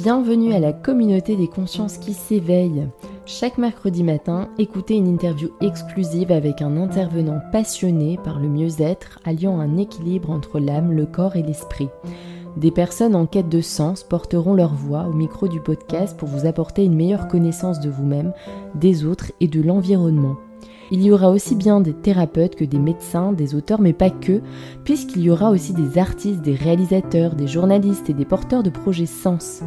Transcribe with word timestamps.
Bienvenue 0.00 0.52
à 0.52 0.60
la 0.60 0.72
communauté 0.72 1.34
des 1.34 1.48
consciences 1.48 1.98
qui 1.98 2.14
s'éveillent. 2.14 2.86
Chaque 3.26 3.58
mercredi 3.58 4.04
matin, 4.04 4.48
écoutez 4.56 4.94
une 4.94 5.08
interview 5.08 5.48
exclusive 5.60 6.30
avec 6.30 6.62
un 6.62 6.76
intervenant 6.76 7.40
passionné 7.50 8.16
par 8.22 8.38
le 8.38 8.48
mieux-être, 8.48 9.18
alliant 9.24 9.58
un 9.58 9.76
équilibre 9.76 10.30
entre 10.30 10.60
l'âme, 10.60 10.92
le 10.92 11.04
corps 11.04 11.34
et 11.34 11.42
l'esprit. 11.42 11.88
Des 12.56 12.70
personnes 12.70 13.16
en 13.16 13.26
quête 13.26 13.48
de 13.48 13.60
sens 13.60 14.04
porteront 14.04 14.54
leur 14.54 14.72
voix 14.72 15.08
au 15.08 15.12
micro 15.12 15.48
du 15.48 15.58
podcast 15.58 16.16
pour 16.16 16.28
vous 16.28 16.46
apporter 16.46 16.84
une 16.84 16.94
meilleure 16.94 17.26
connaissance 17.26 17.80
de 17.80 17.90
vous-même, 17.90 18.32
des 18.76 19.04
autres 19.04 19.32
et 19.40 19.48
de 19.48 19.60
l'environnement. 19.60 20.36
Il 20.90 21.02
y 21.02 21.12
aura 21.12 21.30
aussi 21.30 21.54
bien 21.54 21.80
des 21.80 21.92
thérapeutes 21.92 22.56
que 22.56 22.64
des 22.64 22.78
médecins, 22.78 23.32
des 23.32 23.54
auteurs, 23.54 23.80
mais 23.80 23.92
pas 23.92 24.10
que, 24.10 24.40
puisqu'il 24.84 25.22
y 25.22 25.30
aura 25.30 25.50
aussi 25.50 25.74
des 25.74 25.98
artistes, 25.98 26.40
des 26.40 26.54
réalisateurs, 26.54 27.34
des 27.34 27.46
journalistes 27.46 28.08
et 28.08 28.14
des 28.14 28.24
porteurs 28.24 28.62
de 28.62 28.70
projets 28.70 29.06
sens. 29.06 29.62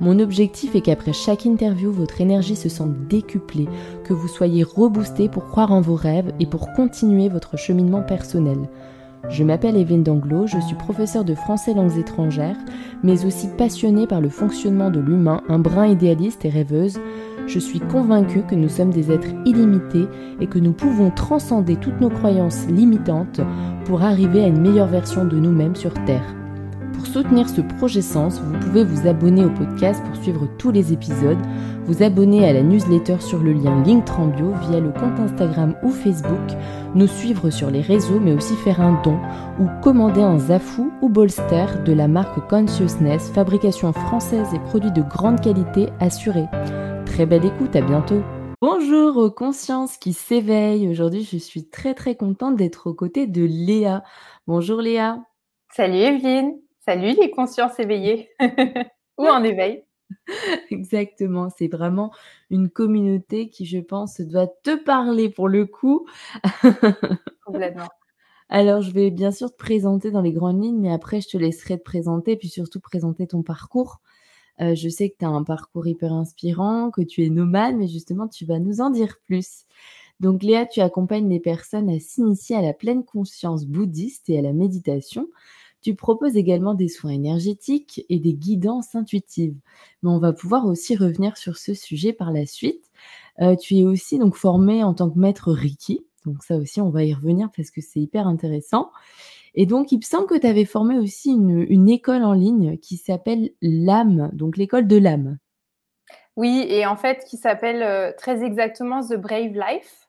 Mon 0.00 0.18
objectif 0.18 0.74
est 0.74 0.82
qu'après 0.82 1.12
chaque 1.12 1.46
interview, 1.46 1.90
votre 1.90 2.20
énergie 2.20 2.56
se 2.56 2.68
sente 2.68 3.06
décuplée, 3.08 3.68
que 4.04 4.12
vous 4.12 4.28
soyez 4.28 4.62
reboosté 4.62 5.28
pour 5.28 5.44
croire 5.46 5.72
en 5.72 5.80
vos 5.80 5.94
rêves 5.94 6.32
et 6.38 6.46
pour 6.46 6.72
continuer 6.72 7.28
votre 7.28 7.56
cheminement 7.56 8.02
personnel. 8.02 8.68
Je 9.28 9.42
m'appelle 9.42 9.76
Evelyne 9.76 10.04
Danglo, 10.04 10.46
je 10.46 10.60
suis 10.60 10.76
professeure 10.76 11.24
de 11.24 11.34
français 11.34 11.74
langues 11.74 11.98
étrangères, 11.98 12.58
mais 13.02 13.24
aussi 13.24 13.48
passionnée 13.56 14.06
par 14.06 14.20
le 14.20 14.28
fonctionnement 14.28 14.90
de 14.90 15.00
l'humain, 15.00 15.42
un 15.48 15.58
brin 15.58 15.86
idéaliste 15.86 16.44
et 16.44 16.50
rêveuse. 16.50 17.00
Je 17.46 17.60
suis 17.60 17.78
convaincue 17.78 18.42
que 18.42 18.56
nous 18.56 18.68
sommes 18.68 18.90
des 18.90 19.12
êtres 19.12 19.30
illimités 19.44 20.06
et 20.40 20.48
que 20.48 20.58
nous 20.58 20.72
pouvons 20.72 21.10
transcender 21.10 21.76
toutes 21.76 22.00
nos 22.00 22.10
croyances 22.10 22.66
limitantes 22.66 23.40
pour 23.84 24.02
arriver 24.02 24.42
à 24.42 24.48
une 24.48 24.60
meilleure 24.60 24.88
version 24.88 25.24
de 25.24 25.36
nous-mêmes 25.36 25.76
sur 25.76 25.94
Terre. 26.06 26.34
Pour 26.92 27.06
soutenir 27.06 27.48
ce 27.48 27.60
projet 27.60 28.02
Sens, 28.02 28.40
vous 28.40 28.58
pouvez 28.58 28.82
vous 28.82 29.06
abonner 29.06 29.44
au 29.44 29.50
podcast 29.50 30.02
pour 30.04 30.20
suivre 30.22 30.48
tous 30.58 30.72
les 30.72 30.92
épisodes, 30.92 31.38
vous 31.84 32.02
abonner 32.02 32.48
à 32.48 32.52
la 32.52 32.62
newsletter 32.62 33.18
sur 33.20 33.38
le 33.38 33.52
lien 33.52 33.80
Linktrambio 33.84 34.52
via 34.68 34.80
le 34.80 34.90
compte 34.90 35.20
Instagram 35.20 35.74
ou 35.84 35.90
Facebook, 35.90 36.56
nous 36.96 37.06
suivre 37.06 37.50
sur 37.50 37.70
les 37.70 37.80
réseaux 37.80 38.18
mais 38.18 38.32
aussi 38.32 38.54
faire 38.54 38.80
un 38.80 39.00
don 39.04 39.18
ou 39.60 39.68
commander 39.82 40.22
un 40.22 40.38
Zafou 40.38 40.90
ou 41.00 41.08
Bolster 41.08 41.66
de 41.84 41.92
la 41.92 42.08
marque 42.08 42.48
Consciousness, 42.48 43.30
fabrication 43.30 43.92
française 43.92 44.48
et 44.52 44.58
produits 44.58 44.92
de 44.92 45.02
grande 45.02 45.40
qualité 45.40 45.90
assurés. 46.00 46.48
Très 47.16 47.24
belle 47.24 47.46
écoute, 47.46 47.74
à 47.74 47.80
bientôt 47.80 48.20
Bonjour 48.60 49.16
aux 49.16 49.30
consciences 49.30 49.96
qui 49.96 50.12
s'éveillent. 50.12 50.86
Aujourd'hui, 50.86 51.22
je 51.24 51.38
suis 51.38 51.66
très 51.66 51.94
très 51.94 52.14
contente 52.14 52.56
d'être 52.56 52.88
aux 52.88 52.94
côtés 52.94 53.26
de 53.26 53.42
Léa. 53.42 54.04
Bonjour 54.46 54.82
Léa. 54.82 55.24
Salut 55.72 55.96
Evelyne. 55.96 56.60
Salut 56.84 57.14
les 57.18 57.30
consciences 57.30 57.80
éveillées 57.80 58.28
ou 59.16 59.26
en 59.26 59.42
éveil. 59.44 59.82
Exactement, 60.70 61.48
c'est 61.48 61.68
vraiment 61.68 62.12
une 62.50 62.68
communauté 62.68 63.48
qui, 63.48 63.64
je 63.64 63.78
pense, 63.78 64.20
doit 64.20 64.48
te 64.48 64.76
parler 64.76 65.30
pour 65.30 65.48
le 65.48 65.64
coup. 65.64 66.06
Complètement. 67.46 67.88
Alors, 68.50 68.82
je 68.82 68.90
vais 68.90 69.10
bien 69.10 69.30
sûr 69.30 69.50
te 69.50 69.56
présenter 69.56 70.10
dans 70.10 70.20
les 70.20 70.32
grandes 70.32 70.62
lignes, 70.62 70.82
mais 70.82 70.92
après, 70.92 71.22
je 71.22 71.30
te 71.30 71.38
laisserai 71.38 71.78
te 71.78 71.82
présenter, 71.82 72.36
puis 72.36 72.48
surtout 72.48 72.78
présenter 72.78 73.26
ton 73.26 73.42
parcours. 73.42 74.02
Euh, 74.60 74.74
je 74.74 74.88
sais 74.88 75.10
que 75.10 75.16
tu 75.18 75.24
as 75.24 75.28
un 75.28 75.44
parcours 75.44 75.86
hyper 75.86 76.12
inspirant, 76.12 76.90
que 76.90 77.02
tu 77.02 77.24
es 77.24 77.30
nomade, 77.30 77.76
mais 77.76 77.88
justement, 77.88 78.28
tu 78.28 78.44
vas 78.44 78.58
nous 78.58 78.80
en 78.80 78.90
dire 78.90 79.18
plus. 79.24 79.64
Donc, 80.20 80.42
Léa, 80.42 80.64
tu 80.66 80.80
accompagnes 80.80 81.28
les 81.28 81.40
personnes 81.40 81.90
à 81.90 82.00
s'initier 82.00 82.56
à 82.56 82.62
la 82.62 82.72
pleine 82.72 83.04
conscience 83.04 83.66
bouddhiste 83.66 84.30
et 84.30 84.38
à 84.38 84.42
la 84.42 84.52
méditation. 84.52 85.28
Tu 85.82 85.94
proposes 85.94 86.36
également 86.36 86.74
des 86.74 86.88
soins 86.88 87.12
énergétiques 87.12 88.04
et 88.08 88.18
des 88.18 88.34
guidances 88.34 88.94
intuitives. 88.94 89.54
Mais 90.02 90.10
on 90.10 90.18
va 90.18 90.32
pouvoir 90.32 90.66
aussi 90.66 90.96
revenir 90.96 91.36
sur 91.36 91.58
ce 91.58 91.74
sujet 91.74 92.12
par 92.12 92.32
la 92.32 92.46
suite. 92.46 92.90
Euh, 93.40 93.56
tu 93.56 93.76
es 93.76 93.84
aussi 93.84 94.18
donc 94.18 94.36
formé 94.36 94.82
en 94.82 94.94
tant 94.94 95.10
que 95.10 95.18
maître 95.18 95.52
Reiki. 95.52 96.04
Donc 96.24 96.42
ça 96.42 96.56
aussi, 96.56 96.80
on 96.80 96.90
va 96.90 97.04
y 97.04 97.14
revenir 97.14 97.50
parce 97.54 97.70
que 97.70 97.80
c'est 97.80 98.00
hyper 98.00 98.26
intéressant. 98.26 98.90
Et 99.56 99.64
donc, 99.64 99.90
il 99.90 99.96
me 99.96 100.02
semble 100.02 100.26
que 100.26 100.38
tu 100.38 100.46
avais 100.46 100.66
formé 100.66 100.98
aussi 100.98 101.32
une, 101.32 101.88
école 101.88 102.22
en 102.22 102.34
ligne 102.34 102.76
qui 102.78 102.98
s'appelle 102.98 103.50
l'âme, 103.62 104.30
donc 104.34 104.58
l'école 104.58 104.86
de 104.86 104.98
l'âme. 104.98 105.38
Oui, 106.36 106.66
et 106.68 106.84
en 106.84 106.96
fait, 106.96 107.24
qui 107.24 107.38
s'appelle 107.38 107.82
euh, 107.82 108.12
très 108.16 108.44
exactement 108.44 109.00
The 109.00 109.14
Brave 109.14 109.54
Life. 109.54 110.08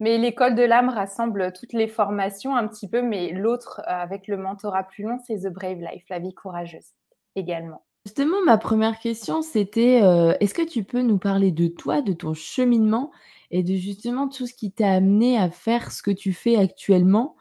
Mais 0.00 0.18
l'école 0.18 0.56
de 0.56 0.62
l'âme 0.62 0.88
rassemble 0.88 1.52
toutes 1.52 1.74
les 1.74 1.86
formations 1.86 2.56
un 2.56 2.66
petit 2.66 2.88
peu, 2.88 3.02
mais 3.02 3.32
l'autre 3.32 3.80
euh, 3.86 3.92
avec 3.92 4.26
le 4.26 4.36
mentorat 4.36 4.82
plus 4.82 5.04
long, 5.04 5.18
c'est 5.24 5.40
The 5.40 5.52
Brave 5.52 5.78
Life, 5.78 6.04
la 6.08 6.18
vie 6.18 6.34
courageuse 6.34 6.94
également. 7.36 7.84
Justement, 8.06 8.38
ma 8.44 8.56
première 8.56 8.98
question, 8.98 9.42
c'était 9.42 10.00
euh, 10.02 10.32
est-ce 10.40 10.54
que 10.54 10.66
tu 10.66 10.84
peux 10.84 11.02
nous 11.02 11.18
parler 11.18 11.52
de 11.52 11.68
toi, 11.68 12.00
de 12.00 12.14
ton 12.14 12.32
cheminement 12.32 13.12
et 13.50 13.62
de 13.62 13.74
justement 13.74 14.26
tout 14.28 14.46
ce 14.46 14.54
qui 14.54 14.72
t'a 14.72 14.90
amené 14.90 15.38
à 15.38 15.50
faire 15.50 15.92
ce 15.92 16.02
que 16.02 16.10
tu 16.10 16.32
fais 16.32 16.56
actuellement? 16.56 17.36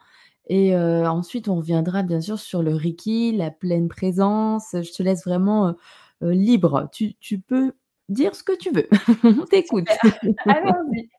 Et 0.50 0.76
euh, 0.76 1.10
ensuite, 1.10 1.48
on 1.48 1.56
reviendra 1.56 2.04
bien 2.04 2.22
sûr 2.22 2.40
sur 2.40 2.62
le 2.62 2.76
Reiki, 2.76 3.32
la 3.32 3.52
pleine 3.52 3.88
présence. 3.88 4.70
Je 4.74 4.92
te 4.92 5.04
laisse 5.04 5.24
vraiment 5.24 5.76
libre. 6.22 6.90
Tu, 6.92 7.14
tu, 7.16 7.40
peux 7.40 7.72
dire 8.10 8.36
ce 8.36 8.44
que 8.44 8.58
tu 8.58 8.72
veux. 8.72 8.90
on 9.24 9.46
t'écoute. 9.46 9.88
Allons-y. 10.46 11.10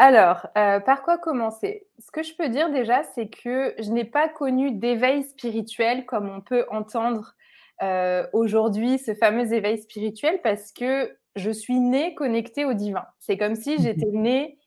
Alors, 0.00 0.46
euh, 0.56 0.78
par 0.78 1.02
quoi 1.02 1.18
commencer? 1.18 1.88
Ce 1.98 2.12
que 2.12 2.22
je 2.22 2.32
peux 2.36 2.48
dire 2.48 2.70
déjà, 2.70 3.02
c'est 3.16 3.28
que 3.28 3.74
je 3.80 3.90
n'ai 3.90 4.04
pas 4.04 4.28
connu 4.28 4.70
d'éveil 4.70 5.24
spirituel 5.24 6.06
comme 6.06 6.30
on 6.30 6.40
peut 6.40 6.64
entendre 6.70 7.34
euh, 7.82 8.24
aujourd'hui, 8.32 8.98
ce 9.00 9.14
fameux 9.14 9.52
éveil 9.52 9.76
spirituel, 9.78 10.40
parce 10.42 10.70
que 10.70 11.12
je 11.34 11.50
suis 11.50 11.80
née 11.80 12.14
connectée 12.14 12.64
au 12.64 12.74
divin. 12.74 13.06
C'est 13.18 13.36
comme 13.36 13.56
si 13.56 13.74
mmh 13.74 13.82
j'étais 13.82 14.10
née 14.12 14.57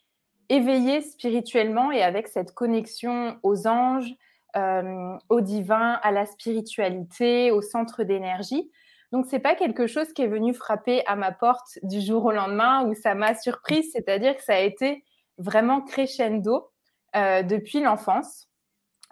éveillée 0.51 1.01
spirituellement 1.01 1.91
et 1.91 2.03
avec 2.03 2.27
cette 2.27 2.53
connexion 2.53 3.37
aux 3.41 3.67
anges, 3.67 4.13
euh, 4.57 5.17
au 5.29 5.39
divin, 5.39 5.97
à 6.03 6.11
la 6.11 6.25
spiritualité, 6.25 7.51
au 7.51 7.61
centre 7.61 8.03
d'énergie. 8.03 8.69
Donc, 9.13 9.25
c'est 9.29 9.39
pas 9.39 9.55
quelque 9.55 9.87
chose 9.87 10.11
qui 10.11 10.23
est 10.23 10.27
venu 10.27 10.53
frapper 10.53 11.03
à 11.07 11.15
ma 11.15 11.31
porte 11.31 11.79
du 11.83 12.01
jour 12.01 12.25
au 12.25 12.31
lendemain 12.31 12.85
où 12.85 12.93
ça 12.93 13.15
m'a 13.15 13.33
surprise, 13.33 13.89
c'est-à-dire 13.93 14.35
que 14.35 14.43
ça 14.43 14.55
a 14.55 14.59
été 14.59 15.05
vraiment 15.37 15.81
crescendo 15.81 16.69
euh, 17.15 17.43
depuis 17.43 17.79
l'enfance, 17.79 18.49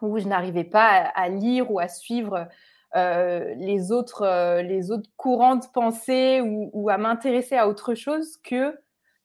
où 0.02 0.20
je 0.20 0.28
n'arrivais 0.28 0.66
pas 0.66 0.88
à, 0.88 1.30
lire 1.30 1.72
ou 1.72 1.80
à 1.80 1.88
suivre 1.88 2.50
euh, 2.98 3.54
les, 3.56 3.94
autres, 3.94 4.60
les 4.62 4.92
autres 4.92 5.10
courants 5.16 5.56
de 5.56 5.66
pensée 5.74 6.42
ou, 6.42 6.90
à 6.90 6.98
m'intéresser 6.98 7.56
à 7.56 7.70
autre 7.70 7.96
chose 7.96 8.38
que 8.44 8.78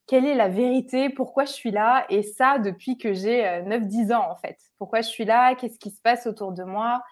quelle 0.06 0.26
est 0.26 0.34
la 0.34 0.48
vérité, 0.48 1.08
pourquoi 1.08 1.44
je 1.44 1.52
suis 1.52 1.70
là, 1.70 2.06
et 2.10 2.22
ça 2.22 2.58
depuis 2.58 2.98
que 2.98 3.14
j'ai 3.14 3.42
9-10 3.42 4.14
ans 4.14 4.30
en 4.30 4.36
fait. 4.36 4.58
Pourquoi 4.78 5.00
je 5.00 5.08
suis 5.08 5.24
là, 5.24 5.54
qu'est-ce 5.54 5.78
qui 5.78 5.90
se 5.90 6.00
passe 6.02 6.26
autour 6.26 6.52
de 6.52 6.62
moi, 6.62 7.02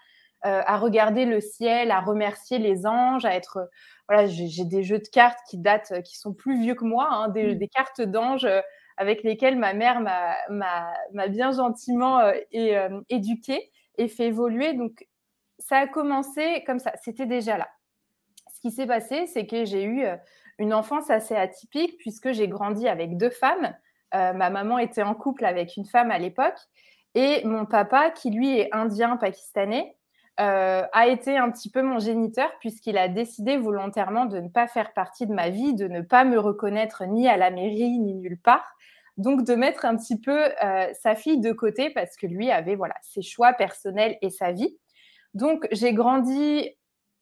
à 0.43 0.77
regarder 0.77 1.25
le 1.25 1.39
ciel, 1.41 1.89
à 1.89 2.01
remercier 2.01 2.59
les 2.59 2.85
anges, 2.85 3.25
à 3.25 3.33
être... 3.33 3.69
Voilà, 4.09 4.27
j'ai 4.27 4.65
des 4.65 4.83
jeux 4.83 4.99
de 4.99 5.07
cartes 5.07 5.39
qui 5.49 5.57
datent, 5.57 6.01
qui 6.03 6.17
sont 6.17 6.33
plus 6.33 6.59
vieux 6.59 6.75
que 6.75 6.83
moi, 6.83 7.07
hein, 7.09 7.29
des, 7.29 7.55
mmh. 7.55 7.57
des, 7.57 7.67
cartes 7.69 8.01
d'anges 8.01 8.47
avec 8.97 9.23
lesquels 9.23 9.57
ma 9.57 9.73
mère 9.73 10.01
m'a 10.01 11.27
bien 11.27 11.51
gentiment 11.51 12.19
euh, 12.19 12.33
et, 12.51 12.77
euh, 12.77 13.01
éduquée 13.09 13.71
et 13.97 14.07
fait 14.07 14.27
évoluer. 14.27 14.73
Donc, 14.73 15.07
ça 15.59 15.77
a 15.77 15.87
commencé 15.87 16.63
comme 16.65 16.79
ça, 16.79 16.93
c'était 17.01 17.25
déjà 17.25 17.57
là. 17.57 17.69
Ce 18.53 18.59
qui 18.59 18.71
s'est 18.71 18.87
passé, 18.87 19.25
c'est 19.27 19.45
que 19.45 19.65
j'ai 19.65 19.83
eu 19.83 20.03
euh, 20.03 20.15
une 20.59 20.73
enfance 20.73 21.09
assez 21.09 21.35
atypique 21.35 21.97
puisque 21.97 22.31
j'ai 22.31 22.47
grandi 22.47 22.87
avec 22.87 23.17
deux 23.17 23.29
femmes. 23.29 23.73
ma 24.13 24.49
maman 24.49 24.77
était 24.77 25.03
en 25.03 25.15
couple 25.15 25.45
avec 25.45 25.77
une 25.77 25.85
femme 25.85 26.11
à 26.11 26.19
l'époque 26.19 26.59
et 27.15 27.43
mon 27.45 27.65
papa, 27.65 28.09
qui 28.11 28.31
lui 28.31 28.57
est 28.57 28.69
indien 28.73 29.17
pakistanais, 29.17 29.95
euh, 30.39 30.83
a 30.91 31.07
été 31.07 31.37
un 31.37 31.51
petit 31.51 31.69
peu 31.69 31.83
mon 31.83 31.99
géniteur 31.99 32.49
puisqu'il 32.59 32.97
a 32.97 33.07
décidé 33.07 33.57
volontairement 33.57 34.25
de 34.25 34.39
ne 34.39 34.47
pas 34.47 34.67
faire 34.67 34.93
partie 34.93 35.27
de 35.27 35.33
ma 35.33 35.49
vie, 35.49 35.75
de 35.75 35.87
ne 35.87 36.01
pas 36.01 36.23
me 36.23 36.39
reconnaître 36.39 37.05
ni 37.05 37.27
à 37.27 37.37
la 37.37 37.51
mairie 37.51 37.99
ni 37.99 38.15
nulle 38.15 38.39
part. 38.39 38.75
Donc 39.17 39.43
de 39.43 39.53
mettre 39.53 39.85
un 39.85 39.95
petit 39.95 40.19
peu 40.19 40.49
euh, 40.63 40.91
sa 40.99 41.13
fille 41.13 41.39
de 41.39 41.51
côté 41.51 41.91
parce 41.91 42.15
que 42.15 42.25
lui 42.25 42.49
avait 42.49 42.75
voilà 42.75 42.95
ses 43.03 43.21
choix 43.21 43.53
personnels 43.53 44.17
et 44.23 44.31
sa 44.31 44.51
vie. 44.51 44.75
Donc 45.35 45.67
j'ai 45.71 45.93
grandi 45.93 46.71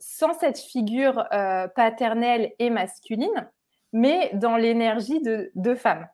sans 0.01 0.33
cette 0.33 0.59
figure 0.59 1.25
euh, 1.31 1.69
paternelle 1.69 2.51
et 2.59 2.69
masculine, 2.69 3.49
mais 3.93 4.31
dans 4.33 4.57
l'énergie 4.57 5.21
de 5.21 5.51
deux 5.55 5.75
femmes 5.75 6.07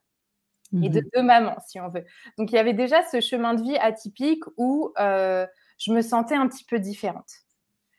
et 0.84 0.89
de 0.89 1.00
mmh 1.00 1.10
deux 1.16 1.24
mamans, 1.24 1.57
si 1.66 1.80
on 1.80 1.88
veut. 1.88 2.04
Donc 2.38 2.51
il 2.51 2.56
y 2.56 2.60
avait 2.60 2.74
déjà 2.74 3.01
ce 3.01 3.22
chemin 3.22 3.54
de 3.54 3.63
vie 3.63 3.78
atypique 3.78 4.44
où 4.57 4.92
je 4.98 5.92
me 5.92 6.01
sentais 6.01 6.36
un 6.36 6.48
petit 6.48 6.66
peu 6.66 6.80
différente. 6.80 7.31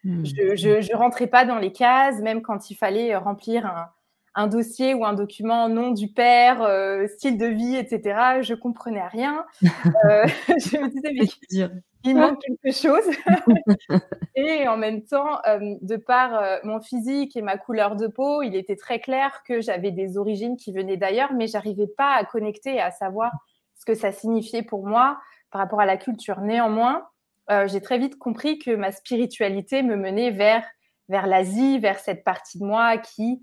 Mmh. 0.05 0.25
Je 0.25 0.93
ne 0.93 0.97
rentrais 0.97 1.27
pas 1.27 1.45
dans 1.45 1.59
les 1.59 1.73
cases, 1.73 2.21
même 2.21 2.43
quand 2.43 2.71
il 2.71 2.77
fallait 2.77 3.15
euh, 3.15 3.19
remplir 3.19 3.67
un, 3.67 3.91
un 4.35 4.47
dossier 4.47 4.95
ou 4.95 5.05
un 5.05 5.13
document 5.13 5.69
nom 5.69 5.91
du 5.91 6.09
père, 6.09 6.63
euh, 6.63 7.07
style 7.09 7.37
de 7.37 7.47
vie, 7.47 7.77
etc. 7.77 8.43
Je 8.43 8.55
comprenais 8.55 9.07
rien. 9.07 9.45
Euh, 10.05 10.27
je 10.49 10.77
me 10.79 10.89
disais, 10.89 11.13
mais 11.13 11.69
il 12.05 12.17
manque 12.17 12.41
quelque 12.41 12.75
chose. 12.75 13.05
et 14.37 14.69
en 14.69 14.77
même 14.77 15.05
temps, 15.05 15.41
euh, 15.47 15.75
de 15.81 15.97
par 15.97 16.35
euh, 16.35 16.59
mon 16.65 16.81
physique 16.81 17.37
et 17.37 17.43
ma 17.43 17.59
couleur 17.59 17.97
de 17.97 18.07
peau, 18.07 18.43
il 18.43 18.55
était 18.55 18.77
très 18.77 19.01
clair 19.01 19.43
que 19.47 19.61
j'avais 19.61 19.91
des 19.91 20.17
origines 20.17 20.57
qui 20.57 20.73
venaient 20.73 20.97
d'ailleurs, 20.97 21.33
mais 21.33 21.47
j'arrivais 21.47 21.87
pas 21.87 22.15
à 22.15 22.25
connecter 22.25 22.77
et 22.77 22.81
à 22.81 22.91
savoir 22.91 23.33
ce 23.77 23.85
que 23.85 23.95
ça 23.95 24.13
signifiait 24.13 24.63
pour 24.63 24.87
moi 24.87 25.19
par 25.51 25.61
rapport 25.61 25.81
à 25.81 25.87
la 25.87 25.97
culture. 25.97 26.41
Néanmoins, 26.41 27.09
euh, 27.51 27.67
j'ai 27.67 27.81
très 27.81 27.99
vite 27.99 28.19
compris 28.19 28.59
que 28.59 28.75
ma 28.75 28.93
spiritualité 28.93 29.83
me 29.83 29.97
menait 29.97 30.31
vers, 30.31 30.65
vers 31.09 31.27
l'Asie, 31.27 31.79
vers 31.79 31.99
cette 31.99 32.25
partie 32.25 32.59
de 32.59 32.65
moi 32.65 32.99
qui 32.99 33.43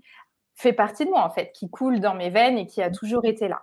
fait 0.54 0.72
partie 0.72 1.04
de 1.04 1.10
moi 1.10 1.24
en 1.24 1.30
fait, 1.30 1.52
qui 1.52 1.68
coule 1.68 2.00
dans 2.00 2.14
mes 2.14 2.30
veines 2.30 2.58
et 2.58 2.66
qui 2.66 2.82
a 2.82 2.90
toujours 2.90 3.24
été 3.24 3.48
là. 3.48 3.62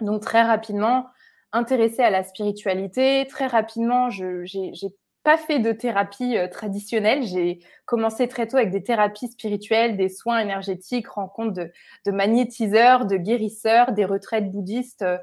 Donc 0.00 0.22
très 0.22 0.42
rapidement, 0.42 1.06
intéressée 1.52 2.02
à 2.02 2.10
la 2.10 2.22
spiritualité. 2.24 3.26
Très 3.28 3.46
rapidement, 3.46 4.10
je 4.10 4.44
n'ai 4.84 4.94
pas 5.22 5.36
fait 5.36 5.58
de 5.58 5.72
thérapie 5.72 6.36
euh, 6.36 6.48
traditionnelle. 6.48 7.22
J'ai 7.22 7.60
commencé 7.84 8.28
très 8.28 8.46
tôt 8.46 8.56
avec 8.56 8.70
des 8.70 8.82
thérapies 8.82 9.28
spirituelles, 9.28 9.96
des 9.96 10.08
soins 10.08 10.38
énergétiques, 10.38 11.08
rencontres 11.08 11.52
de, 11.52 11.72
de 12.06 12.10
magnétiseurs, 12.10 13.06
de 13.06 13.16
guérisseurs, 13.16 13.92
des 13.92 14.04
retraites 14.04 14.50
bouddhistes. 14.50 15.02
Euh, 15.02 15.18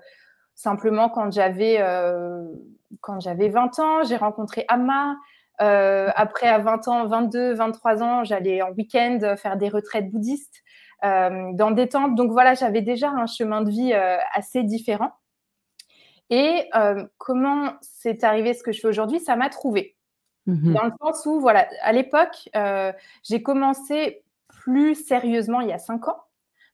simplement, 0.55 1.09
quand 1.09 1.31
j'avais 1.31 1.77
euh, 1.79 2.43
quand 3.01 3.19
j'avais 3.19 3.49
20 3.49 3.79
ans, 3.79 4.03
j'ai 4.03 4.15
rencontré 4.15 4.65
Amma. 4.69 5.17
après, 5.59 6.47
à 6.47 6.59
20 6.59 6.87
ans, 6.87 7.07
22, 7.07 7.53
23 7.53 8.03
ans, 8.03 8.23
j'allais 8.23 8.61
en 8.61 8.71
week-end 8.71 9.35
faire 9.37 9.57
des 9.57 9.69
retraites 9.69 10.09
bouddhistes 10.09 10.63
dans 11.03 11.71
des 11.71 11.89
temples. 11.89 12.15
Donc 12.15 12.31
voilà, 12.31 12.53
j'avais 12.53 12.81
déjà 12.81 13.09
un 13.09 13.27
chemin 13.27 13.61
de 13.61 13.69
vie 13.69 13.93
assez 14.33 14.63
différent. 14.63 15.11
Et 16.29 16.69
euh, 16.75 17.05
comment 17.17 17.73
c'est 17.81 18.23
arrivé 18.23 18.53
ce 18.53 18.63
que 18.63 18.71
je 18.71 18.81
fais 18.81 18.87
aujourd'hui 18.87 19.19
Ça 19.19 19.35
m'a 19.35 19.49
trouvé. 19.49 19.95
Mmh 20.45 20.73
Dans 20.73 20.85
le 20.85 20.91
sens 21.01 21.25
où, 21.25 21.39
voilà, 21.39 21.67
à 21.81 21.91
l'époque, 21.91 22.49
euh, 22.55 22.91
j'ai 23.23 23.41
commencé 23.41 24.23
plus 24.47 24.95
sérieusement 24.95 25.61
il 25.61 25.69
y 25.69 25.73
a 25.73 25.77
cinq 25.77 26.07
ans. 26.07 26.17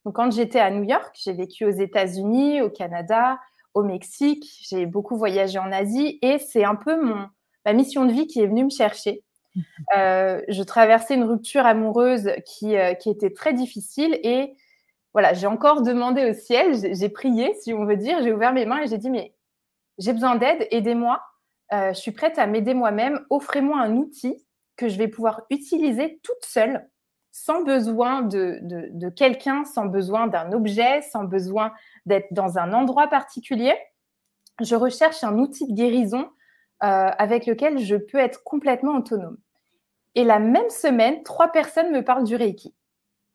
Donc, 0.06 0.16
quand 0.16 0.32
j'étais 0.32 0.60
à 0.60 0.70
New 0.70 0.84
York, 0.84 1.16
j'ai 1.24 1.34
vécu 1.34 1.66
aux 1.66 1.72
États-Unis, 1.72 2.62
au 2.62 2.70
Canada, 2.70 3.40
au 3.74 3.84
Mexique. 3.84 4.46
J'ai 4.70 4.86
beaucoup 4.86 5.18
voyagé 5.18 5.60
en 5.60 5.72
Asie 5.72 6.20
et 6.22 6.40
c'est 6.40 6.66
un 6.66 6.76
peu 6.76 7.02
mon, 7.02 7.28
ma 7.66 7.74
mission 7.74 8.06
de 8.06 8.12
vie 8.12 8.28
qui 8.28 8.42
est 8.42 8.48
venue 8.48 8.66
me 8.66 8.70
chercher. 8.70 9.24
Mmh 9.56 9.62
euh, 9.96 10.42
je 10.48 10.64
traversais 10.64 11.14
une 11.14 11.26
rupture 11.26 11.66
amoureuse 11.66 12.32
qui, 12.44 12.76
qui 13.00 13.10
était 13.12 13.30
très 13.30 13.54
difficile 13.54 14.20
et 14.24 14.56
voilà, 15.14 15.34
j'ai 15.34 15.48
encore 15.48 15.84
demandé 15.84 16.30
au 16.30 16.34
ciel, 16.34 16.76
j'ai 16.96 17.10
prié, 17.10 17.54
si 17.62 17.74
on 17.74 17.86
veut 17.86 17.98
dire, 17.98 18.22
j'ai 18.24 18.34
ouvert 18.34 18.52
mes 18.52 18.66
mains 18.66 18.82
et 18.82 18.88
j'ai 18.88 18.98
dit, 18.98 19.12
mais 19.12 19.33
j'ai 19.98 20.14
besoin 20.14 20.36
d'aide, 20.36 20.68
aidez-moi, 20.72 21.22
euh, 21.74 21.94
je 21.94 22.00
suis 22.00 22.12
prête 22.12 22.38
à 22.38 22.48
m'aider 22.48 22.74
moi-même, 22.74 23.26
offrez-moi 23.30 23.80
un 23.80 23.96
outil 23.96 24.46
que 24.76 24.90
je 24.90 24.98
vais 24.98 25.08
pouvoir 25.08 25.42
utiliser 25.50 26.20
toute 26.24 26.44
seule, 26.44 26.88
sans 27.32 27.64
besoin 27.64 28.22
de, 28.22 29.10
quelqu'un, 29.10 29.66
sans 29.66 29.86
besoin 29.86 30.28
d'un 30.28 30.52
objet, 30.52 31.02
sans 31.02 31.24
besoin 31.24 31.74
d'être 32.06 32.32
dans 32.32 32.58
un 32.58 32.74
endroit 32.74 33.08
particulier. 33.08 33.74
Je 34.62 34.76
recherche 34.76 35.24
un 35.24 35.40
outil 35.40 35.68
de 35.68 35.74
guérison 35.74 36.30
euh, 36.84 37.10
avec 37.18 37.46
lequel 37.46 37.80
je 37.80 37.96
peux 37.96 38.20
être 38.20 38.44
complètement 38.44 38.98
autonome. 38.98 39.38
Et 40.16 40.24
la 40.24 40.38
même 40.38 40.70
semaine, 40.70 41.24
trois 41.24 41.52
personnes 41.52 41.92
me 41.92 42.04
parlent 42.04 42.24
du 42.24 42.36
Reiki. 42.36 42.76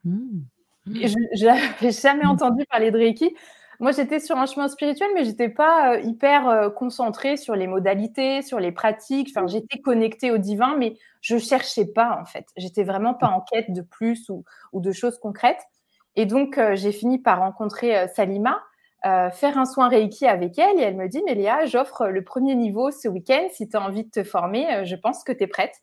Mmh. 0.04 0.40
Je 0.86 1.44
n'avais 1.44 1.90
jamais 1.90 2.24
mmh. 2.24 2.30
entendu 2.30 2.64
parler 2.70 2.92
de 2.92 2.98
Reiki. 2.98 3.34
Moi, 3.80 3.92
j'étais 3.92 4.18
sur 4.18 4.36
un 4.36 4.46
chemin 4.46 4.66
spirituel, 4.66 5.08
mais 5.14 5.24
j'étais 5.24 5.48
pas 5.48 5.94
euh, 5.94 6.00
hyper 6.00 6.48
euh, 6.48 6.68
concentrée 6.68 7.36
sur 7.36 7.54
les 7.54 7.68
modalités, 7.68 8.42
sur 8.42 8.58
les 8.58 8.72
pratiques. 8.72 9.28
Enfin, 9.30 9.46
j'étais 9.46 9.78
connectée 9.78 10.32
au 10.32 10.38
divin, 10.38 10.76
mais 10.76 10.96
je 11.20 11.38
cherchais 11.38 11.86
pas 11.86 12.18
en 12.20 12.24
fait. 12.24 12.46
J'étais 12.56 12.82
vraiment 12.82 13.14
pas 13.14 13.28
en 13.28 13.40
quête 13.40 13.72
de 13.72 13.82
plus 13.82 14.30
ou, 14.30 14.44
de 14.80 14.90
choses 14.90 15.18
concrètes. 15.18 15.62
Et 16.16 16.26
donc, 16.26 16.58
euh, 16.58 16.74
j'ai 16.74 16.90
fini 16.90 17.20
par 17.20 17.38
rencontrer 17.38 18.08
Salima, 18.08 18.60
faire 19.04 19.56
un 19.56 19.64
soin 19.64 19.88
Reiki 19.88 20.26
avec 20.26 20.58
elle, 20.58 20.80
et 20.80 20.82
elle 20.82 20.96
me 20.96 21.06
dit, 21.06 21.22
mais 21.24 21.36
Léa, 21.36 21.66
j'offre 21.66 22.08
le 22.08 22.24
premier 22.24 22.56
niveau 22.56 22.90
ce 22.90 23.06
week-end. 23.06 23.46
Si 23.52 23.68
tu 23.68 23.76
as 23.76 23.80
envie 23.80 24.02
de 24.02 24.10
te 24.10 24.24
former, 24.24 24.84
je 24.84 24.96
pense 24.96 25.22
que 25.22 25.30
tu 25.30 25.44
es 25.44 25.46
prête. 25.46 25.82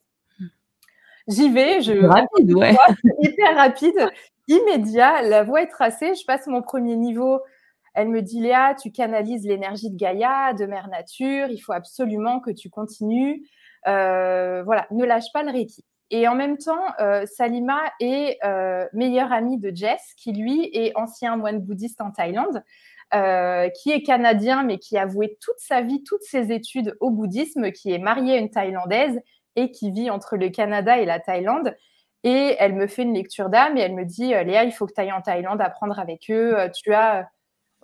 J'y 1.30 1.50
vais, 1.50 1.82
je 1.82 2.06
rapide, 2.06 2.54
ouais. 2.54 2.76
hyper 3.22 3.56
rapide, 3.56 4.12
immédiat. 4.50 5.22
La 5.22 5.44
voie 5.44 5.62
est 5.62 5.68
tracée. 5.68 6.14
Je 6.14 6.26
passe 6.26 6.46
mon 6.48 6.62
premier 6.62 6.98
niveau 6.98 7.40
elle 7.96 8.10
me 8.10 8.22
dit, 8.22 8.42
Léa, 8.42 8.76
tu 8.76 8.92
canalises 8.92 9.48
l'énergie 9.48 9.90
de 9.90 9.96
Gaïa, 9.96 10.54
de 10.54 10.66
Mère 10.66 10.90
Nature, 10.90 11.48
il 11.50 11.60
faut 11.60 11.72
absolument 11.72 12.42
que 12.42 12.52
tu 12.52 12.70
continues. 12.70 13.48
Euh, 13.88 14.64
voilà, 14.64 14.86
ne 14.92 15.06
lâche 15.06 15.32
pas 15.34 15.44
le 15.44 15.52
Reiki. 15.52 15.84
Et 16.12 16.28
en 16.28 16.36
même 16.36 16.58
temps, 16.58 16.84
euh, 17.00 17.26
Salima 17.26 17.80
est 18.02 18.38
euh, 18.44 18.86
meilleure 18.94 19.32
amie 19.32 19.58
de 19.58 19.72
Jess, 19.74 20.14
qui 20.18 20.34
lui 20.34 20.70
est 20.74 20.92
ancien 20.96 21.38
moine 21.38 21.60
bouddhiste 21.60 22.02
en 22.02 22.12
Thaïlande, 22.12 22.64
qui 23.12 23.92
est 23.92 24.04
canadien, 24.04 24.64
mais 24.64 24.78
qui 24.78 24.98
a 24.98 25.06
voué 25.06 25.38
toute 25.40 25.60
sa 25.60 25.82
vie, 25.82 26.04
toutes 26.04 26.24
ses 26.24 26.52
études 26.52 26.98
au 27.00 27.12
bouddhisme, 27.12 27.72
qui 27.72 27.94
est 27.94 27.98
marié 27.98 28.36
à 28.36 28.38
une 28.40 28.50
Thaïlandaise 28.50 29.22
et 29.56 29.72
qui 29.72 29.90
vit 29.92 30.10
entre 30.10 30.36
le 30.36 30.50
Canada 30.50 30.98
et 30.98 31.06
la 31.06 31.22
Thaïlande. 31.22 31.78
Et 32.26 32.58
elle 32.60 32.74
me 32.74 32.88
fait 32.88 33.04
une 33.04 33.14
lecture 33.14 33.48
d'âme 33.50 33.78
et 33.78 33.82
elle 33.82 33.94
me 33.96 34.04
dit, 34.04 34.30
Léa, 34.30 34.66
il 34.66 34.74
faut 34.74 34.86
que 34.86 34.92
tu 34.94 35.00
ailles 35.00 35.14
en 35.14 35.22
Thaïlande 35.22 35.62
apprendre 35.62 35.98
avec 35.98 36.30
eux. 36.30 36.58
Tu 36.74 36.94
as 36.94 37.30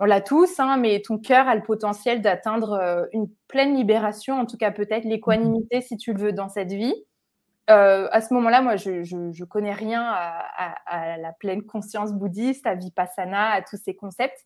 on 0.02 0.04
l'a 0.04 0.20
tous, 0.20 0.58
hein, 0.58 0.78
mais 0.78 1.00
ton 1.00 1.16
cœur 1.16 1.46
a 1.46 1.54
le 1.54 1.62
potentiel 1.62 2.22
d'atteindre 2.22 2.72
euh, 2.72 3.06
une 3.12 3.28
pleine 3.46 3.76
libération, 3.76 4.34
en 4.34 4.46
tout 4.46 4.56
cas 4.56 4.72
peut-être 4.72 5.04
l'équanimité 5.04 5.80
si 5.80 5.96
tu 5.96 6.12
le 6.12 6.18
veux 6.18 6.32
dans 6.32 6.48
cette 6.48 6.72
vie. 6.72 6.92
Euh, 7.70 8.08
à 8.10 8.20
ce 8.20 8.34
moment-là, 8.34 8.62
moi, 8.62 8.74
je 8.74 8.90
ne 8.90 9.44
connais 9.44 9.72
rien 9.72 10.02
à, 10.02 11.18
la 11.18 11.32
pleine 11.32 11.62
conscience 11.62 12.12
bouddhiste, 12.14 12.66
à 12.66 12.74
Vipassana, 12.74 13.50
à 13.50 13.62
tous 13.62 13.76
ces 13.76 13.94
concepts, 13.94 14.44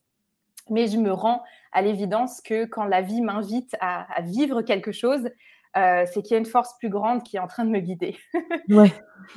mais 0.69 0.85
je 0.85 0.97
me 0.99 1.11
rends 1.11 1.41
à 1.71 1.81
l'évidence 1.81 2.39
que 2.41 2.65
quand 2.65 2.85
la 2.85 3.01
vie 3.01 3.21
m'invite 3.21 3.75
à, 3.81 4.05
vivre 4.21 4.61
quelque 4.61 4.91
chose, 4.91 5.27
euh, 5.75 6.05
c'est 6.05 6.21
qu'il 6.21 6.33
y 6.33 6.35
a 6.35 6.37
une 6.37 6.45
force 6.45 6.77
plus 6.77 6.89
grande 6.89 7.23
qui 7.23 7.37
est 7.37 7.39
en 7.39 7.47
train 7.47 7.65
de 7.65 7.71
me 7.71 7.79
guider. 7.79 8.15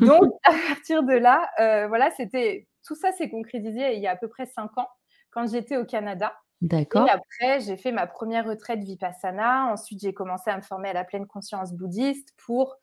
Donc, 0.00 0.34
à 0.44 0.52
partir 0.69 1.02
de 1.02 1.14
là, 1.14 1.49
voilà, 1.88 2.11
c'était 2.11 2.67
tout 2.87 2.94
ça 2.94 3.11
s'est 3.12 3.31
concrétisé 3.31 3.94
il 3.94 4.02
y 4.02 4.06
a 4.06 4.11
à 4.11 4.17
peu 4.17 4.28
près 4.28 4.44
cinq 4.44 4.76
ans 4.76 4.88
quand 5.31 5.49
j'étais 5.50 5.77
au 5.77 5.85
Canada. 5.85 6.32
D'accord. 6.61 7.06
Et 7.06 7.11
après, 7.11 7.61
j'ai 7.61 7.77
fait 7.77 7.93
ma 7.93 8.06
première 8.06 8.47
retraite 8.47 8.81
Vipassana. 8.81 9.73
Ensuite, 9.73 10.00
j'ai 10.00 10.12
commencé 10.12 10.50
à 10.50 10.56
me 10.56 10.62
former 10.62 10.91
à 10.91 10.93
la 10.93 11.05
pleine 11.05 11.27
conscience 11.27 11.73
bouddhiste 11.73 12.35
pour 12.44 12.77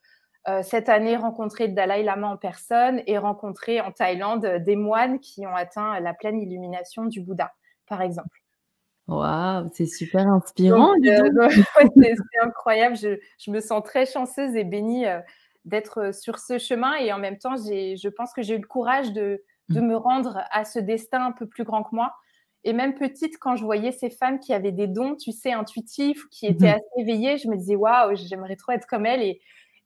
euh, 0.48 0.62
cette 0.62 0.88
année 0.88 1.16
rencontrer 1.16 1.68
le 1.68 1.74
Dalai 1.74 2.02
Lama 2.02 2.28
en 2.28 2.36
personne 2.36 3.02
et 3.06 3.18
rencontrer 3.18 3.80
en 3.80 3.92
Thaïlande 3.92 4.46
des 4.64 4.76
moines 4.76 5.20
qui 5.20 5.46
ont 5.46 5.54
atteint 5.54 6.00
la 6.00 6.12
pleine 6.12 6.40
illumination 6.40 7.04
du 7.04 7.20
Bouddha, 7.20 7.52
par 7.86 8.02
exemple. 8.02 8.42
Waouh, 9.06 9.68
c'est 9.72 9.86
super 9.86 10.26
inspirant. 10.26 10.92
Euh, 11.06 11.48
c'est 11.96 12.16
incroyable. 12.42 12.96
Je, 12.96 13.50
me 13.50 13.60
sens 13.60 13.82
très 13.84 14.06
chanceuse 14.06 14.56
et 14.56 14.64
bénie 14.64 15.06
euh, 15.06 15.20
d'être 15.64 16.12
sur 16.12 16.38
ce 16.40 16.58
chemin. 16.58 16.96
Et 16.96 17.12
en 17.12 17.18
même 17.18 17.38
temps, 17.38 17.56
je 17.56 18.08
pense 18.08 18.32
que 18.32 18.42
j'ai 18.42 18.56
eu 18.56 18.60
le 18.60 18.66
courage 18.66 19.12
de, 19.12 19.42
de 19.68 19.80
mmh. 19.80 19.86
me 19.86 19.96
rendre 19.96 20.42
à 20.50 20.64
ce 20.64 20.80
destin 20.80 21.26
un 21.26 21.32
peu 21.32 21.46
plus 21.46 21.64
grand 21.64 21.84
que 21.84 21.94
moi 21.94 22.12
et 22.68 22.74
même 22.74 22.94
petite, 22.94 23.38
quand 23.38 23.56
je 23.56 23.64
voyais 23.64 23.92
ces 23.92 24.10
femmes 24.10 24.38
qui 24.40 24.52
avaient 24.52 24.72
des 24.72 24.88
dons, 24.88 25.16
tu 25.16 25.32
sais, 25.32 25.52
intuitifs, 25.52 26.28
qui 26.30 26.44
étaient 26.44 26.66
mhm. 26.66 26.74
assez 26.74 27.00
éveillées, 27.00 27.38
je 27.38 27.48
me 27.48 27.56
disais, 27.56 27.76
waouh, 27.76 28.14
j'aimerais 28.14 28.56
trop 28.56 28.72
être 28.72 28.86
comme 28.86 29.06
elle. 29.06 29.22
Et, 29.22 29.40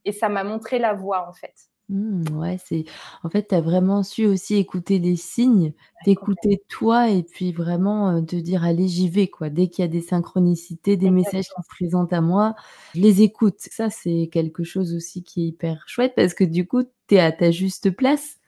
et 0.04 0.10
ça 0.10 0.28
m'a 0.28 0.42
montré 0.42 0.80
la 0.80 0.92
voie, 0.92 1.28
en 1.28 1.32
fait. 1.32 1.54
Mmh, 1.88 2.36
ouais, 2.36 2.58
c'est 2.64 2.84
en 3.22 3.28
fait, 3.28 3.48
tu 3.48 3.54
as 3.54 3.60
vraiment 3.60 4.02
su 4.02 4.26
aussi 4.26 4.56
écouter 4.56 4.98
les 4.98 5.14
signes, 5.14 5.74
t'écouter 6.04 6.60
toi 6.68 7.08
et 7.08 7.22
puis 7.22 7.52
vraiment 7.52 8.24
te 8.24 8.34
dire 8.34 8.64
allez, 8.64 8.88
j'y 8.88 9.08
vais 9.08 9.28
quoi. 9.28 9.48
Dès 9.48 9.68
qu'il 9.68 9.84
y 9.84 9.86
a 9.86 9.90
des 9.90 10.00
synchronicités, 10.00 10.96
des 10.96 11.10
messages 11.10 11.44
qui 11.44 11.62
se 11.62 11.68
présentent 11.68 12.12
à 12.12 12.20
moi, 12.20 12.56
je 12.96 13.00
les 13.00 13.22
écoute. 13.22 13.58
Ça, 13.58 13.90
c'est 13.90 14.28
quelque 14.32 14.64
chose 14.64 14.92
aussi 14.92 15.22
qui 15.22 15.44
est 15.44 15.48
hyper 15.48 15.84
chouette 15.86 16.14
parce 16.16 16.34
que 16.34 16.42
du 16.42 16.66
coup, 16.66 16.82
tu 17.06 17.14
es 17.14 17.20
à 17.20 17.30
ta 17.30 17.52
juste 17.52 17.94
place. 17.94 18.38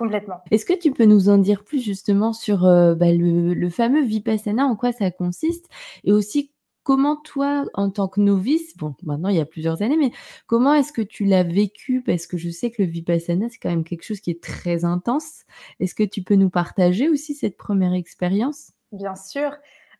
Complètement. 0.00 0.40
Est-ce 0.50 0.64
que 0.64 0.72
tu 0.72 0.92
peux 0.92 1.04
nous 1.04 1.28
en 1.28 1.36
dire 1.36 1.62
plus 1.62 1.84
justement 1.84 2.32
sur 2.32 2.64
euh, 2.64 2.94
bah, 2.94 3.12
le, 3.12 3.68
fameux 3.68 4.02
Vipassana, 4.02 4.64
en 4.64 4.74
quoi 4.74 4.92
ça 4.92 5.10
consiste? 5.10 5.66
Et 6.04 6.12
aussi 6.12 6.54
comment 6.84 7.16
toi, 7.16 7.66
en 7.74 7.90
tant 7.90 8.08
que 8.08 8.18
novice, 8.18 8.78
bon, 8.78 8.94
maintenant 9.02 9.28
il 9.28 9.36
y 9.36 9.40
a 9.40 9.44
plusieurs 9.44 9.82
années, 9.82 9.98
mais 9.98 10.10
comment 10.46 10.72
est-ce 10.72 10.94
que 10.94 11.02
tu 11.02 11.26
l'as 11.26 11.42
vécu? 11.42 12.02
Parce 12.02 12.26
que 12.26 12.38
je 12.38 12.48
sais 12.48 12.70
que 12.70 12.80
le 12.80 12.88
Vipassana, 12.88 13.50
c'est 13.50 13.58
quand 13.58 13.68
même 13.68 13.84
quelque 13.84 14.04
chose 14.04 14.20
qui 14.20 14.30
est 14.30 14.42
très 14.42 14.86
intense. 14.86 15.42
Est-ce 15.80 15.94
que 15.94 16.02
tu 16.02 16.22
peux 16.22 16.36
nous 16.36 16.48
partager 16.48 17.10
aussi 17.10 17.34
cette 17.34 17.58
première 17.58 17.92
expérience? 17.92 18.72
Bien 18.92 19.14
sûr. 19.14 19.50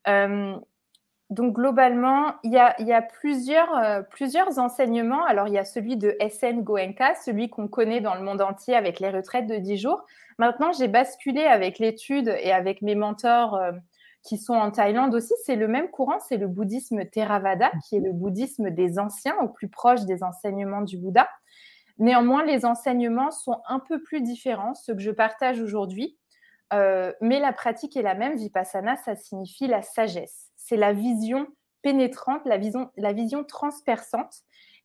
Euh, 0.08 0.56
donc 1.30 1.54
globalement, 1.54 2.34
il 2.42 2.52
y 2.52 2.58
a, 2.58 3.02
plusieurs, 3.02 3.72
euh, 3.76 4.02
plusieurs 4.02 4.58
enseignements. 4.58 5.24
Alors 5.24 5.46
il 5.46 5.54
y 5.54 5.58
a 5.58 5.64
celui 5.64 5.96
de 5.96 6.16
SN 6.28 6.62
Goenka, 6.62 7.14
celui 7.14 7.48
qu'on 7.48 7.68
connaît 7.68 8.00
dans 8.00 8.16
le 8.16 8.22
monde 8.22 8.40
entier 8.42 8.74
avec 8.74 8.98
les 8.98 9.10
retraites 9.10 9.46
de 9.46 9.56
10 9.56 9.76
jours. 9.78 10.04
Maintenant, 10.38 10.72
j'ai 10.72 10.88
basculé 10.88 11.42
avec 11.44 11.78
l'étude 11.78 12.34
et 12.42 12.50
avec 12.50 12.82
mes 12.82 12.96
mentors 12.96 13.54
euh, 13.54 13.70
qui 14.24 14.38
sont 14.38 14.54
en 14.54 14.72
Thaïlande 14.72 15.14
aussi. 15.14 15.32
C'est 15.44 15.54
le 15.54 15.68
même 15.68 15.88
courant, 15.88 16.18
c'est 16.18 16.36
le 16.36 16.48
bouddhisme 16.48 17.04
Theravada, 17.04 17.70
qui 17.88 17.96
est 17.96 18.00
le 18.00 18.12
bouddhisme 18.12 18.70
des 18.70 18.98
anciens, 18.98 19.36
au 19.40 19.48
plus 19.48 19.68
proche 19.68 20.06
des 20.06 20.24
enseignements 20.24 20.82
du 20.82 20.98
Bouddha. 20.98 21.28
Néanmoins, 21.98 22.44
les 22.44 22.64
enseignements 22.64 23.30
sont 23.30 23.60
un 23.68 23.78
peu 23.78 24.02
plus 24.02 24.20
différents, 24.20 24.74
ceux 24.74 24.94
que 24.94 25.02
je 25.02 25.12
partage 25.12 25.60
aujourd'hui. 25.60 26.18
Euh, 26.72 27.12
mais 27.20 27.38
la 27.38 27.52
pratique 27.52 27.96
est 27.96 28.02
la 28.02 28.14
même. 28.14 28.36
Vipassana, 28.36 28.96
ça 28.96 29.14
signifie 29.14 29.68
la 29.68 29.82
sagesse. 29.82 30.49
C'est 30.70 30.76
la 30.76 30.92
vision 30.92 31.48
pénétrante, 31.82 32.42
la 32.44 32.56
vision, 32.56 32.92
la 32.96 33.12
transperçante 33.42 34.42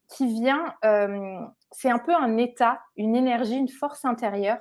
qui 0.09 0.25
vient, 0.25 0.73
euh, 0.83 1.39
c'est 1.71 1.91
un 1.91 1.99
peu 1.99 2.15
un 2.15 2.37
état, 2.37 2.81
une 2.97 3.15
énergie, 3.15 3.55
une 3.55 3.69
force 3.69 4.03
intérieure 4.03 4.57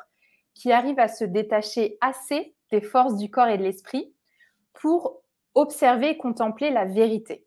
qui 0.52 0.70
arrive 0.70 0.98
à 0.98 1.08
se 1.08 1.24
détacher 1.24 1.96
assez 2.02 2.54
des 2.70 2.82
forces 2.82 3.16
du 3.16 3.30
corps 3.30 3.48
et 3.48 3.56
de 3.56 3.62
l'esprit 3.62 4.12
pour 4.74 5.22
observer 5.54 6.10
et 6.10 6.16
contempler 6.18 6.68
la 6.68 6.84
vérité. 6.84 7.46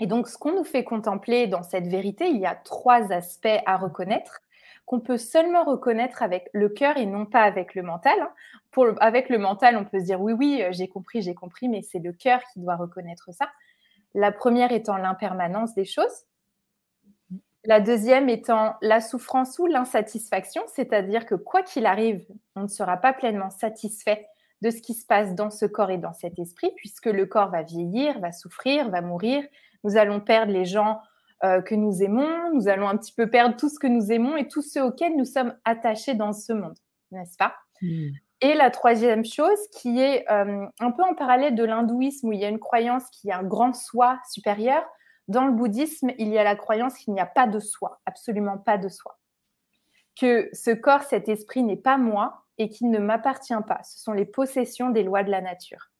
Et 0.00 0.08
donc, 0.08 0.26
ce 0.26 0.36
qu'on 0.36 0.56
nous 0.56 0.64
fait 0.64 0.82
contempler 0.82 1.46
dans 1.46 1.62
cette 1.62 1.86
vérité, 1.86 2.28
il 2.28 2.40
y 2.40 2.46
a 2.46 2.56
trois 2.56 3.12
aspects 3.12 3.62
à 3.64 3.76
reconnaître 3.76 4.40
qu'on 4.88 5.00
peut 5.00 5.18
seulement 5.18 5.64
reconnaître 5.64 6.22
avec 6.22 6.48
le 6.54 6.70
cœur 6.70 6.96
et 6.96 7.04
non 7.04 7.26
pas 7.26 7.42
avec 7.42 7.74
le 7.74 7.82
mental. 7.82 8.18
Pour 8.70 8.86
avec 9.00 9.28
le 9.28 9.36
mental, 9.36 9.76
on 9.76 9.84
peut 9.84 10.00
se 10.00 10.06
dire 10.06 10.20
oui, 10.20 10.32
oui, 10.32 10.62
euh, 10.62 10.70
j'ai 10.72 10.88
compris, 10.88 11.20
j'ai 11.20 11.34
compris, 11.34 11.68
mais 11.68 11.82
c'est 11.82 11.98
le 11.98 12.12
cœur 12.12 12.40
qui 12.52 12.60
doit 12.60 12.74
reconnaître 12.74 13.30
ça. 13.32 13.50
La 14.14 14.32
première 14.32 14.72
étant 14.72 14.96
l'impermanence 14.96 15.74
des 15.74 15.84
choses. 15.84 16.24
La 17.64 17.80
deuxième 17.80 18.30
étant 18.30 18.76
la 18.80 19.02
souffrance 19.02 19.58
ou 19.58 19.66
l'insatisfaction, 19.66 20.62
c'est-à-dire 20.74 21.26
que 21.26 21.34
quoi 21.34 21.62
qu'il 21.62 21.84
arrive, 21.84 22.24
on 22.56 22.62
ne 22.62 22.68
sera 22.68 22.96
pas 22.96 23.12
pleinement 23.12 23.50
satisfait 23.50 24.26
de 24.62 24.70
ce 24.70 24.80
qui 24.80 24.94
se 24.94 25.04
passe 25.04 25.34
dans 25.34 25.50
ce 25.50 25.66
corps 25.66 25.90
et 25.90 25.98
dans 25.98 26.14
cet 26.14 26.38
esprit, 26.38 26.70
puisque 26.76 27.06
le 27.06 27.26
corps 27.26 27.50
va 27.50 27.62
vieillir, 27.62 28.18
va 28.20 28.32
souffrir, 28.32 28.88
va 28.88 29.02
mourir. 29.02 29.44
Nous 29.84 29.98
allons 29.98 30.20
perdre 30.20 30.50
les 30.50 30.64
gens 30.64 30.98
euh, 31.44 31.62
que 31.62 31.74
nous 31.74 32.02
aimons, 32.02 32.52
nous 32.52 32.68
allons 32.68 32.88
un 32.88 32.96
petit 32.96 33.12
peu 33.12 33.30
perdre 33.30 33.56
tout 33.56 33.68
ce 33.68 33.78
que 33.78 33.86
nous 33.86 34.10
aimons 34.10 34.36
et 34.36 34.48
tous 34.48 34.62
ceux 34.62 34.82
auxquels 34.82 35.16
nous 35.16 35.24
sommes 35.24 35.54
attachés 35.64 36.14
dans 36.14 36.32
ce 36.32 36.52
monde, 36.52 36.76
n'est-ce 37.12 37.36
pas? 37.36 37.54
Hmm. 37.80 38.08
Et 38.40 38.54
la 38.54 38.70
troisième 38.70 39.24
chose, 39.24 39.58
qui 39.72 40.00
est 40.00 40.30
euh, 40.30 40.66
un 40.80 40.90
peu 40.90 41.02
en 41.02 41.14
parallèle 41.14 41.54
de 41.54 41.64
l'hindouisme, 41.64 42.28
où 42.28 42.32
il 42.32 42.40
y 42.40 42.44
a 42.44 42.48
une 42.48 42.58
croyance 42.58 43.08
qu'il 43.10 43.28
y 43.28 43.32
a 43.32 43.38
un 43.38 43.44
grand 43.44 43.72
soi 43.72 44.18
supérieur, 44.30 44.84
dans 45.28 45.44
le 45.44 45.52
bouddhisme, 45.52 46.10
il 46.18 46.28
y 46.28 46.38
a 46.38 46.44
la 46.44 46.56
croyance 46.56 46.94
qu'il 46.98 47.14
n'y 47.14 47.20
a 47.20 47.26
pas 47.26 47.46
de 47.46 47.60
soi, 47.60 48.00
absolument 48.06 48.58
pas 48.58 48.78
de 48.78 48.88
soi. 48.88 49.18
Que 50.18 50.48
ce 50.52 50.70
corps, 50.70 51.02
cet 51.02 51.28
esprit 51.28 51.62
n'est 51.62 51.76
pas 51.76 51.98
moi 51.98 52.44
et 52.56 52.68
qu'il 52.68 52.90
ne 52.90 52.98
m'appartient 52.98 53.52
pas. 53.66 53.80
Ce 53.84 54.00
sont 54.00 54.12
les 54.12 54.24
possessions 54.24 54.90
des 54.90 55.02
lois 55.02 55.22
de 55.22 55.30
la 55.30 55.40
nature. 55.40 55.90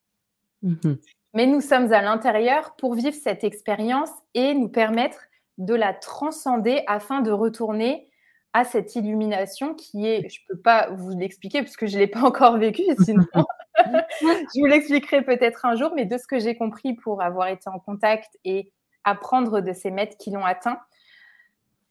Hmm. 0.63 0.95
Mais 1.35 1.47
nous 1.47 1.61
sommes 1.61 1.93
à 1.93 2.01
l'intérieur 2.01 2.75
pour 2.77 2.95
vivre 2.95 3.15
cette 3.15 3.45
expérience 3.45 4.11
et 4.35 4.55
nous 4.55 4.69
permettre 4.69 5.19
de 5.59 5.75
la 5.75 5.93
transcender 5.93 6.83
afin 6.87 7.21
de 7.21 7.31
retourner 7.31 8.09
à 8.55 8.65
cette 8.65 8.97
illumination 8.97 9.75
qui 9.75 10.07
est, 10.07 10.29
je 10.29 10.41
ne 10.41 10.55
peux 10.55 10.61
pas 10.61 10.89
vous 10.91 11.11
l'expliquer 11.11 11.63
puisque 11.63 11.87
je 11.87 11.95
ne 11.95 12.01
l'ai 12.01 12.07
pas 12.07 12.23
encore 12.25 12.57
vécu, 12.57 12.83
sinon 13.05 13.27
je 14.21 14.59
vous 14.61 14.67
l'expliquerai 14.67 15.23
peut-être 15.23 15.65
un 15.65 15.77
jour, 15.77 15.93
mais 15.95 16.05
de 16.05 16.19
ce 16.19 16.27
que 16.27 16.39
j'ai 16.39 16.57
compris 16.57 16.95
pour 16.95 17.23
avoir 17.23 17.49
été 17.49 17.69
en 17.69 17.79
contact 17.79 18.39
et 18.45 18.73
apprendre 19.05 19.61
de 19.61 19.73
ces 19.73 19.91
maîtres 19.91 20.17
qui 20.17 20.31
l'ont 20.31 20.45
atteint, 20.45 20.81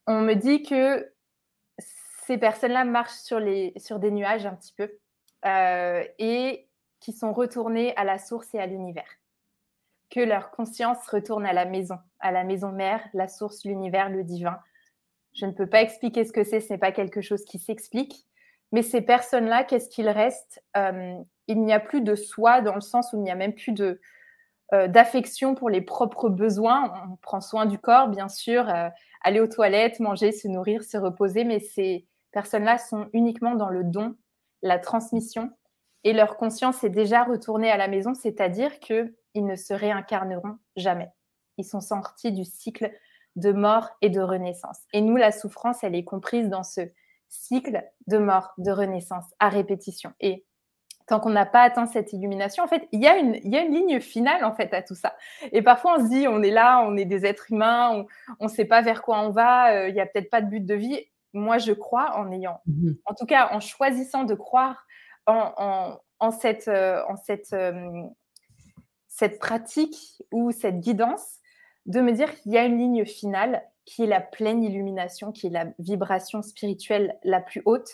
on 0.06 0.22
me 0.22 0.34
dit 0.34 0.64
que 0.64 1.12
ces 2.26 2.38
personnes-là 2.38 2.84
marchent 2.84 3.20
sur, 3.20 3.40
les, 3.40 3.74
sur 3.78 4.00
des 4.00 4.12
nuages 4.12 4.46
un 4.46 4.56
petit 4.56 4.74
peu 4.74 4.92
euh, 5.46 6.04
et 6.20 6.68
qui 7.00 7.14
sont 7.14 7.32
retournées 7.32 7.96
à 7.96 8.04
la 8.04 8.18
source 8.18 8.54
et 8.54 8.60
à 8.60 8.66
l'univers 8.66 9.08
que 10.10 10.20
leur 10.20 10.52
conscience 10.52 11.08
retourne 11.08 11.46
à 11.46 11.54
la 11.54 11.66
maison, 11.66 11.98
à 12.20 12.32
la 12.32 12.44
maison 12.44 12.72
mère, 12.72 13.02
la 13.14 13.28
source, 13.28 13.66
l'univers, 13.66 14.10
le 14.10 14.24
divin. 14.24 14.58
Je 15.34 15.46
ne 15.46 15.52
peux 15.52 15.68
pas 15.68 15.82
expliquer 15.82 16.24
ce 16.24 16.32
que 16.32 16.44
c'est, 16.44 16.60
ce 16.60 16.74
n'est 16.74 16.80
pas 16.80 16.92
quelque 16.92 17.22
chose 17.22 17.44
qui 17.46 17.60
s'explique. 17.60 18.26
Mais 18.72 18.82
ces 18.82 19.02
personnes-là, 19.02 19.64
qu'est-ce 19.64 19.90
qu'il 19.90 20.10
reste? 20.10 20.64
Euh, 20.76 21.16
Il 21.48 21.62
n'y 21.64 21.74
a 21.74 21.80
plus 21.80 22.02
de 22.02 22.16
soi 22.16 22.62
dans 22.62 22.76
le 22.76 22.82
sens 22.82 23.14
où 23.14 23.18
il 23.18 23.24
n'y 23.24 23.32
a 23.32 23.36
même 23.36 23.54
plus 23.54 23.72
de 23.72 24.00
euh, 24.74 24.90
d'affection 24.90 25.56
pour 25.56 25.70
les 25.70 25.80
propres 25.80 26.28
besoins. 26.28 26.92
On 27.10 27.16
prend 27.16 27.40
soin 27.40 27.66
du 27.66 27.80
corps, 27.80 28.10
bien 28.10 28.28
sûr, 28.28 28.68
euh, 28.68 28.90
aller 29.24 29.40
aux 29.40 29.48
toilettes, 29.48 30.02
manger, 30.02 30.34
se 30.34 30.50
nourrir, 30.50 30.84
se 30.84 30.98
reposer, 30.98 31.46
mais 31.46 31.60
ces 31.62 32.06
personnes-là 32.32 32.78
sont 32.78 33.08
uniquement 33.14 33.56
dans 33.56 33.70
le 33.70 33.86
don, 33.86 34.16
la 34.62 34.78
transmission, 34.78 35.52
et 36.04 36.12
leur 36.12 36.36
conscience 36.36 36.84
est 36.84 36.90
déjà 36.90 37.24
retournée 37.24 37.72
à 37.72 37.78
la 37.78 37.88
maison, 37.88 38.14
c'est-à-dire 38.14 38.82
que 38.82 39.14
ils 39.38 39.46
ne 39.46 39.56
se 39.56 39.74
réincarneront 39.74 40.58
jamais. 40.76 41.10
Ils 41.58 41.66
sont 41.66 41.82
sortis 41.82 42.32
du 42.32 42.44
cycle 42.44 42.92
de 43.36 43.52
mort 43.52 43.90
et 44.02 44.10
de 44.10 44.20
renaissance. 44.20 44.80
Et 44.94 45.02
nous, 45.02 45.16
la 45.16 45.32
souffrance, 45.32 45.84
elle 45.84 45.96
est 45.96 46.04
comprise 46.04 46.50
dans 46.50 46.64
ce 46.64 46.82
cycle 47.30 47.84
de 48.08 48.18
mort, 48.18 48.54
de 48.58 48.72
renaissance 48.72 49.26
à 49.40 49.50
répétition. 49.50 50.12
Et 50.20 50.46
tant 51.08 51.20
qu'on 51.20 51.30
n'a 51.30 51.46
pas 51.46 51.62
atteint 51.62 51.86
cette 51.86 52.14
illumination, 52.14 52.64
en 52.64 52.68
fait, 52.68 52.88
il 52.92 53.02
y, 53.02 53.08
a 53.08 53.18
une, 53.18 53.36
il 53.36 53.52
y 53.52 53.58
a 53.58 53.62
une 53.62 53.74
ligne 53.74 54.00
finale 54.00 54.44
en 54.44 54.54
fait 54.54 54.74
à 54.74 54.82
tout 54.82 54.96
ça. 54.96 55.16
Et 55.52 55.62
parfois, 55.62 55.98
on 56.00 56.06
se 56.06 56.10
dit, 56.10 56.28
on 56.28 56.42
est 56.42 56.52
là, 56.52 56.82
on 56.82 56.98
est 56.98 57.06
des 57.06 57.26
êtres 57.26 57.52
humains, 57.52 58.06
on 58.40 58.46
ne 58.46 58.50
sait 58.50 58.66
pas 58.66 58.82
vers 58.82 59.04
quoi 59.04 59.20
on 59.20 59.30
va, 59.30 59.72
euh, 59.74 59.88
il 59.90 59.94
n'y 59.94 60.02
a 60.02 60.08
peut-être 60.08 60.32
pas 60.32 60.42
de 60.42 60.50
but 60.50 60.66
de 60.66 60.74
vie. 60.74 61.00
Moi, 61.34 61.60
je 61.60 61.74
crois 61.74 62.18
en 62.18 62.32
ayant, 62.32 62.60
mmh 62.66 62.94
en 63.06 63.14
tout 63.14 63.26
cas, 63.26 63.50
en 63.52 63.60
choisissant 63.60 64.24
de 64.24 64.34
croire 64.34 64.88
en, 65.28 66.00
en, 66.20 66.32
cette, 66.32 66.68
euh, 66.68 67.04
en 67.08 67.18
cette 67.18 67.54
euh, 67.54 68.04
cette 69.18 69.40
pratique 69.40 70.22
ou 70.32 70.52
cette 70.52 70.80
guidance 70.80 71.40
de 71.88 72.02
me 72.02 72.12
dire 72.12 72.40
qu'il 72.40 72.52
y 72.52 72.58
a 72.58 72.66
une 72.66 72.78
ligne 72.78 73.04
finale 73.04 73.64
qui 73.84 74.04
est 74.04 74.08
la 74.08 74.22
pleine 74.22 74.64
illumination, 74.64 75.32
qui 75.32 75.48
est 75.48 75.50
la 75.50 75.66
vibration 75.80 76.44
spirituelle 76.44 77.18
la 77.24 77.42
plus 77.42 77.64
haute, 77.66 77.90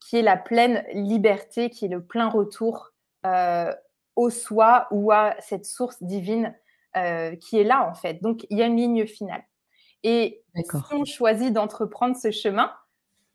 qui 0.00 0.16
est 0.16 0.22
la 0.22 0.38
pleine 0.38 0.82
liberté, 0.94 1.68
qui 1.68 1.84
est 1.84 1.88
le 1.88 2.02
plein 2.02 2.30
retour 2.30 2.92
euh, 3.26 3.74
au 4.14 4.30
soi 4.30 4.86
ou 4.92 5.12
à 5.12 5.34
cette 5.40 5.66
source 5.66 6.02
divine 6.02 6.54
euh, 6.96 7.36
qui 7.36 7.58
est 7.58 7.64
là 7.64 7.86
en 7.90 7.94
fait. 7.94 8.22
Donc 8.22 8.46
il 8.48 8.56
y 8.56 8.62
a 8.62 8.66
une 8.66 8.78
ligne 8.78 9.06
finale. 9.06 9.44
Et 10.04 10.42
si 10.54 10.94
on 10.94 11.04
choisit 11.04 11.52
d'entreprendre 11.52 12.16
ce 12.16 12.30
chemin, 12.30 12.72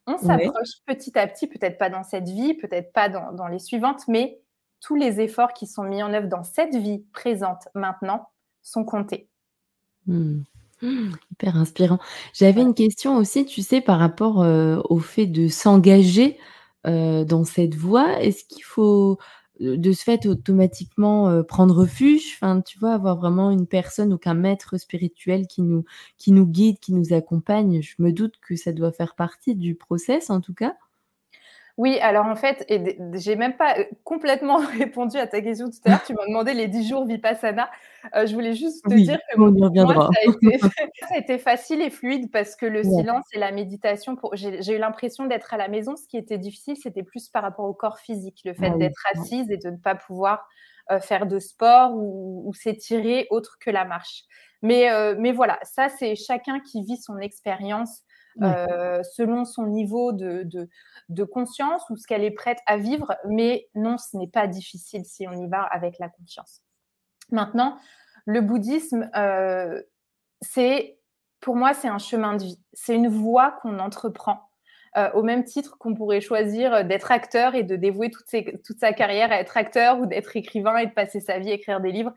on 0.07 0.17
s'approche 0.17 0.81
petit 0.87 1.19
à 1.19 1.27
petit, 1.27 1.45
peut-être 1.45 1.77
pas 1.77 1.91
dans 1.91 2.03
cette 2.03 2.29
vie, 2.29 2.55
peut-être 2.55 2.91
pas 2.93 3.09
dans, 3.09 3.31
dans 3.33 3.47
les 3.47 3.59
suivantes, 3.59 4.07
mais 4.07 4.40
tous 4.81 4.95
les 4.95 5.21
efforts 5.21 5.53
qui 5.53 5.67
sont 5.67 5.83
mis 5.83 6.03
en 6.03 6.13
œuvre 6.13 6.27
dans 6.27 6.43
cette 6.43 6.75
vie 6.75 7.05
présente 7.13 7.69
maintenant 7.73 8.29
sont 8.61 8.83
comptés. 8.83 9.29
Hmm. 10.07 10.41
Hmm, 10.81 11.11
hyper 11.31 11.57
inspirant. 11.57 11.99
J'avais 12.33 12.61
une 12.61 12.73
question 12.73 13.17
aussi, 13.17 13.45
tu 13.45 13.61
sais, 13.61 13.81
par 13.81 13.99
rapport 13.99 14.41
euh, 14.41 14.81
au 14.89 14.97
fait 14.97 15.27
de 15.27 15.47
s'engager 15.47 16.39
euh, 16.87 17.23
dans 17.23 17.43
cette 17.43 17.75
voie. 17.75 18.19
Est-ce 18.19 18.43
qu'il 18.45 18.63
faut 18.63 19.19
euh, 19.61 19.77
de 19.77 19.91
ce 19.91 20.03
fait 20.03 20.25
automatiquement 20.25 21.43
prendre 21.43 21.75
refuge? 21.75 22.39
Tu 22.65 22.79
vois, 22.79 22.93
avoir 22.93 23.15
vraiment 23.17 23.51
une 23.51 23.67
personne 23.67 24.11
ou 24.11 24.17
qu'un 24.17 24.33
maître 24.33 24.77
spirituel 24.77 25.45
qui 25.45 25.61
nous, 25.61 25.85
qui 26.17 26.31
nous 26.31 26.47
guide, 26.47 26.79
qui 26.79 26.93
nous 26.93 27.13
accompagne. 27.13 27.83
Je 27.83 27.93
me 27.99 28.11
doute 28.11 28.39
que 28.41 28.55
ça 28.55 28.71
doit 28.73 28.91
faire 28.91 29.13
partie 29.13 29.55
du 29.55 29.75
process, 29.75 30.31
en 30.31 30.41
tout 30.41 30.55
cas. 30.55 30.75
Oui, 31.77 31.99
alors 31.99 32.25
en 32.25 32.35
fait, 32.35 32.65
et 32.69 32.97
j'ai 33.13 33.35
même 33.35 33.55
pas 33.55 33.77
euh, 33.77 33.83
complètement 34.03 34.57
répondu 34.77 35.17
à 35.17 35.27
ta 35.27 35.41
question 35.41 35.69
tout 35.69 35.77
à 35.85 35.89
l'heure. 35.89 36.03
Tu 36.05 36.13
m'as 36.13 36.25
demandé 36.27 36.53
les 36.53 36.67
10 36.67 36.87
jours 36.87 37.05
Vipassana. 37.05 37.69
Euh, 38.15 38.25
je 38.25 38.33
voulais 38.33 38.53
juste 38.53 38.83
te 38.83 38.93
dire 38.93 39.17
que 39.17 39.39
on 39.39 39.53
y 39.55 39.63
reviendra. 39.63 40.09
ça, 40.99 41.15
a 41.15 41.17
été, 41.17 41.37
facile 41.37 41.81
et 41.81 41.89
fluide 41.89 42.31
parce 42.31 42.55
que 42.55 42.65
le 42.65 42.83
silence 42.83 43.25
et 43.33 43.39
la 43.39 43.51
méditation, 43.51 44.17
j'ai 44.33 44.75
eu 44.75 44.79
l'impression 44.79 45.25
d'être 45.25 45.53
à 45.53 45.57
la 45.57 45.67
maison. 45.67 45.95
Ce 45.95 46.07
qui 46.07 46.17
était 46.17 46.37
difficile, 46.37 46.75
c'était 46.77 47.03
plus 47.03 47.29
par 47.29 47.43
rapport 47.43 47.65
au 47.65 47.73
corps 47.73 47.99
physique, 47.99 48.41
le 48.45 48.53
fait 48.53 48.71
ah 48.73 48.77
d'être 48.77 49.03
assise 49.13 49.49
et 49.49 49.57
de 49.57 49.69
ne 49.69 49.77
pas 49.77 49.95
pouvoir 49.95 50.47
euh, 50.91 50.99
faire 50.99 51.25
de 51.25 51.39
sport 51.39 51.91
ou, 51.95 52.51
s'étirer 52.53 53.27
autre 53.29 53.57
que 53.59 53.69
la 53.69 53.85
marche. 53.85 54.23
Mais, 54.61 54.89
mais 55.17 55.31
voilà, 55.31 55.57
ça, 55.63 55.89
c'est 55.89 56.15
chacun 56.15 56.59
qui 56.59 56.83
vit 56.83 56.97
son 56.97 57.17
expérience. 57.17 58.03
Selon 58.39 59.45
son 59.45 59.67
niveau 59.67 60.11
de, 60.11 60.47
de 61.09 61.23
conscience 61.23 61.83
ou 61.89 61.97
ce 61.97 62.07
qu'elle 62.07 62.23
est 62.23 62.31
prête 62.31 62.59
à 62.65 62.77
vivre, 62.77 63.15
mais 63.27 63.67
non, 63.75 63.97
ce 63.97 64.17
n'est 64.17 64.27
pas 64.27 64.47
difficile 64.47 65.05
si 65.05 65.27
on 65.27 65.33
y 65.33 65.47
va 65.47 65.63
avec 65.63 65.99
la 65.99 66.09
conscience. 66.09 66.61
Maintenant, 67.31 67.77
le 68.25 68.41
bouddhisme, 68.41 69.09
euh, 69.15 69.81
pour 71.39 71.55
moi, 71.55 71.73
c'est 71.73 71.87
un 71.87 71.97
chemin 71.97 72.35
de 72.35 72.43
vie. 72.43 72.59
C'est 72.73 72.95
une 72.95 73.07
voie 73.07 73.57
qu'on 73.61 73.79
entreprend. 73.79 74.49
Euh, 74.97 75.09
au 75.13 75.23
même 75.23 75.45
titre 75.45 75.77
qu'on 75.77 75.95
pourrait 75.95 76.19
choisir 76.19 76.83
d'être 76.83 77.13
acteur 77.13 77.55
et 77.55 77.63
de 77.63 77.77
dévouer 77.77 78.11
toute, 78.11 78.27
sa 78.77 78.91
carrière 78.91 79.31
à 79.31 79.39
être 79.39 79.55
acteur 79.55 79.99
ou 79.99 80.05
d'être 80.05 80.35
écrivain 80.35 80.75
et 80.77 80.85
de 80.85 80.91
passer 80.91 81.21
sa 81.21 81.39
vie 81.39 81.49
à 81.49 81.53
écrire 81.53 81.79
des 81.79 81.93
livres. 81.93 82.13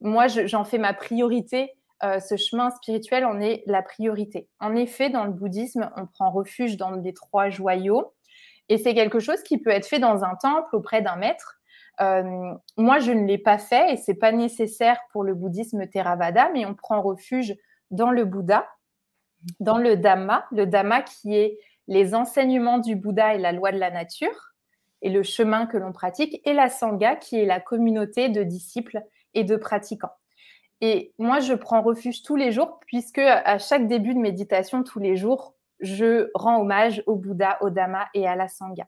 Moi, 0.00 0.26
j'en 0.28 0.64
fais 0.64 0.78
ma 0.78 0.94
priorité. 0.94 1.74
Euh, 2.02 2.18
ce 2.18 2.36
chemin 2.36 2.70
spirituel 2.70 3.24
en 3.24 3.40
est 3.40 3.62
la 3.66 3.82
priorité. 3.82 4.48
En 4.58 4.74
effet, 4.74 5.10
dans 5.10 5.24
le 5.24 5.32
bouddhisme, 5.32 5.90
on 5.96 6.06
prend 6.06 6.30
refuge 6.30 6.76
dans 6.76 6.90
les 6.92 7.12
trois 7.12 7.50
joyaux. 7.50 8.14
Et 8.68 8.78
c'est 8.78 8.94
quelque 8.94 9.18
chose 9.18 9.42
qui 9.42 9.58
peut 9.58 9.70
être 9.70 9.86
fait 9.86 9.98
dans 9.98 10.24
un 10.24 10.34
temple 10.36 10.74
auprès 10.76 11.02
d'un 11.02 11.16
maître. 11.16 11.60
moi, 12.78 12.98
je 13.00 13.12
ne 13.12 13.26
l'ai 13.26 13.36
pas 13.36 13.58
fait 13.58 13.92
et 13.92 13.96
c'est 13.96 14.14
pas 14.14 14.32
nécessaire 14.32 14.98
pour 15.12 15.24
le 15.24 15.34
bouddhisme 15.34 15.86
Theravada, 15.86 16.50
mais 16.54 16.64
on 16.64 16.74
prend 16.74 17.02
refuge 17.02 17.54
dans 17.90 18.10
le 18.10 18.24
Bouddha, 18.24 18.66
dans 19.58 19.76
le 19.76 19.96
Dhamma, 19.96 20.46
le 20.52 20.66
Dhamma 20.66 21.02
qui 21.02 21.36
est 21.36 21.58
les 21.88 22.14
enseignements 22.14 22.78
du 22.78 22.96
Bouddha 22.96 23.34
et 23.34 23.38
la 23.38 23.52
loi 23.52 23.72
de 23.72 23.78
la 23.78 23.90
nature 23.90 24.50
et 25.02 25.10
le 25.10 25.22
chemin 25.22 25.66
que 25.66 25.76
l'on 25.76 25.92
pratique, 25.92 26.40
et 26.44 26.52
la 26.52 26.68
Sangha 26.68 27.16
qui 27.16 27.36
est 27.36 27.46
la 27.46 27.60
communauté 27.60 28.28
de 28.28 28.42
disciples 28.42 29.02
et 29.34 29.44
de 29.44 29.56
pratiquants. 29.56 30.12
Et 30.80 31.12
moi, 31.18 31.40
je 31.40 31.52
prends 31.52 31.82
refuge 31.82 32.22
tous 32.22 32.36
les 32.36 32.52
jours, 32.52 32.80
puisque 32.86 33.18
à 33.18 33.58
chaque 33.58 33.86
début 33.86 34.14
de 34.14 34.18
méditation, 34.18 34.82
tous 34.82 34.98
les 34.98 35.16
jours, 35.16 35.54
je 35.80 36.30
rends 36.34 36.60
hommage 36.60 37.02
au 37.06 37.16
Bouddha, 37.16 37.58
au 37.60 37.70
Dhamma 37.70 38.08
et 38.14 38.26
à 38.26 38.36
la 38.36 38.48
Sangha. 38.48 38.84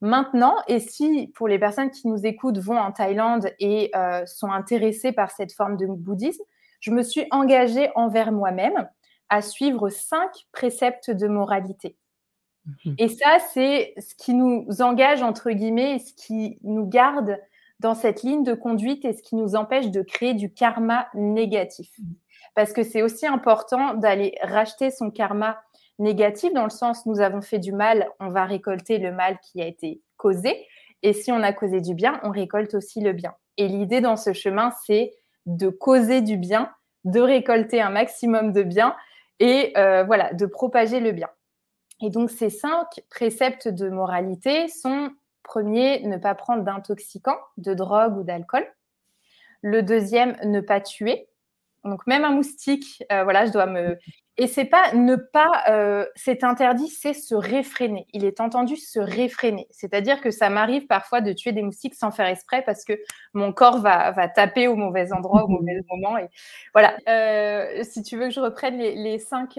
Maintenant, 0.00 0.56
et 0.68 0.78
si 0.78 1.32
pour 1.34 1.48
les 1.48 1.58
personnes 1.58 1.90
qui 1.90 2.06
nous 2.06 2.26
écoutent 2.26 2.58
vont 2.58 2.78
en 2.78 2.92
Thaïlande 2.92 3.50
et 3.58 3.90
euh, 3.96 4.26
sont 4.26 4.50
intéressées 4.50 5.12
par 5.12 5.30
cette 5.30 5.52
forme 5.52 5.76
de 5.76 5.86
bouddhisme, 5.86 6.42
je 6.80 6.90
me 6.90 7.02
suis 7.02 7.26
engagée 7.30 7.90
envers 7.94 8.30
moi-même 8.30 8.88
à 9.28 9.40
suivre 9.40 9.88
cinq 9.88 10.30
préceptes 10.52 11.10
de 11.10 11.26
moralité. 11.26 11.96
Mhm. 12.84 12.94
Et 12.98 13.08
ça, 13.08 13.38
c'est 13.52 13.94
ce 13.96 14.14
qui 14.14 14.34
nous 14.34 14.66
engage, 14.80 15.22
entre 15.22 15.50
guillemets, 15.50 15.96
et 15.96 15.98
ce 15.98 16.12
qui 16.12 16.58
nous 16.62 16.86
garde 16.86 17.38
dans 17.80 17.94
cette 17.94 18.22
ligne 18.22 18.42
de 18.42 18.54
conduite 18.54 19.04
et 19.04 19.12
ce 19.12 19.22
qui 19.22 19.36
nous 19.36 19.54
empêche 19.54 19.90
de 19.90 20.02
créer 20.02 20.34
du 20.34 20.52
karma 20.52 21.08
négatif. 21.14 21.90
Parce 22.54 22.72
que 22.72 22.82
c'est 22.82 23.02
aussi 23.02 23.26
important 23.26 23.94
d'aller 23.94 24.34
racheter 24.42 24.90
son 24.90 25.10
karma 25.10 25.58
négatif 25.98 26.52
dans 26.52 26.64
le 26.64 26.70
sens 26.70 27.06
nous 27.06 27.20
avons 27.20 27.42
fait 27.42 27.58
du 27.58 27.72
mal, 27.72 28.08
on 28.20 28.28
va 28.28 28.44
récolter 28.44 28.98
le 28.98 29.12
mal 29.12 29.38
qui 29.40 29.60
a 29.60 29.66
été 29.66 30.00
causé. 30.16 30.66
Et 31.02 31.12
si 31.12 31.30
on 31.32 31.42
a 31.42 31.52
causé 31.52 31.80
du 31.80 31.94
bien, 31.94 32.20
on 32.22 32.30
récolte 32.30 32.74
aussi 32.74 33.00
le 33.00 33.12
bien. 33.12 33.34
Et 33.58 33.68
l'idée 33.68 34.00
dans 34.00 34.16
ce 34.16 34.32
chemin, 34.32 34.70
c'est 34.86 35.12
de 35.44 35.68
causer 35.68 36.22
du 36.22 36.36
bien, 36.36 36.72
de 37.04 37.20
récolter 37.20 37.80
un 37.80 37.90
maximum 37.90 38.52
de 38.52 38.62
bien 38.62 38.96
et 39.38 39.72
euh, 39.76 40.04
voilà, 40.04 40.32
de 40.32 40.46
propager 40.46 41.00
le 41.00 41.12
bien. 41.12 41.28
Et 42.02 42.10
donc 42.10 42.30
ces 42.30 42.50
cinq 42.50 42.86
préceptes 43.10 43.68
de 43.68 43.88
moralité 43.88 44.68
sont 44.68 45.10
premier, 45.46 46.00
ne 46.06 46.16
pas 46.16 46.34
prendre 46.34 46.62
d'intoxicants, 46.62 47.38
de 47.56 47.72
drogue 47.72 48.18
ou 48.18 48.22
d'alcool. 48.22 48.66
Le 49.62 49.82
deuxième, 49.82 50.36
ne 50.44 50.60
pas 50.60 50.80
tuer. 50.80 51.28
Donc 51.84 52.06
même 52.06 52.24
un 52.24 52.32
moustique, 52.32 53.04
euh, 53.12 53.24
voilà, 53.24 53.46
je 53.46 53.52
dois 53.52 53.66
me. 53.66 53.96
Et 54.38 54.48
c'est 54.48 54.64
pas 54.66 54.92
ne 54.92 55.16
pas, 55.16 55.62
euh, 55.70 56.04
c'est 56.14 56.44
interdit, 56.44 56.88
c'est 56.88 57.14
se 57.14 57.34
réfréner. 57.34 58.06
Il 58.12 58.24
est 58.24 58.40
entendu 58.40 58.76
se 58.76 58.98
réfréner. 58.98 59.66
C'est-à-dire 59.70 60.20
que 60.20 60.30
ça 60.30 60.50
m'arrive 60.50 60.86
parfois 60.86 61.20
de 61.22 61.32
tuer 61.32 61.52
des 61.52 61.62
moustiques 61.62 61.94
sans 61.94 62.10
faire 62.10 62.26
exprès 62.26 62.62
parce 62.62 62.84
que 62.84 62.92
mon 63.32 63.52
corps 63.52 63.80
va, 63.80 64.10
va 64.10 64.28
taper 64.28 64.68
au 64.68 64.76
mauvais 64.76 65.12
endroit 65.12 65.44
au 65.44 65.48
mauvais 65.48 65.80
moment. 65.90 66.18
Et 66.18 66.28
voilà. 66.74 66.96
Euh, 67.08 67.82
si 67.84 68.02
tu 68.02 68.18
veux 68.18 68.24
que 68.24 68.34
je 68.34 68.40
reprenne 68.40 68.76
les, 68.76 69.18
cinq, 69.18 69.58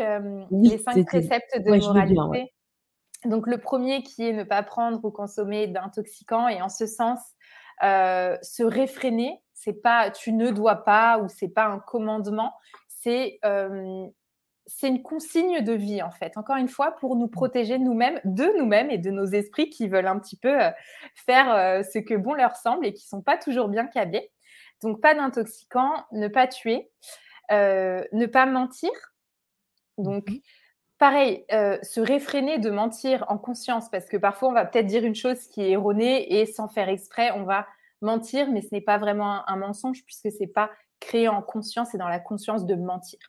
les 0.51 0.77
cinq 0.77 1.05
préceptes 1.05 1.57
de 1.57 1.69
moralité. 1.69 2.51
Donc 3.25 3.47
le 3.47 3.57
premier 3.57 4.03
qui 4.03 4.27
est 4.27 4.33
ne 4.33 4.43
pas 4.43 4.63
prendre 4.63 5.03
ou 5.03 5.11
consommer 5.11 5.67
d'intoxicants 5.67 6.47
et 6.47 6.61
en 6.61 6.69
ce 6.69 6.85
sens 6.85 7.19
se 7.81 8.63
réfréner 8.63 9.41
c'est 9.57 9.73
pas 9.73 10.11
tu 10.11 10.33
ne 10.33 10.51
dois 10.51 10.83
pas 10.83 11.17
ou 11.19 11.27
c'est 11.27 11.49
pas 11.49 11.65
un 11.65 11.79
commandement, 11.79 12.53
c'est 12.87 13.39
c'est 14.69 14.89
une 14.89 15.01
consigne 15.01 15.61
de 15.61 15.73
vie 15.73 16.01
en 16.01 16.11
fait. 16.11 16.37
Encore 16.37 16.57
une 16.57 16.67
fois, 16.67 16.91
pour 16.97 17.15
nous 17.15 17.27
protéger 17.27 17.79
nous-mêmes, 17.79 18.19
de 18.25 18.57
nous-mêmes 18.57 18.91
et 18.91 18.97
de 18.97 19.09
nos 19.09 19.25
esprits 19.25 19.69
qui 19.69 19.87
veulent 19.87 20.07
un 20.07 20.19
petit 20.19 20.37
peu 20.37 20.57
faire 21.15 21.83
ce 21.85 21.99
que 21.99 22.13
bon 22.13 22.33
leur 22.33 22.55
semble 22.55 22.85
et 22.85 22.93
qui 22.93 23.07
sont 23.07 23.21
pas 23.21 23.37
toujours 23.37 23.69
bien 23.69 23.87
câblés. 23.87 24.31
Donc 24.83 25.01
pas 25.01 25.15
d'intoxicants, 25.15 26.05
ne 26.11 26.27
pas 26.27 26.47
tuer, 26.47 26.91
ne 27.49 28.25
pas 28.25 28.45
mentir. 28.45 28.91
Donc 29.97 30.27
pareil, 30.97 31.45
se 31.49 31.99
réfréner 31.99 32.57
de 32.57 32.69
mentir 32.69 33.25
en 33.27 33.37
conscience 33.37 33.89
parce 33.89 34.05
que 34.05 34.17
parfois 34.17 34.49
on 34.49 34.53
va 34.53 34.65
peut-être 34.65 34.87
dire 34.87 35.03
une 35.03 35.15
chose 35.15 35.47
qui 35.47 35.61
est 35.61 35.71
erronée 35.71 36.39
et 36.39 36.45
sans 36.45 36.67
faire 36.67 36.89
exprès, 36.89 37.31
on 37.31 37.43
va 37.43 37.67
mentir, 38.01 38.49
mais 38.51 38.61
ce 38.61 38.69
n'est 38.71 38.81
pas 38.81 38.97
vraiment 38.97 39.47
un, 39.49 39.55
mensonge 39.57 40.03
puisque 40.03 40.31
c'est 40.31 40.47
pas 40.47 40.71
créé 40.99 41.27
en 41.27 41.41
conscience 41.41 41.93
et 41.93 41.97
dans 41.97 42.07
la 42.07 42.19
conscience 42.19 42.65
de 42.65 42.75
mentir. 42.75 43.19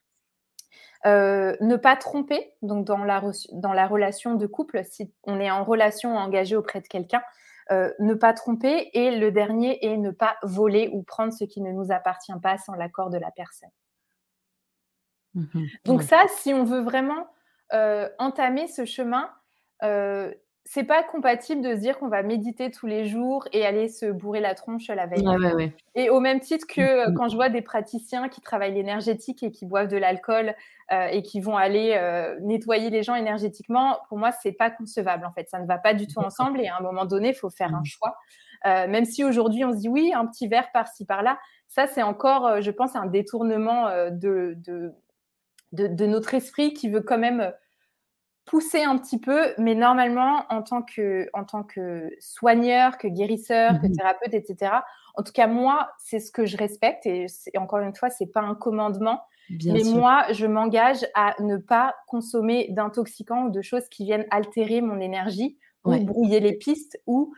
Euh, 1.07 1.57
ne 1.61 1.77
pas 1.77 1.97
tromper, 1.97 2.55
donc 2.63 2.85
dans 2.85 3.05
la, 3.05 3.23
dans 3.53 3.73
la 3.73 3.87
relation 3.87 4.35
de 4.35 4.47
couple, 4.47 4.83
si 4.85 5.13
on 5.25 5.39
est 5.39 5.51
en 5.51 5.65
relation 5.65 6.17
engagée 6.17 6.57
auprès 6.57 6.81
de 6.81 6.89
quelqu'un, 6.89 7.23
euh, 7.71 7.93
ne 8.01 8.15
pas 8.15 8.33
tromper. 8.33 8.91
Et 8.95 9.17
le 9.17 9.31
dernier 9.31 9.85
est 9.85 9.97
ne 9.97 10.11
pas 10.11 10.37
voler 10.43 10.91
ou 10.93 11.03
prendre 11.03 11.33
ce 11.33 11.45
qui 11.45 11.61
ne 11.61 11.71
nous 11.71 11.93
appartient 11.93 12.33
pas 12.43 12.59
sans 12.59 12.75
l'accord 12.75 13.11
de 13.11 13.19
la 13.19 13.31
personne. 13.31 13.71
Mmh 15.35 15.67
donc 15.85 16.03
ça, 16.03 16.25
si 16.39 16.53
on 16.53 16.65
veut 16.65 16.81
vraiment 16.81 17.29
euh, 17.73 18.09
entamer 18.19 18.67
ce 18.67 18.85
chemin, 18.85 19.31
c'est 20.71 20.85
pas 20.85 21.03
compatible 21.03 21.63
de 21.63 21.75
se 21.75 21.81
dire 21.81 21.99
qu'on 21.99 22.09
va 22.09 22.23
méditer 22.23 22.71
tous 22.71 22.87
les 22.87 23.07
jours 23.07 23.49
et 23.55 23.65
aller 23.65 23.89
se 23.89 24.05
bourrer 24.05 24.41
la 24.41 24.55
tronche 24.55 24.89
la 24.89 25.07
veille. 25.07 25.73
Et 25.95 26.11
au 26.11 26.21
même 26.21 26.41
titre 26.41 26.67
que 26.67 26.81
euh, 26.83 27.13
quand 27.17 27.29
je 27.29 27.37
vois 27.37 27.49
des 27.49 27.63
praticiens 27.63 28.29
qui 28.29 28.43
travaillent 28.43 28.75
l'énergétique 28.75 29.43
et 29.43 29.51
qui 29.51 29.65
boivent 29.65 29.89
de 29.89 29.97
l'alcool 29.97 30.55
euh, 30.93 31.07
et 31.07 31.23
qui 31.23 31.41
vont 31.41 31.57
aller 31.57 31.95
euh, 31.97 32.39
nettoyer 32.43 32.91
les 32.91 33.03
gens 33.03 33.15
énergétiquement, 33.15 33.97
pour 34.11 34.19
moi, 34.19 34.31
c'est 34.31 34.53
pas 34.53 34.71
concevable 34.71 35.25
en 35.25 35.31
fait. 35.31 35.49
Ça 35.49 35.59
ne 35.59 35.67
va 35.67 35.79
pas 35.79 35.95
du 35.95 36.07
tout 36.07 36.21
ensemble 36.21 36.61
et 36.61 36.69
à 36.69 36.77
un 36.77 36.83
moment 36.83 37.07
donné, 37.07 37.29
il 37.31 37.35
faut 37.35 37.51
faire 37.51 37.75
un 37.75 37.81
mmh. 37.81 37.87
choix. 37.87 38.19
même 38.65 39.07
si 39.07 39.25
aujourd'hui 39.25 39.65
on 39.65 39.73
se 39.73 39.79
dit 39.79 39.89
oui, 39.89 40.13
un 40.15 40.27
petit 40.27 40.49
verre 40.49 40.71
par-ci 40.73 41.07
par-là, 41.07 41.39
ça 41.67 41.87
c'est 41.87 42.03
encore, 42.03 42.61
je 42.61 42.71
pense, 42.71 42.95
un 42.95 43.07
détournement 43.07 43.89
de, 44.11 44.53
de, 44.59 44.93
de, 45.73 46.07
notre 46.07 46.35
esprit 46.35 46.73
qui 46.75 46.89
veut 46.89 47.03
quand 47.03 47.19
même 47.19 47.53
pousser 48.45 48.83
un 48.83 48.97
petit 48.97 49.21
peu, 49.21 49.53
mais 49.59 49.75
normalement, 49.75 50.45
en 50.49 50.63
tant 50.63 50.83
que, 50.83 51.29
en 51.35 51.45
tant 51.45 51.63
que 51.63 52.11
soigneur, 52.19 52.97
que 52.97 53.07
guérisseur, 53.09 53.81
que 53.81 53.87
mmh 53.87 53.93
thérapeute, 53.93 54.35
etc., 54.35 54.73
en 55.19 55.23
tout 55.23 55.33
cas, 55.33 55.49
moi, 55.49 55.91
c'est 55.99 56.21
ce 56.21 56.31
que 56.31 56.47
je 56.47 56.57
respecte. 56.57 57.05
Et, 57.05 57.27
encore 57.57 57.81
une 57.81 57.95
fois, 57.95 58.09
c'est 58.09 58.27
pas 58.27 58.41
un 58.41 58.55
commandement. 58.55 59.21
mais 59.51 59.83
moi, 59.83 60.25
je 60.31 60.47
m'engage 60.47 61.05
à 61.15 61.35
ne 61.41 61.57
pas 61.57 61.97
consommer 62.07 62.69
d'intoxicants 62.71 63.47
ou 63.47 63.51
de 63.51 63.61
choses 63.61 63.89
qui 63.89 64.05
viennent 64.05 64.27
altérer 64.31 64.81
mon 64.81 65.01
énergie 65.01 65.59
ou 65.85 65.99
brouiller 66.05 66.41
les 66.41 66.53
pistes 66.53 67.01
ou 67.07 67.35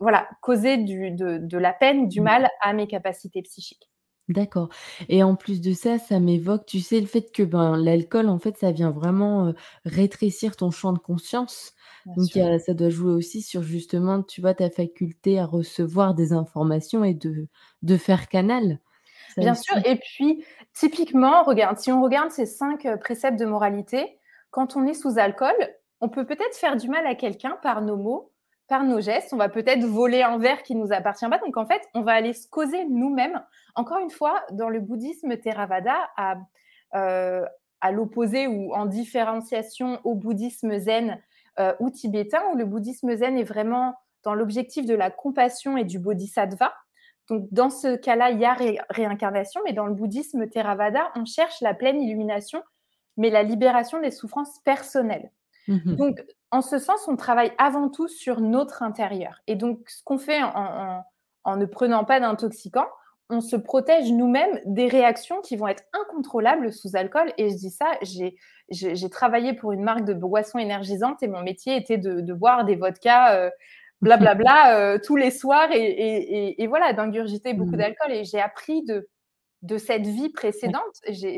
voilà, 0.00 0.28
causer 0.42 0.76
du, 0.76 1.10
de, 1.10 1.38
de, 1.38 1.58
la 1.58 1.72
peine 1.72 2.08
du 2.08 2.20
mmh. 2.20 2.24
mal 2.24 2.48
à 2.60 2.72
mes 2.72 2.86
capacités 2.86 3.42
psychiques. 3.42 3.90
D'accord 4.28 4.68
et 5.08 5.22
en 5.22 5.36
plus 5.36 5.60
de 5.62 5.72
ça, 5.72 5.98
ça 5.98 6.20
m'évoque, 6.20 6.66
tu 6.66 6.80
sais, 6.80 7.00
le 7.00 7.06
fait 7.06 7.32
que, 7.32 7.42
ben, 7.42 7.76
l'alcool, 7.78 8.28
en 8.28 8.38
fait, 8.38 8.58
ça 8.58 8.72
vient 8.72 8.90
vraiment, 8.90 9.54
rétrécir 9.86 10.54
ton 10.56 10.70
champ 10.70 10.92
de 10.92 10.98
conscience. 10.98 11.72
Donc 12.16 12.28
ça 12.32 12.74
doit 12.74 12.90
jouer 12.90 13.12
aussi 13.12 13.40
sur 13.42 13.62
justement, 13.62 14.22
tu 14.22 14.40
vois, 14.42 14.54
ta 14.54 14.70
faculté 14.70 15.38
à 15.38 15.46
recevoir 15.46 16.14
des 16.14 16.32
informations 16.32 17.04
et 17.04 17.14
de 17.14 17.48
de 17.82 17.96
faire 17.96 18.28
canal. 18.28 18.80
Bien 19.36 19.54
sûr 19.54 19.76
et 19.84 19.96
puis 19.96 20.44
typiquement, 20.74 21.44
regarde, 21.44 21.78
si 21.78 21.92
on 21.92 22.02
regarde 22.02 22.30
ces 22.30 22.46
cinq 22.46 22.86
préceptes 23.00 23.38
de 23.38 23.46
moralité, 23.46 24.18
quand 24.50 24.76
on 24.76 24.84
est 24.86 24.94
sous 24.94 25.18
alcool, 25.18 25.54
on 26.00 26.08
peut 26.08 26.26
peut-être 26.26 26.56
faire 26.56 26.76
du 26.76 26.88
mal 26.88 27.06
à 27.06 27.14
quelqu'un 27.14 27.58
par 27.62 27.82
nos 27.82 27.96
mots, 27.96 28.32
par 28.68 28.84
nos 28.84 29.00
gestes, 29.00 29.32
on 29.32 29.38
va 29.38 29.48
peut-être 29.48 29.84
voler 29.84 30.22
un 30.22 30.38
verre 30.38 30.62
qui 30.62 30.74
nous 30.74 30.92
appartient 30.92 31.28
pas. 31.28 31.38
Donc 31.38 31.56
en 31.56 31.66
fait, 31.66 31.82
on 31.94 32.02
va 32.02 32.12
aller 32.12 32.34
se 32.34 32.46
causer 32.46 32.84
nous-mêmes. 32.84 33.42
Encore 33.74 33.98
une 33.98 34.10
fois, 34.10 34.42
dans 34.52 34.68
le 34.68 34.80
bouddhisme 34.80 35.36
Theravada, 35.38 35.96
à, 36.16 36.36
euh, 36.94 37.44
à 37.80 37.92
l'opposé 37.92 38.46
ou 38.46 38.74
en 38.74 38.86
différenciation 38.86 40.00
au 40.04 40.14
bouddhisme 40.14 40.78
zen 40.78 41.20
euh, 41.58 41.72
ou 41.80 41.90
tibétain, 41.90 42.42
où 42.52 42.56
le 42.56 42.66
bouddhisme 42.66 43.16
zen 43.16 43.38
est 43.38 43.44
vraiment 43.44 43.94
dans 44.22 44.34
l'objectif 44.34 44.84
de 44.84 44.94
la 44.94 45.10
compassion 45.10 45.76
et 45.76 45.84
du 45.84 45.98
bodhisattva. 45.98 46.74
Donc 47.28 47.46
dans 47.50 47.70
ce 47.70 47.96
cas-là, 47.96 48.30
il 48.30 48.38
y 48.38 48.44
a 48.44 48.56
réincarnation, 48.90 49.60
mais 49.64 49.72
dans 49.72 49.86
le 49.86 49.94
bouddhisme 49.94 50.48
Theravada, 50.48 51.10
on 51.14 51.24
cherche 51.24 51.60
la 51.60 51.74
pleine 51.74 52.00
illumination, 52.00 52.62
mais 53.16 53.30
la 53.30 53.42
libération 53.42 54.00
des 54.00 54.10
souffrances 54.10 54.58
personnelles. 54.64 55.30
Mmh 55.68 55.94
Donc, 55.96 56.24
en 56.50 56.62
ce 56.62 56.78
sens, 56.78 57.06
on 57.08 57.16
travaille 57.16 57.52
avant 57.58 57.88
tout 57.88 58.08
sur 58.08 58.40
notre 58.40 58.82
intérieur. 58.82 59.40
Et 59.46 59.54
donc, 59.54 59.80
ce 59.88 60.02
qu'on 60.02 60.18
fait 60.18 60.40
en, 60.42 61.04
ne 61.56 61.66
prenant 61.66 62.04
pas 62.04 62.20
d'intoxicants, 62.20 62.88
on 63.30 63.42
se 63.42 63.56
protège 63.56 64.10
nous-mêmes 64.10 64.58
des 64.64 64.86
réactions 64.86 65.42
qui 65.42 65.56
vont 65.56 65.68
être 65.68 65.84
incontrôlables 65.92 66.72
sous 66.72 66.96
alcool. 66.96 67.32
Et 67.36 67.50
je 67.50 67.56
dis 67.56 67.70
ça, 67.70 67.86
j'ai 68.70 69.10
travaillé 69.10 69.52
pour 69.52 69.72
une 69.72 69.82
marque 69.82 70.04
de 70.04 70.14
boissons 70.14 70.58
énergisantes 70.58 71.22
et 71.22 71.28
mon 71.28 71.42
métier 71.42 71.76
était 71.76 71.98
de, 71.98 72.32
boire 72.32 72.64
des 72.64 72.76
vodkas, 72.76 73.34
euh, 73.34 73.50
blablabla, 74.00 74.78
euh, 74.78 74.98
tous 75.04 75.16
les 75.16 75.30
soirs 75.30 75.68
et, 75.72 76.66
voilà, 76.66 76.94
d'ingurgiter 76.94 77.52
beaucoup 77.52 77.72
mmh. 77.72 77.76
d'alcool. 77.76 78.12
Et 78.12 78.24
j'ai 78.24 78.40
appris 78.40 78.82
de, 78.84 79.06
de 79.60 79.76
cette 79.76 80.06
vie 80.06 80.30
précédente. 80.30 80.82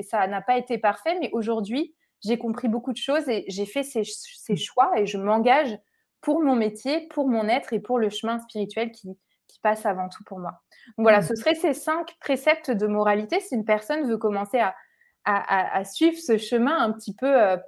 Ça 0.08 0.28
n'a 0.28 0.40
pas 0.40 0.56
été 0.56 0.78
parfait, 0.78 1.16
mais 1.20 1.30
aujourd'hui, 1.32 1.94
j'ai 2.24 2.38
compris 2.38 2.68
beaucoup 2.68 2.92
de 2.92 2.98
choses 2.98 3.28
et 3.28 3.44
j'ai 3.48 3.66
fait 3.66 3.82
ces, 3.82 4.02
mmh. 4.02 4.56
choix 4.56 4.92
et 4.98 5.06
je 5.06 5.18
m'engage 5.18 5.78
pour 6.20 6.42
mon 6.42 6.54
métier, 6.54 7.08
pour 7.08 7.28
mon 7.28 7.48
être 7.48 7.72
et 7.72 7.80
pour 7.80 7.98
le 7.98 8.10
chemin 8.10 8.38
spirituel 8.38 8.90
qui, 8.92 9.18
passe 9.62 9.84
avant 9.84 10.08
tout 10.08 10.24
pour 10.24 10.38
moi. 10.38 10.62
Donc 10.96 11.04
voilà, 11.04 11.18
mmh. 11.18 11.24
ce 11.24 11.34
seraient 11.34 11.54
ces 11.54 11.74
cinq 11.74 12.16
préceptes 12.18 12.70
de 12.70 12.86
moralité 12.86 13.40
si 13.40 13.54
une 13.54 13.66
personne 13.66 14.08
veut 14.08 14.16
commencer 14.16 14.58
à, 15.24 15.84
suivre 15.84 16.16
ce 16.16 16.38
chemin 16.38 16.78
un 16.78 16.92
petit 16.92 17.14
peu 17.14 17.26
euh, 17.26 17.58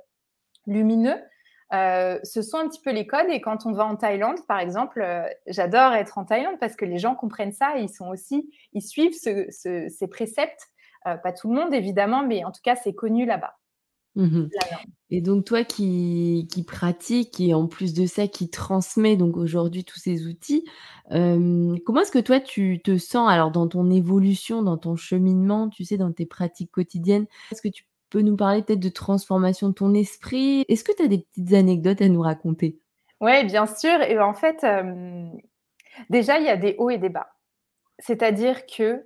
lumineux. 0.66 1.20
Euh, 1.74 2.18
ce 2.22 2.40
sont 2.40 2.56
un 2.56 2.68
petit 2.68 2.80
peu 2.80 2.92
les 2.92 3.06
codes. 3.06 3.28
Et 3.28 3.42
quand 3.42 3.66
on 3.66 3.72
va 3.72 3.84
en 3.84 3.96
Thaïlande, 3.96 4.38
par 4.46 4.58
exemple, 4.58 5.02
euh, 5.02 5.28
j'adore 5.48 5.92
être 5.92 6.16
en 6.16 6.24
Thaïlande 6.24 6.58
parce 6.58 6.76
que 6.76 6.86
les 6.86 6.98
gens 6.98 7.14
comprennent 7.14 7.52
ça. 7.52 7.76
Et 7.76 7.82
ils 7.82 7.92
sont 7.92 8.08
aussi, 8.08 8.50
ils 8.72 8.80
suivent 8.80 9.18
ces 9.18 10.08
préceptes. 10.08 10.70
pas 11.04 11.32
tout 11.32 11.52
le 11.52 11.60
monde 11.60 11.74
évidemment, 11.74 12.22
mais 12.22 12.42
en 12.44 12.52
tout 12.52 12.62
cas, 12.62 12.76
c'est 12.76 12.94
connu 12.94 13.26
là-bas. 13.26 13.54
Mmh 14.14 14.44
et 15.14 15.20
donc 15.20 15.44
toi 15.44 15.62
qui, 15.62 16.48
qui 16.51 16.64
pratiques 16.64 17.38
et 17.38 17.53
en 17.53 17.66
plus 17.66 17.92
de 17.92 18.07
ça 18.07 18.29
qui 18.29 18.48
transmet 18.48 19.18
donc 19.18 19.37
aujourd'hui 19.37 19.85
tous 19.85 19.98
ces 19.98 20.27
outils, 20.27 20.64
comment 21.11 22.01
est-ce 22.01 22.11
que 22.11 22.18
toi 22.18 22.40
tu 22.40 22.81
te 22.83 22.96
sens 22.96 23.31
alors 23.31 23.51
dans 23.51 23.68
ton 23.68 23.90
évolution, 23.90 24.62
dans 24.62 24.79
ton 24.79 24.96
cheminement, 24.96 25.68
tu 25.68 25.85
sais, 25.85 25.98
dans 25.98 26.12
tes 26.12 26.25
pratiques 26.25 26.70
quotidiennes? 26.70 27.27
Est-ce 27.51 27.61
que 27.61 27.68
tu 27.68 27.85
peux 28.09 28.22
nous 28.22 28.37
parler 28.37 28.62
peut-être 28.62 28.81
de 28.81 28.88
transformation 28.88 29.68
de 29.68 29.75
ton 29.75 29.92
esprit? 29.92 30.64
Est-ce 30.68 30.83
que 30.83 30.92
tu 30.96 31.03
as 31.03 31.09
des 31.09 31.18
petites 31.18 31.53
anecdotes 31.53 32.01
à 32.01 32.09
nous 32.09 32.22
raconter? 32.22 32.79
Oui, 33.20 33.44
bien 33.44 33.66
sûr. 33.66 34.01
Et 34.01 34.18
en 34.18 34.33
fait, 34.33 34.64
déjà, 36.09 36.38
il 36.38 36.46
y 36.46 36.48
a 36.48 36.57
des 36.57 36.75
hauts 36.79 36.88
et 36.88 36.96
des 36.96 37.11
bas. 37.11 37.29
C'est-à-dire 37.98 38.64
que 38.64 39.05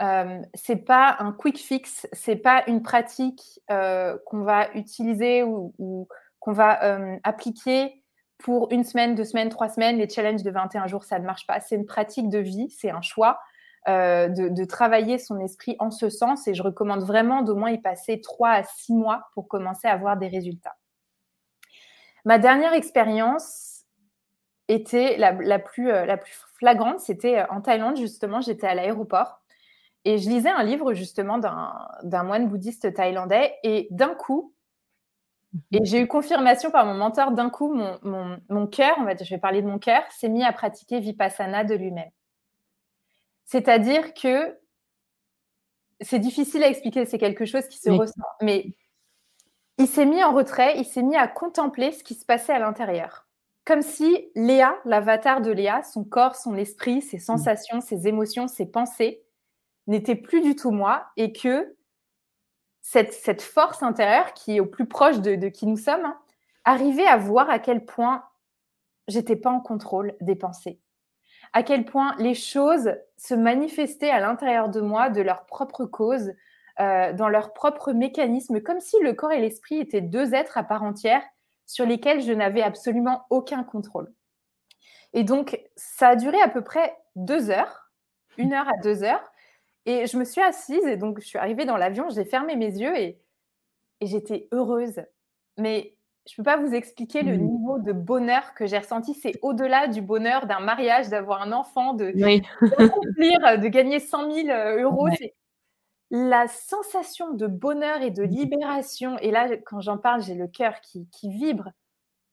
euh, 0.00 0.40
c'est 0.54 0.84
pas 0.84 1.16
un 1.18 1.32
quick 1.32 1.58
fix, 1.58 2.06
c'est 2.12 2.36
pas 2.36 2.64
une 2.66 2.82
pratique 2.82 3.60
euh, 3.70 4.16
qu'on 4.26 4.42
va 4.42 4.72
utiliser 4.74 5.42
ou, 5.42 6.08
qu'on 6.38 6.52
va 6.52 6.82
euh, 6.84 7.18
appliquer 7.22 8.02
pour 8.38 8.72
une 8.72 8.84
semaine, 8.84 9.14
deux 9.14 9.24
semaines, 9.24 9.50
trois 9.50 9.68
semaines. 9.68 9.98
Les 9.98 10.08
challenges 10.08 10.42
de 10.42 10.50
21 10.50 10.86
jours, 10.86 11.04
ça 11.04 11.18
ne 11.18 11.26
marche 11.26 11.46
pas. 11.46 11.60
C'est 11.60 11.74
une 11.74 11.84
pratique 11.84 12.30
de 12.30 12.38
vie, 12.38 12.70
c'est 12.70 12.90
un 12.90 13.02
choix 13.02 13.40
de, 13.86 14.48
de, 14.48 14.64
travailler 14.64 15.18
son 15.18 15.40
esprit 15.40 15.76
en 15.78 15.90
ce 15.90 16.08
sens. 16.08 16.46
Et 16.48 16.54
je 16.54 16.62
recommande 16.62 17.02
vraiment 17.02 17.42
d'au 17.42 17.56
moins 17.56 17.70
y 17.70 17.78
passer 17.78 18.20
trois 18.20 18.50
à 18.50 18.62
six 18.62 18.94
mois 18.94 19.28
pour 19.34 19.48
commencer 19.48 19.88
à 19.88 19.92
avoir 19.92 20.16
des 20.16 20.28
résultats. 20.28 20.76
Ma 22.24 22.38
dernière 22.38 22.72
expérience 22.72 23.84
était 24.68 25.16
la, 25.16 25.58
plus, 25.58 25.88
la 25.88 26.16
plus 26.16 26.32
flagrante, 26.58 27.00
c'était 27.00 27.42
en 27.50 27.60
Thaïlande 27.60 27.96
justement. 27.96 28.40
J'étais 28.40 28.66
à 28.66 28.74
l'aéroport 28.74 29.39
et 30.04 30.18
je 30.18 30.28
lisais 30.28 30.50
un 30.50 30.62
livre 30.62 30.94
justement 30.94 31.38
d'un 31.38 32.22
moine 32.22 32.48
bouddhiste 32.48 32.92
thaïlandais 32.94 33.54
et 33.62 33.88
d'un 33.90 34.14
coup, 34.14 34.54
mhm. 35.52 35.60
et 35.72 35.84
j'ai 35.84 36.00
eu 36.00 36.06
confirmation 36.06 36.70
par 36.70 36.86
mon 36.86 36.94
mentor, 36.94 37.32
d'un 37.32 37.50
coup, 37.50 37.72
mon, 37.72 37.98
mon, 38.02 38.40
mon 38.48 38.66
cœur, 38.66 38.96
on 38.98 39.04
va 39.04 39.14
dire, 39.14 39.26
je 39.26 39.34
vais 39.34 39.40
parler 39.40 39.62
de 39.62 39.66
mon 39.66 39.78
cœur, 39.78 40.02
s'est 40.10 40.28
mis 40.28 40.44
à 40.44 40.52
pratiquer 40.52 41.00
vipassana 41.00 41.64
de 41.64 41.74
lui-même. 41.74 42.10
C'est-à-dire 43.44 44.14
que 44.14 44.58
c'est 46.00 46.18
difficile 46.18 46.62
à 46.62 46.68
expliquer, 46.68 47.04
c'est 47.04 47.18
quelque 47.18 47.44
chose 47.44 47.66
qui 47.68 47.78
se 47.78 47.90
ressent, 47.90 48.14
mais 48.40 48.74
il 49.76 49.86
s'est 49.86 50.06
mis 50.06 50.22
en 50.22 50.32
retrait, 50.32 50.78
il 50.78 50.84
s'est 50.84 51.02
mis 51.02 51.16
à 51.16 51.26
contempler 51.26 51.92
ce 51.92 52.04
qui 52.04 52.14
se 52.14 52.24
passait 52.24 52.52
à 52.52 52.58
l'intérieur. 52.58 53.26
Comme 53.64 53.82
si 53.82 54.30
Léa, 54.34 54.76
l'avatar 54.84 55.42
de 55.42 55.50
Léa, 55.50 55.82
son 55.82 56.04
corps, 56.04 56.36
son 56.36 56.56
esprit, 56.56 57.02
ses 57.02 57.18
sensations, 57.18 57.80
ses 57.80 58.08
émotions, 58.08 58.48
ses 58.48 58.66
pensées, 58.66 59.22
n'était 59.86 60.16
plus 60.16 60.40
du 60.40 60.54
tout 60.54 60.70
moi 60.70 61.06
et 61.16 61.32
que 61.32 61.76
cette, 62.82 63.42
force 63.42 63.82
intérieure 63.82 64.32
qui 64.34 64.56
est 64.56 64.60
au 64.60 64.66
plus 64.66 64.86
proche 64.86 65.20
de, 65.20 65.48
qui 65.48 65.66
nous 65.66 65.76
sommes, 65.76 66.04
hein, 66.04 66.18
arrivait 66.64 67.06
à 67.06 67.16
voir 67.16 67.48
à 67.50 67.58
quel 67.58 67.84
point 67.84 68.24
j'étais 69.08 69.36
pas 69.36 69.50
en 69.50 69.60
contrôle 69.60 70.14
des 70.20 70.36
pensées, 70.36 70.80
à 71.52 71.62
quel 71.62 71.84
point 71.84 72.14
les 72.18 72.34
choses 72.34 72.94
se 73.16 73.34
manifestaient 73.34 74.10
à 74.10 74.20
l'intérieur 74.20 74.68
de 74.68 74.80
moi 74.80 75.10
de 75.10 75.20
leur 75.20 75.46
propre 75.46 75.84
cause, 75.84 76.32
euh, 76.80 77.12
dans 77.12 77.28
leur 77.28 77.52
propre 77.52 77.92
mécanisme, 77.92 78.60
comme 78.60 78.80
si 78.80 78.96
le 79.02 79.12
corps 79.12 79.32
et 79.32 79.40
l'esprit 79.40 79.78
étaient 79.78 80.00
deux 80.00 80.34
êtres 80.34 80.56
à 80.56 80.62
part 80.62 80.82
entière 80.82 81.22
sur 81.66 81.86
lesquels 81.86 82.22
je 82.22 82.32
n'avais 82.32 82.62
absolument 82.62 83.26
aucun 83.30 83.62
contrôle. 83.62 84.12
Et 85.12 85.24
donc, 85.24 85.60
ça 85.76 86.08
a 86.08 86.16
duré 86.16 86.40
à 86.40 86.48
peu 86.48 86.62
près 86.62 86.96
deux 87.16 87.50
heures, 87.50 87.90
une 88.38 88.52
heure 88.52 88.68
à 88.68 88.76
deux 88.82 89.02
heures, 89.02 89.29
et 89.86 90.06
je 90.06 90.16
me 90.16 90.24
suis 90.24 90.40
assise 90.40 90.84
et 90.86 90.96
donc 90.96 91.20
je 91.20 91.26
suis 91.26 91.38
arrivée 91.38 91.64
dans 91.64 91.76
l'avion, 91.76 92.08
j'ai 92.10 92.24
fermé 92.24 92.56
mes 92.56 92.78
yeux 92.78 92.96
et, 92.98 93.18
et 94.00 94.06
j'étais 94.06 94.48
heureuse. 94.52 95.02
Mais 95.56 95.94
je 96.26 96.34
ne 96.34 96.36
peux 96.36 96.42
pas 96.42 96.58
vous 96.58 96.74
expliquer 96.74 97.22
le 97.22 97.36
mmh. 97.36 97.40
niveau 97.40 97.78
de 97.78 97.92
bonheur 97.92 98.54
que 98.54 98.66
j'ai 98.66 98.78
ressenti. 98.78 99.14
C'est 99.14 99.38
au-delà 99.42 99.88
du 99.88 100.02
bonheur 100.02 100.46
d'un 100.46 100.60
mariage, 100.60 101.08
d'avoir 101.08 101.42
un 101.42 101.52
enfant, 101.52 101.94
de, 101.94 102.10
de 102.10 103.68
gagner 103.68 104.00
100 104.00 104.32
000 104.32 104.48
euh, 104.48 104.82
euros. 104.82 105.08
La 106.12 106.48
sensation 106.48 107.32
de 107.34 107.46
bonheur 107.46 108.02
et 108.02 108.10
de 108.10 108.22
libération. 108.22 109.16
Et 109.18 109.30
là, 109.30 109.48
quand 109.64 109.80
j'en 109.80 109.96
parle, 109.96 110.22
j'ai 110.22 110.34
le 110.34 110.48
cœur 110.48 110.80
qui, 110.80 111.08
qui 111.10 111.30
vibre. 111.30 111.70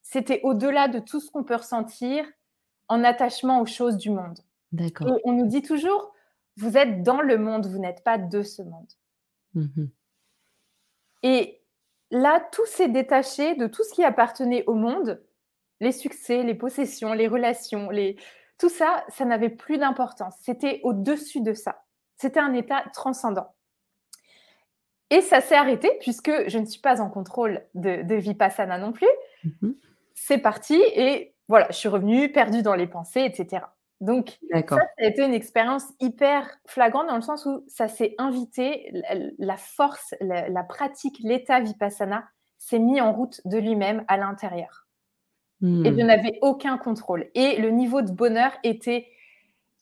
C'était 0.01 0.41
au-delà 0.43 0.88
de 0.88 0.99
tout 0.99 1.19
ce 1.19 1.29
qu'on 1.29 1.43
peut 1.43 1.55
ressentir 1.55 2.25
en 2.88 3.03
attachement 3.03 3.62
aux 3.62 3.65
choses 3.65 3.97
du 3.97 4.10
monde. 4.10 4.39
D'accord. 4.71 5.17
on 5.23 5.31
nous 5.31 5.45
dit 5.45 5.62
toujours, 5.62 6.12
vous 6.58 6.76
êtes 6.76 7.04
dans 7.04 7.22
le 7.22 7.38
monde, 7.38 7.67
vous 7.67 7.80
n'êtes 7.80 8.04
pas 8.04 8.17
de 8.17 8.41
ce 8.41 8.62
monde. 8.63 8.91
Mmh 9.54 9.86
Et 11.24 11.62
là, 12.12 12.46
tout 12.52 12.65
s'est 12.65 12.89
détaché 12.89 13.56
de 13.56 13.67
tout 13.67 13.84
ce 13.84 13.93
qui 13.93 14.04
appartenait 14.04 14.63
au 14.65 14.74
monde, 14.74 15.24
les 15.80 15.91
succès, 15.91 16.43
les 16.43 16.56
possessions, 16.56 17.13
les 17.13 17.28
relations, 17.28 17.89
les... 17.91 18.17
tout 18.58 18.70
ça, 18.70 19.06
ça 19.10 19.26
n'avait 19.26 19.50
plus 19.50 19.78
d'importance. 19.78 20.36
C'était 20.41 20.82
au-dessus 20.84 21.41
de 21.41 21.54
ça. 21.54 21.84
C'était 22.17 22.39
un 22.39 22.54
état 22.54 22.84
transcendant. 22.93 23.54
Et 25.10 25.22
ça 25.22 25.39
s'est 25.39 25.56
arrêté 25.56 25.89
puisque 26.02 26.50
je 26.50 26.58
ne 26.58 26.65
suis 26.65 26.82
pas 26.82 27.02
en 27.02 27.10
contrôle 27.10 27.63
de, 27.76 28.02
de 28.02 28.15
Vipassana 28.15 28.80
non 28.80 28.91
plus. 28.91 29.08
Mmh 29.43 29.72
C'est 30.15 30.39
parti 30.39 30.82
et 30.96 31.36
voilà, 31.48 31.67
je 31.70 31.78
suis 31.78 31.88
revenue 31.88 32.32
perdue 32.32 32.63
dans 32.63 32.76
les 32.76 32.88
pensées, 32.88 33.22
etc. 33.22 33.62
Donc, 33.99 34.38
ça, 34.51 34.62
ça 34.67 34.77
a 34.99 35.05
été 35.05 35.23
une 35.23 35.33
expérience 35.33 35.86
hyper 35.99 36.47
flagrante 36.67 37.07
dans 37.07 37.15
le 37.15 37.21
sens 37.21 37.45
où 37.45 37.63
ça 37.67 37.88
s'est 37.88 38.13
invité, 38.19 38.91
la, 39.39 39.57
force, 39.57 40.13
la, 40.21 40.63
pratique, 40.63 41.19
l'état 41.23 41.60
vipassana 41.60 42.23
s'est 42.60 42.79
mis 42.79 43.01
en 43.01 43.12
route 43.12 43.41
de 43.45 43.57
lui-même 43.57 44.05
à 44.07 44.17
l'intérieur. 44.17 44.88
Et 45.63 45.65
je 45.65 45.89
hmm. 45.89 46.05
n'avais 46.05 46.38
aucun 46.41 46.77
contrôle. 46.77 47.31
Et 47.33 47.57
le 47.57 47.71
niveau 47.71 48.03
de 48.03 48.12
bonheur 48.12 48.51
était 48.63 49.07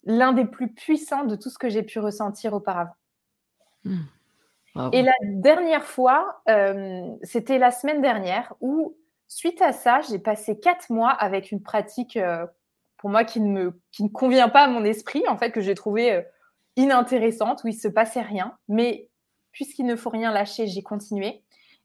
l'un 0.06 0.32
des 0.32 0.46
plus 0.46 0.74
puissants 0.74 1.26
de 1.26 1.36
tout 1.36 1.50
ce 1.50 1.58
que 1.58 1.68
j'ai 1.68 1.84
pu 1.84 2.00
ressentir 2.00 2.54
auparavant. 2.54 2.96
Hmm. 3.84 4.04
Et 4.92 5.02
la 5.02 5.14
dernière 5.22 5.84
fois, 5.84 6.42
euh, 6.50 7.16
c'était 7.24 7.58
la 7.60 7.72
semaine 7.72 8.02
dernière 8.02 8.54
où, 8.62 8.96
suite 9.28 9.62
à 9.62 9.74
ça, 9.74 10.02
j'ai 10.02 10.20
passé 10.20 10.60
quatre 10.60 10.90
mois 10.90 11.12
avec 11.12 11.52
une 11.52 11.62
pratique 11.62 12.18
euh, 12.18 12.46
pour 12.98 13.10
moi 13.10 13.24
qui 13.24 13.40
ne, 13.40 13.48
me, 13.48 13.82
qui 13.92 14.04
ne 14.04 14.10
convient 14.10 14.50
pas 14.50 14.64
à 14.64 14.68
mon 14.68 14.84
esprit, 14.84 15.24
en 15.28 15.38
fait, 15.38 15.52
que 15.52 15.62
j'ai 15.62 15.76
trouvé 15.76 16.14
euh, 16.14 16.22
inintéressante, 16.76 17.64
où 17.64 17.68
il 17.68 17.74
se 17.74 17.88
passait 17.88 18.22
rien. 18.22 18.58
Mais 18.68 19.10
puisqu'il 19.52 19.86
ne 19.86 19.96
faut 19.96 20.10
rien 20.10 20.32
lâcher, 20.32 20.68
j'ai 20.68 20.84
continué. 20.84 21.44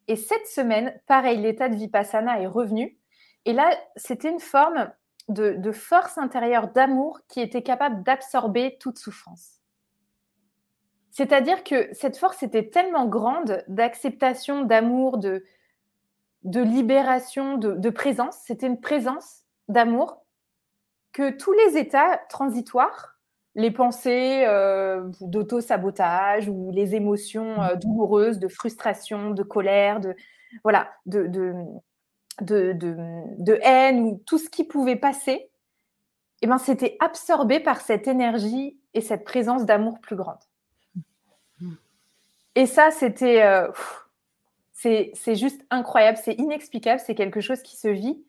Et 0.09 0.17
cette 0.17 0.47
semaine, 0.47 0.99
pareil, 1.07 1.39
l'état 1.39 1.69
de 1.69 1.77
Vipassana 1.77 2.41
est 2.41 2.47
revenu. 2.47 2.99
Et 3.45 3.53
là, 3.53 3.71
c'était 3.97 4.31
une 4.31 4.41
forme 4.41 4.91
de, 5.29 5.73
force 5.73 6.19
intérieure, 6.19 6.69
d'amour, 6.73 7.21
qui 7.29 7.41
était 7.41 7.63
capable 7.63 8.03
d'absorber 8.03 8.77
toute 8.81 8.99
souffrance. 8.99 9.61
C'est-à-dire 11.13 11.63
que 11.63 11.89
cette 11.93 12.17
force 12.17 12.43
était 12.43 12.71
tellement 12.71 13.07
grande 13.07 13.63
d'acceptation, 13.69 14.63
d'amour, 14.63 15.19
de, 15.19 15.45
de 16.43 16.61
libération, 16.61 17.57
de 17.57 17.91
présence. 17.91 18.37
C'était 18.45 18.67
une 18.67 18.81
présence 18.81 19.43
d'amour 19.69 20.25
que 21.13 21.31
tous 21.31 21.53
les 21.53 21.79
états 21.79 22.19
transitoires, 22.29 23.19
les 23.55 23.71
pensées 23.71 24.45
euh, 24.47 25.11
d'auto-sabotage 25.21 26.49
ou 26.49 26.71
les 26.73 26.95
émotions 26.95 27.61
euh, 27.63 27.75
douloureuses 27.75 28.39
de 28.39 28.49
frustration, 28.49 29.31
de 29.31 29.43
colère, 29.43 30.01
de, 30.01 30.15
voilà, 30.63 30.91
de, 31.07 31.27
de, 31.27 31.55
de, 32.41 33.59
haine 33.63 34.01
ou 34.01 34.23
tout 34.25 34.39
ce 34.39 34.49
qui 34.49 34.65
pouvait 34.65 34.97
passer, 34.97 35.51
eh 36.43 36.47
ben, 36.47 36.59
c'était 36.59 36.97
absorbé 37.01 37.61
par 37.61 37.81
cette 37.81 38.07
énergie 38.09 38.79
et 38.95 39.01
cette 39.01 39.25
présence 39.25 39.67
d'amour 39.67 40.01
plus 40.01 40.17
grande. 40.17 40.39
Et 42.55 42.67
ça, 42.67 42.91
c'était... 42.91 43.43
Euh, 43.43 43.69
c'est 44.73 45.35
juste 45.35 45.63
incroyable, 45.69 46.17
c'est 46.17 46.33
inexplicable, 46.33 47.03
c'est 47.05 47.15
quelque 47.15 47.43
chose 47.43 47.61
qui 47.61 47.77
se 47.77 47.89
vit 47.89 48.25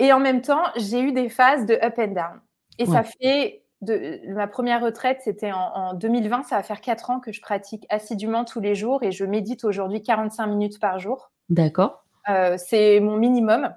et 0.00 0.12
en 0.12 0.18
même 0.18 0.40
temps, 0.40 0.62
j'ai 0.76 1.00
eu 1.00 1.12
des 1.12 1.28
phases 1.28 1.66
de 1.66 1.74
up 1.74 1.94
and 1.98 2.08
down. 2.08 2.40
Et 2.78 2.86
ça 2.86 3.02
fait, 3.02 3.62
de, 3.82 4.20
ma 4.32 4.46
première 4.46 4.82
retraite, 4.82 5.20
c'était 5.22 5.52
en, 5.52 5.92
2020, 5.92 6.44
ça 6.44 6.56
va 6.56 6.62
faire 6.62 6.80
4 6.80 7.10
ans 7.10 7.20
que 7.20 7.30
je 7.30 7.42
pratique 7.42 7.84
assidûment 7.90 8.46
tous 8.46 8.60
les 8.60 8.74
jours 8.74 9.02
et 9.02 9.12
je 9.12 9.24
médite 9.26 9.64
aujourd'hui 9.64 10.02
45 10.02 10.46
minutes 10.46 10.80
par 10.80 10.98
jour. 10.98 11.30
D'accord. 11.50 12.04
Euh, 12.30 12.56
c'est 12.56 12.98
mon 13.00 13.16
minimum. 13.16 13.74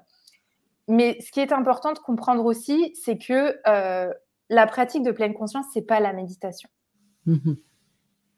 mais 0.88 1.18
ce 1.20 1.30
qui 1.30 1.40
est 1.40 1.52
important 1.52 1.92
de 1.92 1.98
comprendre 1.98 2.44
aussi, 2.46 2.94
c'est 2.94 3.18
que 3.18 3.58
euh, 3.68 4.12
la 4.48 4.66
pratique 4.66 5.02
de 5.02 5.12
pleine 5.12 5.34
conscience, 5.34 5.66
c'est 5.74 5.82
pas 5.82 6.00
la 6.00 6.12
méditation. 6.12 6.68
Mmh 7.26 7.54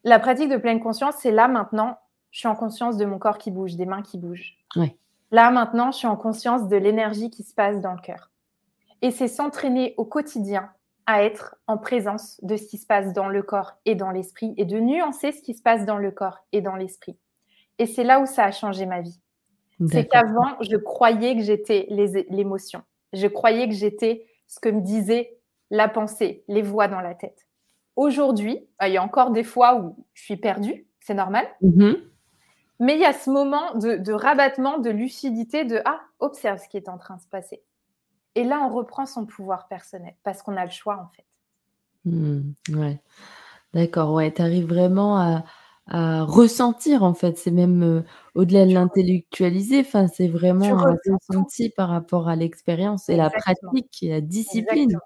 la 0.05 0.21
pratique 0.21 0.49
de 0.49 0.57
pleine 0.57 0.79
conscience, 0.79 1.17
c'est 1.19 1.33
là 1.33 1.49
maintenant, 1.49 1.99
je 2.31 2.39
suis 2.39 2.47
en 2.47 2.55
conscience 2.55 2.97
de 2.97 3.05
mon 3.05 3.19
corps 3.19 3.39
qui 3.39 3.51
bouge, 3.51 3.75
des 3.75 3.87
mains 3.87 4.03
qui 4.03 4.19
bougent. 4.19 4.57
Là 5.31 5.51
maintenant, 5.51 5.91
je 5.91 5.99
suis 5.99 6.07
en 6.07 6.17
conscience 6.17 6.69
de 6.69 6.77
l'énergie 6.77 7.31
qui 7.31 7.43
se 7.43 7.55
passe 7.55 7.81
dans 7.81 7.93
le 7.93 8.01
cœur. 8.01 8.31
Et 9.03 9.11
c'est 9.11 9.29
s'entraîner 9.29 9.95
au 9.97 10.05
quotidien 10.05 10.71
à 11.07 11.23
être 11.23 11.57
en 11.67 11.79
présence 11.79 12.41
de 12.43 12.57
ce 12.57 12.67
qui 12.67 12.79
se 12.79 12.87
passe 12.87 13.13
dans 13.13 13.29
le 13.29 13.43
corps 13.43 13.75
et 13.85 13.95
dans 13.95 14.11
l'esprit 14.11 14.55
et 14.57 14.65
de 14.65 14.79
nuancer 14.79 15.33
ce 15.33 15.43
qui 15.43 15.55
se 15.55 15.63
passe 15.63 15.85
dans 15.85 15.99
le 15.99 16.11
corps 16.11 16.39
et 16.53 16.61
dans 16.61 16.75
l'esprit. 16.75 17.17
Et 17.79 17.87
c'est 17.87 18.05
là 18.05 18.21
où 18.21 18.27
ça 18.27 18.45
a 18.45 18.51
changé 18.51 18.87
ma 18.87 19.01
vie. 19.01 19.21
C'est 19.91 20.07
qu'avant, 20.07 20.57
je 20.63 20.77
croyais 20.77 21.37
que 21.37 21.43
j'étais 21.43 21.87
l'émotion. 21.91 22.83
Je 23.13 23.27
croyais 23.27 23.69
que 23.69 23.75
j'étais 23.75 24.27
ce 24.47 24.59
que 24.59 24.71
me 24.71 24.81
disait 24.81 25.39
la 25.71 25.89
pensée, 25.89 26.45
les 26.49 26.63
voix 26.63 26.89
dans 26.89 27.01
la 27.01 27.15
tête. 27.15 27.47
Aujourd'hui, 27.95 28.67
bah, 28.79 28.89
il 28.89 28.95
y 28.95 28.97
a 28.97 29.03
encore 29.03 29.31
des 29.31 29.45
fois 29.45 29.79
où 29.79 29.97
je 30.15 30.23
suis 30.23 30.37
perdue, 30.37 30.87
c'est 31.01 31.15
normal. 31.15 31.47
Mm-hmm. 31.63 31.97
Mais 32.79 32.95
il 32.95 33.01
y 33.01 33.05
a 33.05 33.13
ce 33.13 33.31
moment 33.31 33.75
de, 33.75 34.13
rabattement, 34.13 34.79
de 34.79 34.91
lucidité, 34.91 35.65
de 35.65 35.81
Ah, 35.85 36.01
observe 36.19 36.61
ce 36.63 36.69
qui 36.69 36.77
est 36.77 36.89
en 36.89 36.99
train 36.99 37.17
de 37.17 37.23
se 37.23 37.29
passer. 37.29 37.63
Et 38.35 38.45
là, 38.45 38.61
on 38.63 38.75
reprend 38.75 39.07
son 39.07 39.25
pouvoir 39.25 39.67
personnel 39.67 40.15
parce 40.23 40.43
qu'on 40.43 40.57
a 40.57 40.65
le 40.65 40.71
choix, 40.71 40.99
en 40.99 41.09
fait. 41.09 41.25
Mm, 42.05 42.53
ouais. 42.71 43.01
D'accord, 43.73 44.13
ouais. 44.13 44.33
Tu 44.33 44.43
arrives 44.43 44.67
vraiment 44.67 45.19
à, 45.19 45.45
à 45.89 46.25
ressentir 46.25 47.03
en 47.03 47.15
fait. 47.15 47.39
C'est 47.39 47.51
même 47.51 47.83
euh, 47.83 48.03
au-delà 48.35 48.67
de 48.67 48.73
l'intellectualiser, 48.73 49.81
enfin, 49.81 50.09
c'est 50.09 50.29
vraiment 50.29 50.79
un 50.79 50.97
ressenti 51.07 51.71
par 51.71 51.89
rapport 51.89 52.29
à 52.29 52.37
l'expérience 52.37 53.09
et 53.09 53.17
la 53.17 53.31
pratique 53.31 54.03
et 54.03 54.09
la 54.09 54.21
discipline. 54.21 54.99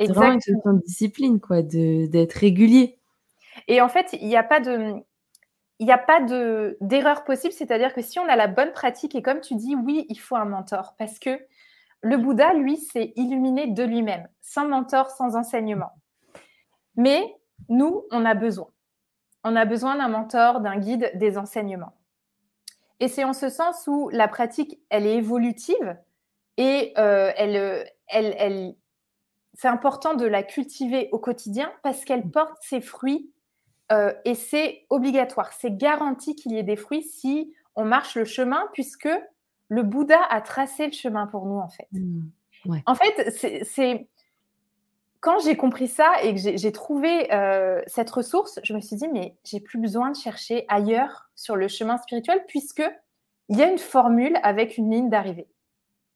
C'est 0.00 0.12
vraiment 0.12 0.34
une 0.34 0.40
question 0.40 0.72
de 0.72 0.82
discipline, 0.82 1.40
quoi, 1.40 1.62
d'être 1.62 2.32
régulier. 2.32 2.98
Et 3.68 3.80
en 3.80 3.88
fait, 3.88 4.16
il 4.20 4.26
n'y 4.26 4.36
a 4.36 4.42
pas 4.42 4.60
de. 4.60 4.94
Il 5.80 5.86
n'y 5.86 5.92
a 5.92 5.98
pas 5.98 6.20
d'erreur 6.80 7.24
possible, 7.24 7.52
c'est-à-dire 7.52 7.92
que 7.94 8.02
si 8.02 8.18
on 8.18 8.28
a 8.28 8.36
la 8.36 8.46
bonne 8.46 8.72
pratique, 8.72 9.14
et 9.14 9.22
comme 9.22 9.40
tu 9.40 9.56
dis, 9.56 9.74
oui, 9.74 10.06
il 10.08 10.20
faut 10.20 10.36
un 10.36 10.44
mentor, 10.44 10.94
parce 10.98 11.18
que 11.18 11.40
le 12.00 12.16
Bouddha, 12.16 12.54
lui, 12.54 12.76
s'est 12.76 13.12
illuminé 13.16 13.68
de 13.68 13.82
lui-même, 13.82 14.28
sans 14.40 14.68
mentor, 14.68 15.10
sans 15.10 15.36
enseignement. 15.36 15.92
Mais 16.96 17.34
nous, 17.68 18.04
on 18.10 18.24
a 18.24 18.34
besoin 18.34 18.68
on 19.44 19.54
a 19.56 19.66
besoin 19.66 19.96
d'un 19.96 20.08
mentor, 20.08 20.60
d'un 20.60 20.78
guide, 20.78 21.12
des 21.14 21.36
enseignements. 21.36 21.92
Et 22.98 23.08
c'est 23.08 23.24
en 23.24 23.34
ce 23.34 23.50
sens 23.50 23.86
où 23.86 24.08
la 24.10 24.26
pratique, 24.26 24.80
elle 24.88 25.06
est 25.06 25.16
évolutive 25.16 25.96
et 26.56 26.94
euh, 26.96 27.30
elle, 27.36 27.86
elle, 28.08 28.74
c'est 29.52 29.68
important 29.68 30.14
de 30.14 30.24
la 30.24 30.42
cultiver 30.42 31.10
au 31.12 31.18
quotidien 31.18 31.70
parce 31.82 32.04
qu'elle 32.04 32.30
porte 32.30 32.56
ses 32.62 32.80
fruits 32.80 33.30
euh, 33.92 34.12
et 34.24 34.34
c'est 34.34 34.86
obligatoire. 34.90 35.52
C'est 35.52 35.76
garanti 35.76 36.34
qu'il 36.34 36.52
y 36.52 36.58
ait 36.58 36.62
des 36.62 36.76
fruits 36.76 37.02
si 37.02 37.52
on 37.76 37.84
marche 37.84 38.16
le 38.16 38.24
chemin 38.24 38.68
puisque 38.72 39.08
le 39.68 39.82
Bouddha 39.82 40.20
a 40.30 40.40
tracé 40.40 40.86
le 40.86 40.92
chemin 40.92 41.26
pour 41.26 41.46
nous 41.46 41.58
en 41.58 41.68
fait. 41.68 41.88
Mmh, 41.92 42.22
en 42.86 42.94
fait, 42.94 43.64
c'est 43.64 44.08
quand 45.20 45.38
j'ai 45.38 45.56
compris 45.56 45.88
ça 45.88 46.12
et 46.22 46.34
que 46.34 46.56
j'ai 46.56 46.72
trouvé 46.72 47.32
euh, 47.32 47.80
cette 47.86 48.10
ressource, 48.10 48.60
je 48.62 48.74
me 48.74 48.80
suis 48.80 48.96
dit, 48.96 49.08
mais 49.08 49.36
j'ai 49.44 49.60
plus 49.60 49.78
besoin 49.78 50.10
de 50.10 50.16
chercher 50.16 50.66
ailleurs 50.68 51.30
sur 51.34 51.56
le 51.56 51.66
chemin 51.68 51.96
spirituel 51.98 52.44
puisque 52.46 52.82
il 53.48 53.58
y 53.58 53.62
a 53.62 53.70
une 53.70 53.78
formule 53.78 54.38
avec 54.42 54.76
une 54.76 54.90
ligne 54.90 55.10
d'arrivée. 55.10 55.48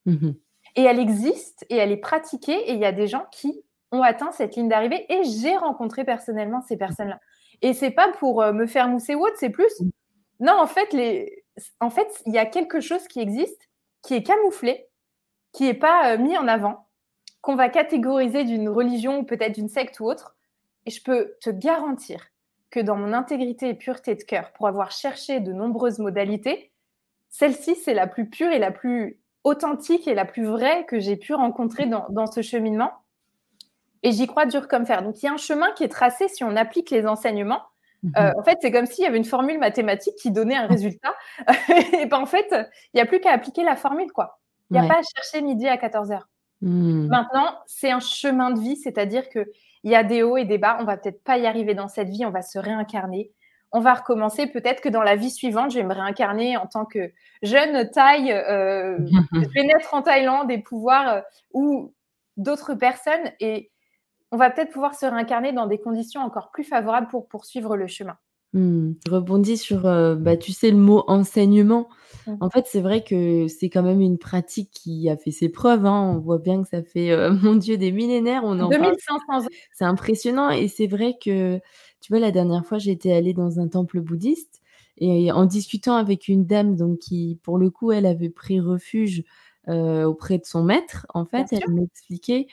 Mmh 0.07 0.33
et 0.77 0.83
elle 0.83 1.01
existe 1.01 1.67
et 1.71 1.77
elle 1.77 1.91
est 1.91 1.97
pratiquée 1.97 2.71
et 2.71 2.73
il 2.73 2.79
y 2.79 2.85
a 2.85 2.93
des 2.93 3.09
gens 3.09 3.27
qui 3.33 3.63
ont 3.91 4.03
atteint 4.03 4.31
cette 4.31 4.55
ligne 4.55 4.69
d'arrivée 4.69 5.05
et 5.09 5.25
j'ai 5.25 5.57
rencontré 5.57 6.05
personnellement 6.05 6.61
ces 6.61 6.77
personnes-là. 6.77 7.21
Et 7.63 7.75
c'est 7.75 7.91
pas 7.91 8.13
pour 8.13 8.43
euh, 8.43 8.53
me 8.53 8.67
faire 8.67 8.89
mousser 8.89 9.15
ou 9.15 9.23
autre, 9.23 9.37
c'est 9.39 9.51
plus. 9.51 9.73
Non, 10.41 10.55
en 10.59 10.67
fait, 10.67 10.93
les... 10.93 11.45
en 11.81 11.91
fait, 11.91 12.23
il 12.27 12.33
y 12.33 12.39
a 12.39 12.47
quelque 12.47 12.81
chose 12.81 13.07
qui 13.09 13.21
existe, 13.21 13.69
qui 14.03 14.15
est 14.15 14.23
camouflé, 14.23 14.87
qui 15.53 15.65
n'est 15.65 15.75
pas 15.75 16.13
euh, 16.13 16.19
mis 16.19 16.37
en 16.37 16.49
avant 16.49 16.89
qu'on 17.41 17.57
va 17.57 17.69
catégoriser 17.69 18.45
d'une 18.45 18.69
religion 18.69 19.21
ou 19.21 19.23
peut-être 19.25 19.55
d'une 19.55 19.69
secte 19.69 20.01
ou 20.01 20.07
autre. 20.07 20.37
Et 20.87 20.91
je 20.91 21.03
peux 21.03 21.35
te 21.41 21.51
garantir 21.51 22.29
que 22.71 22.81
dans 22.81 22.97
mon 22.97 23.13
intégrité 23.13 23.69
et 23.69 23.75
pureté 23.75 24.15
de 24.15 24.23
cœur, 24.23 24.53
pour 24.53 24.69
avoir 24.69 24.91
cherché 24.91 25.41
de 25.41 25.53
nombreuses 25.53 25.99
modalités, 25.99 26.73
celle-ci, 27.31 27.77
c'est 27.77 27.95
la 27.95 28.07
plus 28.07 28.29
pure 28.29 28.51
et 28.51 28.59
la 28.59 28.71
plus 28.71 29.21
authentique 29.45 30.09
et 30.09 30.15
la 30.15 30.25
plus 30.25 30.45
vraie 30.45 30.85
que 30.87 30.99
j'ai 30.99 31.17
pu 31.17 31.35
rencontrer 31.35 31.87
dans, 31.87 32.27
ce 32.27 32.43
cheminement. 32.43 32.93
Et 34.03 34.13
j'y 34.13 34.27
crois 34.27 34.47
dur 34.47 34.69
comme 34.69 34.87
fer. 34.87 35.03
Donc, 35.03 35.23
il 35.23 35.27
y 35.27 35.29
a 35.29 35.33
un 35.33 35.39
chemin 35.39 35.71
qui 35.73 35.85
est 35.85 35.89
tracé 35.89 36.29
si 36.29 36.45
on 36.45 36.57
applique 36.57 36.91
les 36.91 37.07
enseignements. 37.07 37.63
Mhm. 38.03 38.13
Euh, 38.17 38.33
en 38.39 38.43
fait, 38.43 38.59
c'est 38.61 38.71
comme 38.71 38.87
s'il 38.87 39.05
y 39.05 39.07
avait 39.07 39.17
une 39.17 39.25
formule 39.25 39.59
mathématique 39.59 40.15
qui 40.17 40.31
donnait 40.31 40.57
un 40.57 40.67
résultat. 40.67 41.15
et 42.01 42.07
ben, 42.07 42.19
en 42.19 42.27
fait, 42.27 42.47
il 42.51 42.97
n'y 42.97 43.01
a 43.01 43.07
plus 43.07 43.21
qu'à 43.21 43.33
appliquer 43.33 43.65
la 43.65 43.77
formule, 43.77 44.13
quoi. 44.13 44.39
Il 44.71 44.79
n'y 44.79 44.87
a 44.87 44.89
pas 44.89 44.99
à 44.99 45.03
chercher 45.03 45.43
midi 45.43 45.67
à 45.67 45.79
14 45.79 46.13
heures. 46.13 46.29
Hmm. 46.61 47.07
Maintenant, 47.07 47.57
c'est 47.67 47.91
un 47.91 48.01
chemin 48.01 48.51
de 48.51 48.61
vie, 48.61 48.77
c'est-à-dire 48.77 49.29
qu'il 49.31 49.47
y 49.85 49.95
a 49.95 50.03
des 50.05 50.23
hauts 50.23 50.37
et 50.37 50.45
des 50.45 50.59
bas. 50.59 50.77
On 50.81 50.85
va 50.85 50.97
peut-être 50.97 51.23
pas 51.25 51.39
y 51.39 51.47
arriver 51.47 51.75
dans 51.75 51.89
cette 51.89 52.09
vie, 52.09 52.27
on 52.27 52.31
va 52.31 52.43
se 52.43 52.59
réincarner. 52.59 53.33
On 53.71 53.81
va 53.81 53.95
recommencer. 53.95 54.47
Peut-être 54.47 54.81
que 54.81 54.89
dans 54.89 55.03
la 55.03 55.15
vie 55.15 55.31
suivante, 55.31 55.71
je 55.71 55.79
vais 55.79 55.85
me 55.85 55.95
réincarner 55.95 56.57
en 56.57 56.67
tant 56.67 56.85
que 56.85 57.13
jeune 57.43 57.91
taille. 57.91 58.33
Euh, 58.33 58.99
je 59.33 59.49
vais 59.55 59.65
naître 59.65 59.95
en 59.95 60.03
Thaïlande 60.03 60.51
et 60.51 60.59
pouvoir 60.59 61.09
euh, 61.09 61.21
ou 61.53 61.95
d'autres 62.37 62.75
personnes 62.75 63.33
et 63.41 63.71
on 64.33 64.37
va 64.37 64.51
peut-être 64.51 64.73
pouvoir 64.73 64.95
se 64.95 65.07
réincarner 65.07 65.53
dans 65.53 65.67
des 65.67 65.79
conditions 65.79 66.21
encore 66.21 66.51
plus 66.51 66.65
favorables 66.65 67.09
pour 67.09 67.29
poursuivre 67.29 67.77
le 67.77 67.87
chemin. 67.87 68.17
Mmh. 68.55 68.93
Je 69.07 69.13
rebondis 69.13 69.59
sur, 69.59 69.87
euh, 69.87 70.15
bah, 70.15 70.37
tu 70.37 70.53
sais, 70.53 70.71
le 70.71 70.79
mot 70.79 71.05
enseignement. 71.07 71.89
Mmh. 72.27 72.37
En 72.41 72.49
fait, 72.49 72.67
c'est 72.67 72.81
vrai 72.81 73.05
que 73.05 73.47
c'est 73.47 73.69
quand 73.69 73.83
même 73.83 74.01
une 74.01 74.17
pratique 74.17 74.71
qui 74.71 75.11
a 75.11 75.17
fait 75.19 75.31
ses 75.31 75.51
preuves, 75.51 75.85
hein. 75.85 76.15
On 76.15 76.19
voit 76.19 76.39
bien 76.39 76.63
que 76.63 76.69
ça 76.69 76.83
fait, 76.83 77.11
euh, 77.11 77.31
mon 77.43 77.57
Dieu, 77.57 77.77
des 77.77 77.93
millénaires, 77.93 78.43
on 78.45 78.59
en 78.59 78.69
2500 78.69 79.45
ans. 79.45 79.47
C'est 79.73 79.85
impressionnant 79.85 80.51
et 80.51 80.69
c'est 80.69 80.87
vrai 80.87 81.17
que, 81.23 81.59
tu 82.01 82.13
vois, 82.13 82.21
la 82.21 82.31
dernière 82.31 82.65
fois, 82.65 82.79
j'étais 82.79 83.13
allée 83.13 83.35
dans 83.35 83.61
un 83.61 83.69
temple 83.69 84.01
bouddhiste 84.01 84.63
et 84.97 85.31
en 85.31 85.45
discutant 85.45 85.95
avec 85.97 86.27
une 86.27 86.45
dame 86.45 86.75
donc 86.75 86.99
qui, 86.99 87.39
pour 87.43 87.59
le 87.59 87.71
coup, 87.71 87.93
elle 87.93 88.07
avait 88.07 88.31
pris 88.31 88.61
refuge, 88.61 89.25
euh, 89.69 90.05
auprès 90.05 90.39
de 90.39 90.47
son 90.47 90.65
maître, 90.65 91.07
en 91.13 91.27
fait, 91.27 91.47
elle 91.53 91.71
m'expliquait 91.71 92.47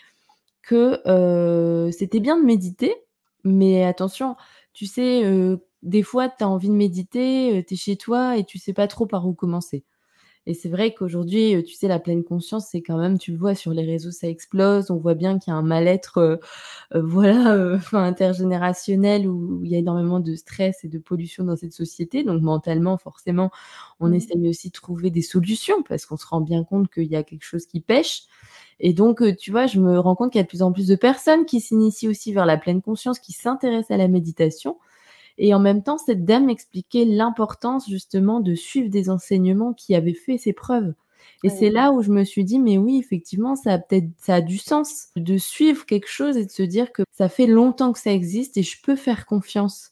que, 0.65 1.89
c'était 1.91 2.19
bien 2.19 2.37
de 2.37 2.43
méditer, 2.45 2.95
mais 3.43 3.83
attention, 3.83 4.35
tu 4.73 4.85
sais, 4.85 5.23
des 5.83 6.03
fois, 6.03 6.29
tu 6.29 6.43
as 6.43 6.49
envie 6.49 6.69
de 6.69 6.73
méditer, 6.73 7.63
tu 7.67 7.75
es 7.75 7.77
chez 7.77 7.95
toi 7.97 8.37
et 8.37 8.43
tu 8.43 8.57
sais 8.59 8.73
pas 8.73 8.87
trop 8.87 9.05
par 9.05 9.27
où 9.27 9.33
commencer. 9.33 9.85
Et 10.47 10.53
c'est 10.53 10.69
vrai 10.69 10.93
qu'aujourd'hui, 10.93 11.63
tu 11.63 11.73
sais, 11.73 11.87
la 11.87 11.99
pleine 11.99 12.23
conscience, 12.23 12.67
c'est 12.69 12.83
quand 12.83 12.97
même, 12.97 13.17
tu 13.17 13.31
le 13.31 13.37
vois 13.37 13.55
sur 13.55 13.71
les 13.73 13.83
réseaux, 13.83 14.11
ça 14.11 14.27
explose. 14.27 14.91
On 14.91 14.97
voit 14.97 15.15
bien 15.15 15.39
qu'il 15.39 15.51
y 15.51 15.55
a 15.55 15.57
un 15.57 15.63
mal-être, 15.63 16.39
voilà, 16.93 17.79
intergénérationnel 17.93 19.27
où 19.27 19.63
il 19.63 19.71
y 19.71 19.75
a 19.75 19.79
énormément 19.79 20.19
de 20.19 20.35
stress 20.35 20.83
et 20.83 20.87
de 20.87 20.99
pollution 20.99 21.45
dans 21.45 21.55
cette 21.55 21.73
société. 21.73 22.23
Donc 22.23 22.41
mentalement, 22.43 22.97
forcément, 22.97 23.49
on 23.99 24.09
mmh. 24.09 24.13
essaye 24.13 24.49
aussi 24.49 24.67
de 24.69 24.73
trouver 24.73 25.09
des 25.09 25.23
solutions 25.23 25.81
parce 25.83 26.05
qu'on 26.05 26.17
se 26.17 26.27
rend 26.27 26.41
bien 26.41 26.63
compte 26.63 26.91
qu'il 26.91 27.07
y 27.07 27.15
a 27.15 27.23
quelque 27.23 27.45
chose 27.45 27.65
qui 27.65 27.81
pêche. 27.81 28.23
Et 28.79 28.93
donc, 28.93 29.23
tu 29.37 29.51
vois, 29.51 29.67
je 29.67 29.79
me 29.79 29.99
rends 29.99 30.15
compte 30.15 30.31
qu'il 30.31 30.39
y 30.39 30.41
a 30.41 30.43
de 30.43 30.49
plus 30.49 30.61
en 30.61 30.71
plus 30.71 30.87
de 30.87 30.95
personnes 30.95 31.45
qui 31.45 31.61
s'initient 31.61 32.09
aussi 32.09 32.33
vers 32.33 32.45
la 32.45 32.57
pleine 32.57 32.81
conscience, 32.81 33.19
qui 33.19 33.31
s'intéressent 33.31 33.91
à 33.91 33.97
la 33.97 34.07
méditation. 34.07 34.77
Et 35.37 35.53
en 35.53 35.59
même 35.59 35.83
temps, 35.83 35.97
cette 35.97 36.25
dame 36.25 36.49
expliquait 36.49 37.05
l'importance 37.05 37.89
justement 37.89 38.39
de 38.39 38.55
suivre 38.55 38.89
des 38.89 39.09
enseignements 39.09 39.73
qui 39.73 39.95
avaient 39.95 40.13
fait 40.13 40.37
ses 40.37 40.53
preuves. 40.53 40.93
Et 41.43 41.49
c'est 41.49 41.69
là 41.69 41.91
où 41.91 42.01
je 42.01 42.11
me 42.11 42.23
suis 42.23 42.43
dit, 42.43 42.59
mais 42.59 42.77
oui, 42.77 42.97
effectivement, 42.97 43.55
ça 43.55 43.73
a 43.73 43.77
peut-être, 43.77 44.07
ça 44.17 44.35
a 44.35 44.41
du 44.41 44.57
sens 44.57 45.09
de 45.15 45.37
suivre 45.37 45.85
quelque 45.85 46.07
chose 46.07 46.37
et 46.37 46.45
de 46.45 46.51
se 46.51 46.63
dire 46.63 46.91
que 46.91 47.03
ça 47.11 47.29
fait 47.29 47.45
longtemps 47.45 47.93
que 47.93 47.99
ça 47.99 48.11
existe 48.11 48.57
et 48.57 48.63
je 48.63 48.81
peux 48.81 48.95
faire 48.95 49.25
confiance. 49.25 49.91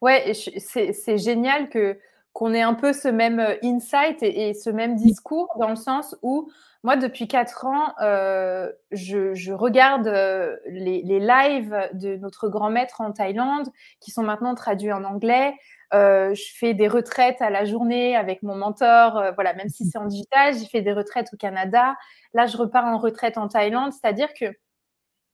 Ouais, 0.00 0.32
c'est 0.34 1.18
génial 1.18 1.68
que 1.68 1.98
qu'on 2.32 2.52
ait 2.52 2.62
un 2.62 2.74
peu 2.74 2.92
ce 2.92 3.06
même 3.06 3.38
euh, 3.38 3.54
insight 3.62 4.22
et, 4.22 4.54
ce 4.54 4.68
même 4.68 4.96
discours 4.96 5.48
dans 5.58 5.70
le 5.70 5.76
sens 5.76 6.16
où 6.22 6.50
moi, 6.84 6.96
depuis 6.96 7.26
quatre 7.26 7.64
ans, 7.64 7.94
euh, 8.02 8.70
je, 8.90 9.52
regarde 9.52 10.06
euh, 10.06 10.54
les, 10.66 11.00
lives 11.18 11.74
de 11.94 12.16
notre 12.16 12.48
grand 12.48 12.68
maître 12.68 13.00
en 13.00 13.10
Thaïlande, 13.10 13.70
qui 14.00 14.10
sont 14.10 14.22
maintenant 14.22 14.54
traduits 14.54 14.92
en 14.92 15.02
anglais. 15.02 15.54
Euh, 15.94 16.34
je 16.34 16.44
fais 16.54 16.74
des 16.74 16.86
retraites 16.86 17.40
à 17.40 17.48
la 17.48 17.64
journée 17.64 18.16
avec 18.16 18.42
mon 18.42 18.54
mentor. 18.54 19.32
voilà, 19.34 19.54
même 19.54 19.70
si 19.70 19.86
c'est 19.86 19.96
en 19.96 20.04
digital, 20.04 20.52
j'ai 20.52 20.66
fait 20.66 20.82
des 20.82 20.92
retraites 20.92 21.30
au 21.32 21.38
Canada. 21.38 21.96
Là, 22.34 22.46
je 22.46 22.58
repars 22.58 22.84
en 22.84 22.98
retraite 22.98 23.38
en 23.38 23.48
Thaïlande. 23.48 23.92
C'est-à-dire 23.94 24.34
que 24.38 24.44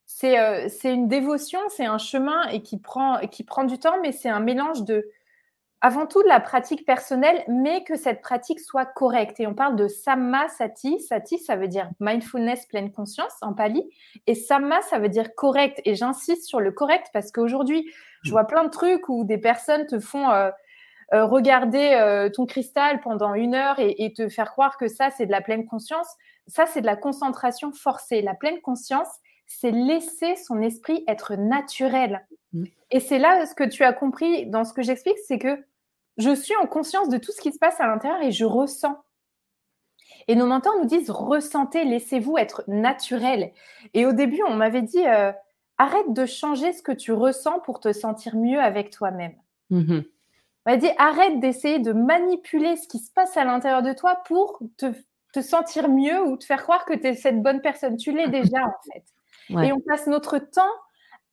c'est 0.07 0.65
une 0.85 1.09
dévotion, 1.09 1.59
c'est 1.69 1.87
un 1.87 1.99
chemin 1.99 2.47
et 2.51 2.63
qui 2.63 2.79
prend, 2.79 3.19
qui 3.27 3.43
prend 3.43 3.65
du 3.65 3.79
temps, 3.81 4.01
mais 4.03 4.13
c'est 4.13 4.29
un 4.29 4.41
mélange 4.41 4.85
de 4.85 5.05
avant 5.83 6.07
tout 6.07 6.23
de 6.23 6.29
la 6.29 6.41
pratique 6.41 6.85
personnelle, 6.85 7.43
mais 7.49 7.85
que 7.85 7.97
cette 7.97 8.21
pratique 8.21 8.61
soit 8.61 8.85
correcte. 8.85 9.41
Et 9.41 9.47
on 9.47 9.55
parle 9.55 9.77
de 9.77 9.89
samma 9.89 10.49
sati. 10.49 11.01
Sati, 11.01 11.39
ça 11.39 11.57
veut 11.57 11.69
dire 11.69 11.91
mindfulness, 12.01 12.67
pleine 12.67 12.93
conscience 12.93 13.33
en 13.41 13.55
pali. 13.55 13.89
Et 14.27 14.35
samma, 14.35 14.83
ça 14.83 14.99
veut 14.99 15.09
dire 15.09 15.35
correct. 15.35 15.81
Et 15.87 15.95
j'insiste 15.95 16.45
sur 16.45 16.61
le 16.61 16.71
correct 16.71 17.07
parce 17.15 17.33
qu'aujourd'hui, 17.33 17.91
je 18.23 18.31
vois 18.31 18.45
plein 18.45 18.65
de 18.65 18.69
trucs 18.69 19.09
où 19.09 19.25
des 19.25 19.39
personnes 19.39 19.87
te 19.87 19.99
font 19.99 20.29
euh, 20.31 20.51
euh, 21.15 21.25
regarder 21.25 21.95
euh, 21.95 22.29
ton 22.29 22.45
cristal 22.45 23.01
pendant 23.01 23.33
une 23.33 23.55
heure 23.55 23.77
et, 23.79 24.13
te 24.13 24.29
faire 24.29 24.51
croire 24.51 24.77
que 24.77 24.87
ça, 24.87 25.11
c'est 25.11 25.25
de 25.25 25.33
la 25.33 25.41
pleine 25.41 25.67
conscience. 25.67 26.09
Ça, 26.47 26.67
c'est 26.67 26.83
de 26.83 26.87
la 26.87 26.97
concentration 26.97 27.73
forcée. 27.73 28.21
La 28.21 28.35
pleine 28.35 28.61
conscience, 28.61 29.09
c'est 29.47 29.71
laisser 29.71 30.37
son 30.37 30.61
esprit 30.61 31.05
être 31.09 31.37
naturel. 31.37 32.27
Mmh. 32.53 32.65
Et 32.91 33.01
c'est 33.01 33.19
là 33.19 33.47
ce 33.47 33.55
que 33.55 33.65
tu 33.65 33.83
as 33.83 33.95
compris 33.95 34.47
dans 34.47 34.65
ce 34.65 34.75
que 34.75 34.83
j'explique, 34.83 35.19
c'est 35.27 35.39
que 35.39 35.65
je 36.21 36.35
suis 36.35 36.55
en 36.57 36.67
conscience 36.67 37.09
de 37.09 37.19
tout 37.19 37.33
ce 37.33 37.41
qui 37.41 37.53
se 37.53 37.59
passe 37.59 37.81
à 37.81 37.87
l'intérieur 37.87 38.23
et 38.23 38.31
je 38.31 38.45
ressens. 38.45 39.03
Et 40.29 40.37
nos 40.37 40.47
mentors 40.47 40.77
nous 40.79 40.87
disent 40.87 41.11
ressentez, 41.11 41.85
laissez-vous 41.85 42.37
être 42.39 42.63
naturel. 42.69 43.53
Et 43.95 44.07
au 44.07 44.13
début, 44.13 44.43
on 44.47 44.55
m'avait 44.55 44.83
dit 44.83 45.07
euh, 45.07 45.33
arrête 45.79 46.13
de 46.13 46.27
changer 46.27 46.73
ce 46.73 46.83
que 46.83 46.93
tu 46.93 47.13
ressens 47.13 47.61
pour 47.61 47.81
te 47.81 47.93
sentir 47.93 48.37
mieux 48.37 48.61
avec 48.61 48.91
toi-même. 48.91 49.35
Mm-hmm. 49.71 50.05
On 50.67 50.71
m'a 50.71 50.77
dit 50.77 50.91
arrête 50.99 51.41
d'essayer 51.41 51.79
de 51.79 51.93
manipuler 51.93 52.77
ce 52.77 52.87
qui 52.87 52.99
se 52.99 53.11
passe 53.11 53.37
à 53.37 53.45
l'intérieur 53.45 53.83
de 53.83 53.93
toi 53.93 54.23
pour 54.27 54.61
te, 54.77 54.93
sentir 55.41 55.89
mieux 55.89 56.23
ou 56.23 56.37
te 56.37 56.45
faire 56.45 56.63
croire 56.63 56.85
que 56.85 56.93
tu 56.93 57.07
es 57.07 57.15
cette 57.15 57.43
bonne 57.43 57.63
personne. 57.63 57.97
Tu 57.97 58.13
l'es 58.13 58.29
déjà 58.29 58.59
en 58.65 58.93
fait. 58.93 59.05
Et 59.65 59.73
on 59.73 59.81
passe 59.81 60.07
notre 60.07 60.39
temps 60.39 60.75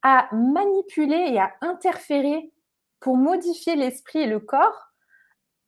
à 0.01 0.29
manipuler 0.31 1.33
et 1.33 1.39
à 1.39 1.53
interférer 1.61 2.51
pour 2.99 3.17
modifier 3.17 3.75
l'esprit 3.75 4.19
et 4.19 4.27
le 4.27 4.39
corps 4.39 4.87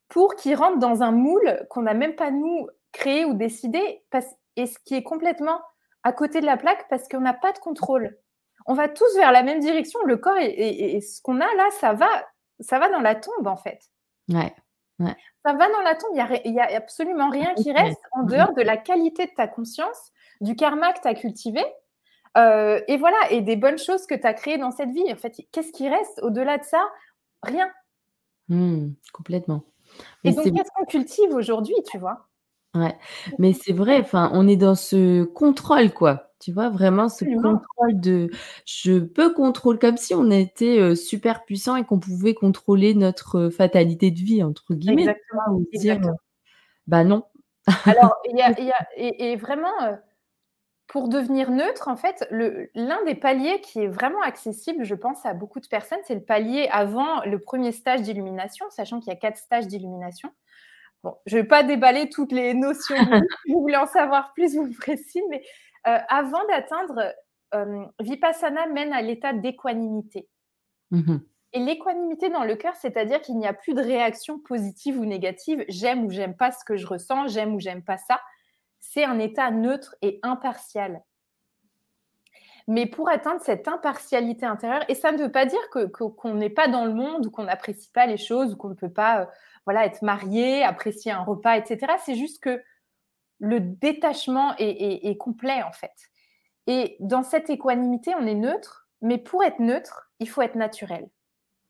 pour 0.08 0.34
qu'ils 0.34 0.56
rentrent 0.56 0.78
dans 0.78 1.02
un 1.02 1.12
moule 1.12 1.66
qu'on 1.70 1.82
n'a 1.82 1.94
même 1.94 2.16
pas 2.16 2.30
nous 2.30 2.68
créé 2.92 3.24
ou 3.24 3.34
décidé, 3.34 4.02
et 4.56 4.66
ce 4.66 4.78
qui 4.84 4.94
est 4.94 5.02
complètement 5.02 5.60
à 6.02 6.12
côté 6.12 6.40
de 6.40 6.46
la 6.46 6.56
plaque 6.56 6.86
parce 6.88 7.08
qu'on 7.08 7.20
n'a 7.20 7.34
pas 7.34 7.52
de 7.52 7.58
contrôle. 7.58 8.18
On 8.66 8.74
va 8.74 8.88
tous 8.88 9.14
vers 9.16 9.32
la 9.32 9.42
même 9.42 9.60
direction. 9.60 10.00
Le 10.04 10.16
corps 10.16 10.36
et, 10.38 11.00
ce 11.00 11.22
qu'on 11.22 11.40
a 11.40 11.54
là, 11.54 11.68
ça 11.78 11.92
va, 11.92 12.08
ça 12.58 12.78
va 12.78 12.88
dans 12.88 13.00
la 13.00 13.14
tombe 13.14 13.46
en 13.46 13.56
fait. 13.56 13.80
Ouais. 14.28 14.54
Ça 15.44 15.54
va 15.54 15.68
dans 15.70 15.80
la 15.80 15.94
tombe. 15.94 16.10
Il 16.44 16.52
n'y 16.52 16.60
a, 16.60 16.76
absolument 16.76 17.30
rien 17.30 17.54
qui 17.54 17.72
reste 17.72 18.00
en 18.12 18.24
dehors 18.24 18.52
de 18.54 18.62
la 18.62 18.76
qualité 18.76 19.26
de 19.26 19.32
ta 19.34 19.48
conscience, 19.48 20.12
du 20.40 20.56
karma 20.56 20.92
que 20.92 21.00
tu 21.00 21.08
as 21.08 21.14
cultivé. 21.14 21.64
Euh, 22.36 22.80
et 22.86 22.96
voilà, 22.96 23.16
et 23.30 23.40
des 23.40 23.56
bonnes 23.56 23.78
choses 23.78 24.06
que 24.06 24.14
tu 24.14 24.26
as 24.26 24.34
créées 24.34 24.58
dans 24.58 24.70
cette 24.70 24.90
vie. 24.90 25.10
En 25.12 25.16
fait, 25.16 25.34
qu'est-ce 25.52 25.72
qui 25.72 25.88
reste 25.88 26.20
au-delà 26.22 26.58
de 26.58 26.64
ça? 26.64 26.82
Rien. 27.42 27.70
Mmh, 28.48 28.90
complètement. 29.12 29.64
Et 30.24 30.32
donc, 30.32 30.44
qu'est-ce 30.44 30.70
qu'on 30.74 30.84
cultive 30.84 31.30
aujourd'hui, 31.32 31.74
tu 31.90 31.98
vois? 31.98 32.28
Ouais, 32.74 32.96
mais 33.38 33.52
c'est 33.52 33.72
vrai, 33.72 33.98
enfin, 33.98 34.30
on 34.32 34.46
est 34.46 34.56
dans 34.56 34.76
ce 34.76 35.24
contrôle, 35.24 35.92
quoi. 35.92 36.32
Tu 36.38 36.52
vois, 36.52 36.70
vraiment 36.70 37.08
ce 37.08 37.24
contrôle 37.24 38.00
de 38.00 38.30
je 38.64 38.98
peux 38.98 39.34
contrôler 39.34 39.78
comme 39.78 39.96
si 39.96 40.14
on 40.14 40.30
était 40.30 40.94
super 40.94 41.44
puissant 41.44 41.76
et 41.76 41.84
qu'on 41.84 41.98
pouvait 41.98 42.32
contrôler 42.32 42.94
notre 42.94 43.50
fatalité 43.50 44.10
de 44.10 44.18
vie, 44.18 44.42
entre 44.42 44.74
guillemets. 44.74 45.02
Exactement. 45.02 45.60
Dire, 45.74 46.00
bah 46.86 47.04
non. 47.04 47.24
Alors, 47.84 48.16
il 48.30 48.38
y 48.38 48.42
a, 48.42 48.50
y 48.60 48.70
a 48.70 48.88
et, 48.96 49.32
et, 49.32 49.36
vraiment, 49.36 49.98
pour 50.90 51.08
devenir 51.08 51.52
neutre, 51.52 51.86
en 51.86 51.94
fait, 51.94 52.26
l'un 52.74 53.04
des 53.04 53.14
paliers 53.14 53.60
qui 53.60 53.78
est 53.78 53.86
vraiment 53.86 54.20
accessible, 54.22 54.82
je 54.82 54.96
pense, 54.96 55.24
à 55.24 55.34
beaucoup 55.34 55.60
de 55.60 55.68
personnes, 55.68 56.00
c'est 56.04 56.16
le 56.16 56.24
palier 56.24 56.68
avant 56.72 57.24
le 57.24 57.38
premier 57.38 57.70
stage 57.70 58.02
d'illumination, 58.02 58.66
sachant 58.70 58.98
qu'il 58.98 59.12
y 59.12 59.16
a 59.16 59.18
quatre 59.18 59.36
stages 59.36 59.68
d'illumination. 59.68 60.32
Bon, 61.04 61.14
je 61.26 61.36
ne 61.36 61.42
vais 61.42 61.46
pas 61.46 61.62
déballer 61.62 62.08
toutes 62.10 62.32
les 62.32 62.54
notions. 62.54 62.96
si 63.46 63.52
vous 63.52 63.60
voulez 63.60 63.76
en 63.76 63.86
savoir 63.86 64.32
plus, 64.32 64.56
vous 64.56 64.66
me 64.66 64.96
signe. 64.96 65.22
Mais 65.30 65.44
euh, 65.86 65.96
avant 66.08 66.44
d'atteindre, 66.48 67.14
euh, 67.54 67.84
Vipassana 68.00 68.66
mène 68.66 68.92
à 68.92 69.00
l'état 69.00 69.32
d'équanimité. 69.32 70.28
Mmh 70.90 71.18
Et 71.52 71.60
l'équanimité 71.60 72.30
dans 72.30 72.42
le 72.42 72.56
cœur, 72.56 72.74
c'est-à-dire 72.74 73.20
qu'il 73.20 73.38
n'y 73.38 73.46
a 73.46 73.52
plus 73.52 73.74
de 73.74 73.80
réaction 73.80 74.40
positive 74.40 74.98
ou 74.98 75.04
négative. 75.04 75.64
J'aime 75.68 76.04
ou 76.04 76.10
j'aime 76.10 76.36
pas 76.36 76.50
ce 76.50 76.64
que 76.64 76.76
je 76.76 76.88
ressens, 76.88 77.28
j'aime 77.28 77.54
ou 77.54 77.60
j'aime 77.60 77.84
pas 77.84 77.96
ça 77.96 78.20
c'est 78.80 79.04
un 79.04 79.18
état 79.18 79.50
neutre 79.50 79.94
et 80.02 80.18
impartial. 80.22 81.02
Mais 82.66 82.86
pour 82.86 83.08
atteindre 83.08 83.40
cette 83.42 83.66
impartialité 83.68 84.46
intérieure, 84.46 84.84
et 84.88 84.94
ça 84.94 85.12
ne 85.12 85.18
veut 85.18 85.32
pas 85.32 85.46
dire 85.46 85.60
qu'on 85.70 86.34
n'est 86.34 86.50
pas 86.50 86.68
dans 86.68 86.84
le 86.84 86.94
monde 86.94 87.26
ou 87.26 87.30
qu'on 87.30 87.44
n'apprécie 87.44 87.90
pas 87.90 88.06
les 88.06 88.16
choses 88.16 88.52
ou 88.52 88.56
qu'on 88.56 88.68
ne 88.68 88.74
peut 88.74 88.92
pas 88.92 89.22
euh, 89.22 89.26
voilà, 89.64 89.84
être 89.86 90.02
marié, 90.02 90.62
apprécier 90.62 91.12
un 91.12 91.22
repas, 91.22 91.56
etc. 91.56 91.94
C'est 92.04 92.14
juste 92.14 92.42
que 92.42 92.62
le 93.38 93.60
détachement 93.60 94.54
est, 94.58 95.16
complet 95.16 95.62
en 95.62 95.72
fait. 95.72 96.10
Et 96.66 96.96
dans 97.00 97.22
cette 97.22 97.50
équanimité, 97.50 98.14
on 98.14 98.26
est 98.26 98.34
neutre, 98.34 98.88
mais 99.00 99.18
pour 99.18 99.42
être 99.42 99.60
neutre, 99.60 100.10
il 100.20 100.28
faut 100.28 100.42
être 100.42 100.56
naturel. 100.56 101.08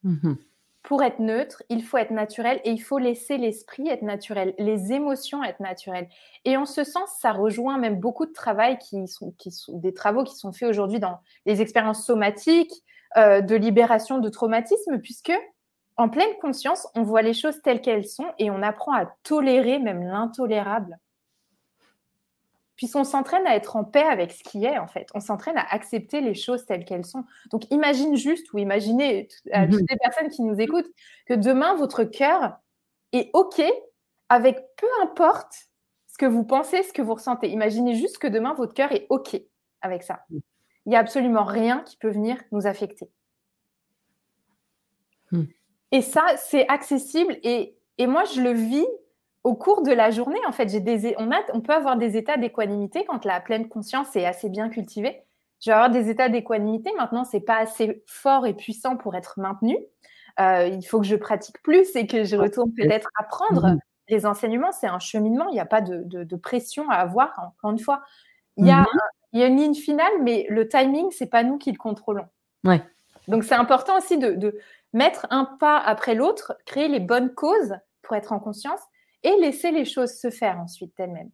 Mmh 0.03 0.35
pour 0.83 1.03
être 1.03 1.19
neutre, 1.19 1.63
il 1.69 1.83
faut 1.83 1.99
être 1.99 2.11
naturel 2.11 2.61
et 2.65 2.71
il 2.71 2.81
faut 2.81 2.99
laisser 2.99 3.37
l'esprit 3.37 3.89
être 3.89 4.03
naturel, 4.03 4.55
les 4.59 4.93
émotions 4.93 5.45
être 5.45 5.61
naturelles. 5.61 6.09
Et 6.45 6.57
en 6.57 6.65
ce 6.65 6.85
sens, 6.85 7.11
ça 7.21 7.33
rejoint 7.33 7.79
même 7.79 8.01
beaucoup 8.01 8.27
de 8.27 8.33
travail 8.33 8.79
qui 8.79 9.07
sont, 9.07 9.35
des 9.69 9.93
travaux 9.93 10.25
qui 10.25 10.35
sont 10.37 10.53
faits 10.53 10.69
aujourd'hui 10.69 10.99
dans 10.99 11.21
les 11.45 11.61
expériences 11.61 12.05
somatiques, 12.05 12.73
euh, 13.17 13.41
de 13.41 13.57
libération 13.57 14.19
de 14.19 14.29
traumatisme, 14.29 14.99
puisque 15.01 15.33
en 15.97 16.09
pleine 16.09 16.35
conscience, 16.41 16.87
on 16.95 17.03
voit 17.03 17.23
les 17.23 17.35
choses 17.35 17.61
telles 17.61 17.83
qu'elles 17.83 18.07
sont 18.07 18.29
et 18.39 18.51
on 18.51 18.63
apprend 18.63 18.93
à 18.95 19.07
tolérer 19.23 19.79
même 19.79 20.03
l'intolérable 20.03 20.99
on 22.95 23.05
s'entraîne 23.05 23.47
à 23.47 23.57
être 23.57 23.77
en 23.77 23.85
paix 23.85 24.03
avec 24.03 24.33
ce 24.33 24.43
qui 24.43 24.65
est, 24.65 24.79
en 24.79 24.87
fait. 24.87 25.09
On 25.15 25.21
s'entraîne 25.21 25.57
à 25.59 25.67
accepter 25.71 26.21
les 26.21 26.35
choses 26.35 26.65
telles 26.67 26.85
qu'elles 26.85 27.05
sont. 27.05 27.25
Donc, 27.51 27.71
imagine 27.71 28.17
juste, 28.17 28.53
ou 28.53 28.59
imaginez 28.59 29.29
à 29.53 29.67
toutes 29.67 29.81
mhm. 29.81 29.87
les 29.91 29.97
personnes 29.97 30.29
qui 30.29 30.43
nous 30.43 30.61
écoutent, 30.61 30.91
que 31.27 31.35
demain, 31.35 31.75
votre 31.75 32.05
cœur 32.05 32.59
est 33.13 33.31
OK 33.35 33.63
avec 34.29 34.57
peu 34.77 34.87
importe 35.03 35.53
ce 36.07 36.17
que 36.19 36.27
vous 36.27 36.45
pensez, 36.45 36.83
ce 36.83 36.93
que 36.93 37.03
vous 37.03 37.15
ressentez. 37.15 37.49
Imaginez 37.49 37.95
juste 37.95 38.19
que 38.19 38.27
demain, 38.27 38.55
votre 38.55 38.75
cœur 38.75 38.93
est 38.93 39.07
OK 39.11 39.41
avec 39.83 40.03
ça. 40.03 40.25
Il 40.31 40.91
n'y 40.91 40.97
a 40.97 41.01
absolument 41.01 41.45
rien 41.45 41.81
qui 41.81 41.97
peut 41.97 42.11
venir 42.11 42.37
nous 42.53 42.67
affecter. 42.67 43.11
Hmm. 45.33 45.45
Et 45.93 46.03
ça, 46.03 46.25
c'est 46.37 46.67
accessible. 46.69 47.39
Et, 47.43 47.77
et 47.99 48.07
moi, 48.07 48.25
je 48.25 48.41
le 48.41 48.53
vis 48.53 48.87
au 49.43 49.55
cours 49.55 49.83
de 49.83 49.93
la 49.93 50.11
journée, 50.11 50.41
en 50.47 50.53
fait, 50.53 50.69
j'ai 50.69 50.81
des, 50.81 51.15
on, 51.19 51.31
a, 51.31 51.41
on 51.55 51.61
peut 51.61 51.73
avoir 51.73 51.97
des 51.97 52.17
états 52.17 52.37
d'équanimité 52.37 53.05
quand 53.07 53.25
la 53.25 53.41
pleine 53.41 53.69
conscience 53.69 54.15
est 54.17 54.27
assez 54.27 54.49
bien 54.51 54.69
cultivée. 54.69 55.23
Je 55.61 55.71
vais 55.71 55.75
avoir 55.75 55.91
des 55.91 56.11
états 56.11 56.29
d'équanimité. 56.29 56.91
Maintenant, 56.99 57.25
c'est 57.25 57.41
pas 57.41 57.57
assez 57.57 58.03
fort 58.07 58.47
et 58.47 58.55
puissant 58.55 58.97
pour 58.97 59.15
être 59.15 59.39
maintenu. 59.39 59.77
Euh, 60.41 60.67
il 60.67 60.83
faut 60.83 61.01
que 61.01 61.07
je 61.07 61.17
pratique 61.17 61.63
plus 61.63 61.95
et 61.97 62.07
que 62.07 62.25
je 62.25 62.37
retourne 62.37 62.73
peut-être 62.73 63.09
apprendre 63.19 63.69
mhm. 63.69 63.79
les 64.09 64.27
enseignements. 64.27 64.73
C'est 64.73 64.87
un 64.87 64.99
cheminement. 64.99 65.49
Il 65.49 65.55
n'y 65.55 65.61
a 65.61 65.67
pas 65.67 65.81
de, 65.81 66.37
pression 66.37 66.89
à 66.91 66.97
avoir. 66.97 67.33
Encore 67.39 67.73
une 67.73 67.79
fois, 67.79 68.03
il 68.57 68.67
y, 68.67 68.71
a, 68.71 68.81
mhm. 68.81 68.87
il 69.33 69.41
y 69.41 69.43
a 69.43 69.47
une 69.47 69.57
ligne 69.57 69.75
finale, 69.75 70.13
mais 70.23 70.47
le 70.51 70.69
timing, 70.69 71.11
c'est 71.11 71.27
pas 71.27 71.43
nous 71.43 71.57
qui 71.57 71.73
le 71.73 71.79
contrôlons. 71.79 72.27
Ouais. 72.65 72.83
Donc, 73.29 73.45
c'est 73.45 73.55
important 73.55 73.97
aussi 73.97 74.19
de, 74.19 74.33
de 74.33 74.59
mettre 74.93 75.27
un 75.31 75.45
pas 75.45 75.79
après 75.79 76.15
l'autre, 76.15 76.57
créer 76.67 76.89
les 76.89 77.01
bonnes 77.01 77.35
causes 77.35 77.77
pour 78.03 78.17
être 78.17 78.33
en 78.33 78.39
conscience 78.39 78.81
et 79.23 79.37
laisser 79.37 79.71
les 79.71 79.85
choses 79.85 80.13
se 80.13 80.31
faire 80.31 80.59
ensuite 80.59 80.93
elles-mêmes. 80.99 81.31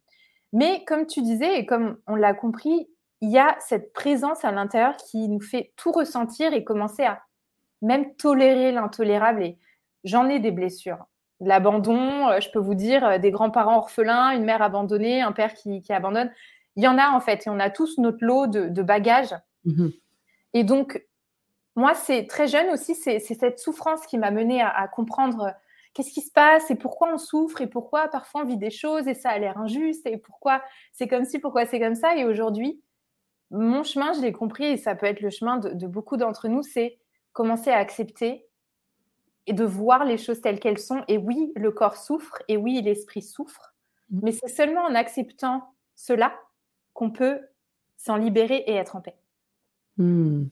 Mais 0.53 0.85
comme 0.85 1.07
tu 1.07 1.23
disais, 1.23 1.59
et 1.59 1.67
comme 1.67 1.99
on 2.07 2.15
l'a 2.15 2.35
compris, 2.35 2.89
il 3.21 3.31
y 3.31 3.39
a 3.39 3.57
cette 3.61 3.93
présence 3.93 4.45
à 4.45 4.53
l'intérieur 4.53 4.97
qui 4.97 5.29
nous 5.29 5.41
fait 5.41 5.73
tout 5.77 5.93
ressentir 5.93 6.53
et 6.53 6.65
commencer 6.65 7.05
à 7.05 7.23
même 7.83 8.15
tolérer 8.17 8.73
l'intolérable. 8.73 9.43
Et 9.43 9.59
j'en 10.05 10.29
ai 10.29 10.39
des 10.39 10.51
blessures. 10.51 11.05
L'abandon, 11.41 12.29
euh, 12.29 12.41
je 12.41 12.51
peux 12.51 12.59
vous 12.59 12.75
dire, 12.75 13.05
euh, 13.05 13.19
des 13.19 13.31
grands-parents 13.31 13.77
orphelins, 13.77 14.31
une 14.31 14.45
mère 14.45 14.63
abandonnée, 14.63 15.21
un 15.21 15.33
père 15.33 15.55
qui, 15.55 15.83
abandonne. 15.91 16.33
Il 16.77 16.85
y 16.85 16.89
en 16.89 16.99
a 16.99 17.11
en 17.11 17.21
fait, 17.21 17.47
et 17.47 17.51
on 17.51 17.59
a 17.59 17.71
tous 17.71 17.99
notre 17.99 18.25
lot 18.25 18.47
de, 18.47 18.83
bagages. 18.83 19.35
Mhm. 19.65 19.93
Et 20.55 20.65
donc, 20.65 21.03
moi, 21.75 21.95
c'est 21.95 22.27
très 22.27 22.47
jeune 22.47 22.71
aussi, 22.71 22.95
c'est 22.95 23.19
cette 23.19 23.59
souffrance 23.59 24.07
qui 24.07 24.17
m'a 24.17 24.31
menée 24.31 24.63
à 24.63 24.89
comprendre 24.89 25.55
qu'est-ce 25.97 26.13
qui 26.13 26.21
se 26.21 26.31
passe 26.31 26.71
et 26.71 26.75
pourquoi 26.75 27.15
on 27.15 27.17
souffre 27.17 27.63
et 27.63 27.67
pourquoi 27.67 28.09
parfois 28.09 28.43
on 28.43 28.45
vit 28.45 28.59
des 28.59 28.71
choses 28.71 29.09
et 29.09 29.15
ça 29.15 29.31
a 29.31 29.39
l'air 29.39 29.57
injuste 29.57 30.07
et 30.07 30.19
pourquoi 30.19 30.63
c'est 30.93 31.09
comme 31.09 31.25
ci, 31.25 31.39
pourquoi 31.39 31.65
c'est 31.65 31.81
comme 31.81 31.95
ça. 31.95 32.17
Et 32.17 32.27
aujourd'hui, 32.27 32.83
mon 33.51 33.83
chemin, 33.83 34.13
je 34.13 34.21
l'ai 34.21 34.33
compris 34.33 34.67
et 34.67 34.77
ça 34.77 34.95
peut 34.95 35.07
être 35.07 35.23
le 35.23 35.31
chemin 35.31 35.57
de, 35.57 35.87
beaucoup 35.87 36.19
d'entre 36.19 36.49
nous, 36.49 36.63
c'est 36.63 36.99
commencer 37.33 37.71
à 37.71 37.79
accepter 37.79 38.47
et 39.47 39.55
de 39.55 39.65
voir 39.65 40.05
les 40.05 40.19
choses 40.19 40.43
telles 40.43 40.61
qu'elles 40.61 40.79
sont. 40.79 41.03
Et 41.09 41.17
oui, 41.17 41.53
le 41.57 41.71
corps 41.71 41.97
souffre 41.97 42.43
et 42.49 42.59
oui, 42.59 42.83
l'esprit 42.83 43.23
souffre, 43.23 43.75
mmh. 44.11 44.21
mais 44.23 44.33
c'est 44.33 44.49
seulement 44.49 44.83
en 44.83 44.95
acceptant 44.95 45.73
cela 45.95 46.39
qu'on 46.93 47.11
peut 47.11 47.41
s'en 47.97 48.17
libérer 48.17 48.65
et 48.67 48.75
être 48.75 48.97
en 48.97 49.01
paix. 49.01 49.17
Mmh. 49.99 50.45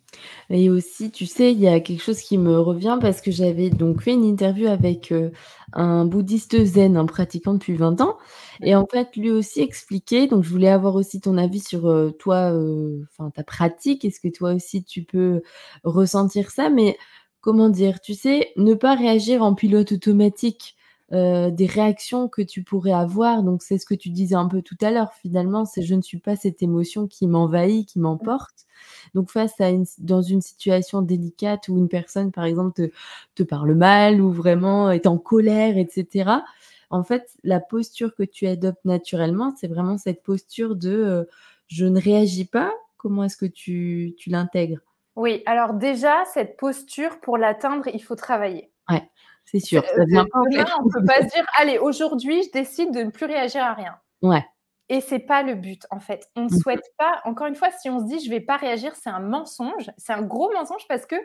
Et 0.50 0.70
aussi, 0.70 1.10
tu 1.10 1.26
sais, 1.26 1.52
il 1.52 1.60
y 1.60 1.68
a 1.68 1.78
quelque 1.80 2.02
chose 2.02 2.20
qui 2.20 2.38
me 2.38 2.58
revient 2.58 2.96
parce 3.00 3.20
que 3.20 3.30
j'avais 3.30 3.68
donc 3.68 4.00
fait 4.02 4.14
une 4.14 4.24
interview 4.24 4.68
avec, 4.68 5.12
heu, 5.12 5.32
un 5.74 6.06
bouddhiste 6.06 6.64
zen, 6.64 6.96
un 6.96 7.04
pratiquant 7.06 7.52
depuis 7.54 7.74
20 7.74 8.00
ans 8.00 8.16
et 8.62 8.74
en 8.74 8.86
fait, 8.86 9.14
lui 9.16 9.30
aussi 9.30 9.60
expliquait 9.60 10.28
donc 10.28 10.44
je 10.44 10.50
voulais 10.50 10.68
avoir 10.70 10.94
aussi 10.94 11.20
ton 11.20 11.36
avis 11.36 11.60
sur, 11.60 11.88
heu, 11.90 12.12
toi, 12.18 12.52
heu, 12.52 13.06
enfin 13.18 13.30
ta 13.30 13.44
pratique. 13.44 14.04
Est-ce 14.06 14.20
que 14.20 14.28
toi 14.28 14.54
aussi 14.54 14.82
tu 14.84 15.04
peux 15.04 15.42
ressentir 15.84 16.50
ça? 16.50 16.70
Mais 16.70 16.96
comment 17.42 17.68
dire? 17.68 18.00
Tu 18.00 18.14
sais, 18.14 18.52
ne 18.56 18.72
pas 18.74 18.94
réagir 18.94 19.42
en 19.42 19.54
pilote 19.54 19.92
automatique 19.92 20.74
heu, 21.12 21.50
des 21.50 21.66
réactions 21.66 22.28
que 22.28 22.42
tu 22.42 22.62
pourrais 22.62 22.92
avoir. 22.92 23.42
Donc 23.42 23.62
c'est 23.62 23.78
ce 23.78 23.86
que 23.86 23.94
tu 23.94 24.10
disais 24.10 24.34
un 24.36 24.48
peu 24.48 24.62
tout 24.62 24.76
à 24.82 24.90
l'heure 24.90 25.12
finalement, 25.14 25.64
c'est 25.64 25.82
je 25.82 25.94
ne 25.94 26.02
suis 26.02 26.18
pas 26.18 26.36
cette 26.36 26.62
émotion 26.62 27.06
qui 27.06 27.26
m'envahit, 27.26 27.88
qui 27.88 27.98
m'emporte. 28.00 28.66
Donc 29.14 29.30
face 29.30 29.60
à 29.60 29.70
une 29.70 29.84
dans 29.98 30.22
une 30.22 30.40
situation 30.42 31.02
délicate 31.02 31.68
où 31.68 31.78
une 31.78 31.88
personne 31.88 32.32
par 32.32 32.44
exemple 32.44 32.72
te 32.74 32.90
te 33.34 33.42
parle 33.42 33.74
mal 33.74 34.20
ou 34.20 34.30
vraiment 34.32 34.90
est 34.90 35.06
en 35.06 35.18
colère 35.18 35.76
et 35.78 35.86
cetera, 35.90 36.44
en 36.90 37.02
fait, 37.04 37.28
la 37.44 37.60
posture 37.60 38.14
que 38.14 38.22
tu 38.22 38.46
adoptes 38.46 38.84
naturellement, 38.84 39.52
c'est 39.56 39.68
vraiment 39.68 39.98
cette 39.98 40.22
posture 40.22 40.76
de, 40.76 40.90
heu, 40.90 41.28
je 41.68 41.86
ne 41.86 42.00
réagis 42.00 42.44
pas. 42.46 42.72
Comment 42.96 43.24
est-ce 43.24 43.36
que 43.36 43.46
tu 43.46 44.14
tu 44.18 44.30
l'intègres? 44.30 44.78
Oui, 45.16 45.42
alors 45.46 45.74
déjà, 45.74 46.24
cette 46.32 46.56
posture, 46.56 47.20
pour 47.20 47.38
l'atteindre, 47.38 47.88
il 47.92 48.02
faut 48.02 48.16
travailler. 48.16 48.70
Ouais. 48.90 49.08
C'est 49.44 49.60
sûr, 49.60 49.84
ça 49.84 50.00
euh, 50.00 50.04
vient 50.06 50.24
pas 50.24 50.40
on 50.40 50.88
peut 50.88 51.04
pas 51.06 51.22
se 51.22 51.34
dire: 51.34 51.46
«Allez, 51.56 51.78
aujourd'hui, 51.78 52.42
je 52.44 52.50
décide 52.50 52.92
de 52.92 53.02
ne 53.02 53.10
plus 53.10 53.26
réagir 53.26 53.62
à 53.62 53.74
rien». 53.74 53.96
Ouais. 54.22 54.44
Et 54.88 55.00
c'est 55.00 55.20
pas 55.20 55.42
le 55.42 55.54
but, 55.54 55.86
en 55.90 56.00
fait. 56.00 56.28
On 56.36 56.42
ne 56.42 56.46
mmh 56.46 56.58
souhaite 56.58 56.92
pas 56.98 57.20
encore 57.24 57.46
une 57.46 57.54
fois, 57.54 57.70
si 57.70 57.88
on 57.88 58.00
se 58.00 58.06
dit: 58.06 58.24
«Je 58.24 58.30
vais 58.30 58.40
pas 58.40 58.56
réagir», 58.56 58.94
c'est 58.96 59.10
un 59.10 59.20
mensonge, 59.20 59.90
c'est 59.96 60.12
un 60.12 60.22
gros 60.22 60.52
mensonge 60.52 60.86
parce 60.88 61.06
que 61.06 61.16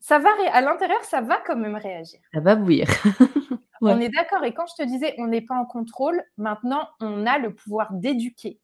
ça 0.00 0.18
va 0.18 0.30
à 0.52 0.60
l'intérieur, 0.60 1.02
ça 1.04 1.20
va 1.20 1.40
quand 1.46 1.56
même 1.56 1.76
réagir. 1.76 2.20
Ça 2.34 2.40
va 2.40 2.56
bouillir. 2.56 2.88
On 3.80 4.00
est 4.00 4.10
d'accord 4.10 4.44
et 4.44 4.54
quand 4.54 4.66
je 4.66 4.82
te 4.82 4.86
disais: 4.86 5.14
«On 5.18 5.26
n'est 5.26 5.40
pas 5.40 5.56
en 5.56 5.64
contrôle», 5.64 6.22
maintenant, 6.36 6.88
on 7.00 7.26
a 7.26 7.38
le 7.38 7.52
pouvoir 7.52 7.92
d'éduquer. 7.92 8.60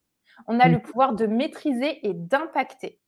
On 0.46 0.60
a 0.60 0.68
le 0.68 0.78
mmh. 0.78 0.82
pouvoir 0.82 1.14
de 1.14 1.26
maîtriser 1.26 2.06
et 2.06 2.14
d'impacter. 2.14 3.00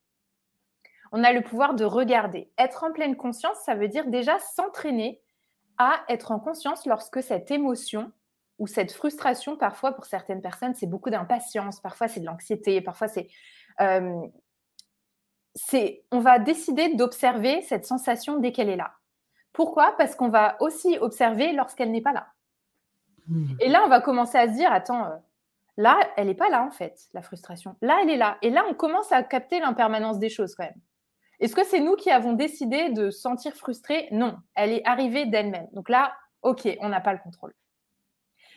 On 1.13 1.23
a 1.23 1.33
le 1.33 1.43
pouvoir 1.43 1.75
de 1.75 1.85
regarder. 1.85 2.51
Être 2.59 2.83
en 2.83 2.93
pleine 2.93 3.17
conscience, 3.17 3.59
ça 3.65 3.77
veut 3.77 3.87
dire 3.87 4.09
déjà 4.09 4.39
s'entraîner 4.41 5.21
à 5.81 6.05
être 6.11 6.31
en 6.31 6.39
conscience 6.39 6.85
lorsque 6.85 7.23
cette 7.23 7.51
émotion 7.51 8.13
ou 8.59 8.67
cette 8.67 8.93
frustration, 8.93 9.57
parfois 9.57 9.93
pour 9.93 10.05
certaines 10.05 10.43
personnes, 10.43 10.75
c'est 10.75 10.87
beaucoup 10.87 11.09
d'impatience, 11.09 11.81
parfois 11.81 12.07
c'est 12.07 12.21
de 12.21 12.27
l'anxiété, 12.27 12.83
parfois 12.83 13.07
euh, 13.81 14.21
c'est... 15.55 16.05
on 16.13 16.21
va 16.21 16.39
décider 16.39 16.95
d'observer 16.97 17.63
cette 17.63 17.87
sensation 17.87 18.37
dès 18.37 18.53
qu'elle 18.53 18.69
est 18.69 18.77
là. 18.77 18.93
Pourquoi? 19.55 19.97
Parce 19.97 20.15
qu'on 20.15 20.29
va 20.29 20.61
aussi 20.61 20.99
observer 20.99 21.53
lorsqu'elle 21.53 21.91
n'est 21.91 22.03
pas 22.03 22.13
là. 22.13 22.27
Mmh. 23.29 23.55
Et 23.61 23.69
là, 23.69 23.83
on 23.87 23.89
va 23.89 24.03
commencer 24.03 24.37
à 24.37 24.49
se 24.49 24.53
dire, 24.53 24.71
attends, 24.71 25.07
euh, 25.07 25.17
là, 25.79 25.99
elle 26.19 26.27
n'est 26.27 26.35
pas 26.35 26.51
là 26.51 26.63
en 26.63 26.71
fait, 26.71 27.09
la 27.15 27.23
frustration. 27.23 27.75
Là, 27.81 28.01
elle 28.03 28.11
est 28.11 28.19
là. 28.19 28.37
Et 28.43 28.51
là, 28.51 28.65
on 28.69 28.75
commence 28.75 29.11
à 29.13 29.23
capter 29.23 29.61
l'impermanence 29.61 30.19
des 30.19 30.29
choses 30.29 30.55
quand 30.55 30.65
même. 30.65 30.81
Est-ce 31.41 31.57
que 31.57 31.65
c'est 31.65 31.81
nous 31.81 31.97
qui 31.97 32.11
avons 32.11 32.35
décidé 32.35 32.91
de 32.91 33.11
sentir 33.11 33.55
frustrée? 33.55 34.09
Non, 34.13 34.37
elle 34.55 34.73
est 34.73 34.85
arrivée 34.85 35.25
d'elle-même. 35.25 35.69
Donc 35.73 35.89
là, 35.89 36.15
ok, 36.43 36.69
on 36.81 36.89
n'a 36.91 37.01
pas 37.01 37.15
le 37.15 37.19
contrôle. 37.19 37.55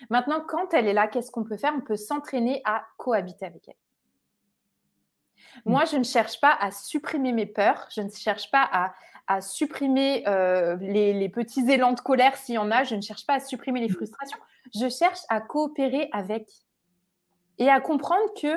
Maintenant, 0.09 0.41
quand 0.45 0.73
elle 0.73 0.87
est 0.87 0.93
là, 0.93 1.07
qu'est-ce 1.07 1.31
qu'on 1.31 1.45
peut 1.45 1.55
faire? 1.55 1.73
On 1.75 1.81
peut 1.81 1.95
s'entraîner 1.95 2.61
à 2.65 2.85
cohabiter 2.97 3.45
avec 3.45 3.67
elle. 3.69 3.75
Moi, 5.65 5.85
je 5.85 5.97
ne 5.97 6.03
cherche 6.03 6.41
pas 6.41 6.53
à 6.59 6.71
supprimer 6.71 7.31
mes 7.31 7.45
peurs, 7.45 7.87
je 7.95 8.01
ne 8.01 8.09
cherche 8.09 8.51
pas 8.51 8.69
à, 9.27 9.41
supprimer 9.41 10.27
euh, 10.27 10.75
les, 10.81 11.13
les, 11.13 11.29
petits 11.29 11.69
élans 11.71 11.93
de 11.93 11.99
colère 12.01 12.35
s'il 12.35 12.55
y 12.55 12.57
en 12.57 12.69
a, 12.69 12.83
je 12.83 12.95
ne 12.95 13.01
cherche 13.01 13.25
pas 13.25 13.35
à 13.35 13.39
supprimer 13.39 13.79
les 13.79 13.89
frustrations, 13.89 14.37
je 14.75 14.89
cherche 14.89 15.21
à 15.29 15.39
coopérer 15.41 16.09
avec. 16.11 16.51
Et 17.57 17.69
à 17.69 17.79
comprendre 17.79 18.33
que, 18.39 18.53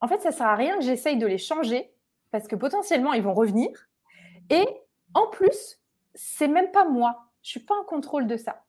en 0.00 0.08
fait, 0.08 0.20
ça 0.22 0.30
ne 0.30 0.34
sert 0.34 0.46
à 0.46 0.56
rien 0.56 0.76
que 0.76 0.82
j'essaye 0.84 1.18
de 1.18 1.26
les 1.26 1.38
changer 1.38 1.92
parce 2.30 2.48
que 2.48 2.56
potentiellement, 2.56 3.12
ils 3.12 3.22
vont 3.22 3.34
revenir. 3.34 3.70
Et 4.50 4.66
en 5.14 5.26
plus, 5.28 5.80
c'est 6.14 6.48
même 6.48 6.70
pas 6.70 6.84
moi. 6.84 7.26
Je 7.42 7.50
suis 7.50 7.60
pas 7.60 7.74
en 7.74 7.84
contrôle 7.84 8.26
de 8.26 8.36
ça. 8.36 8.62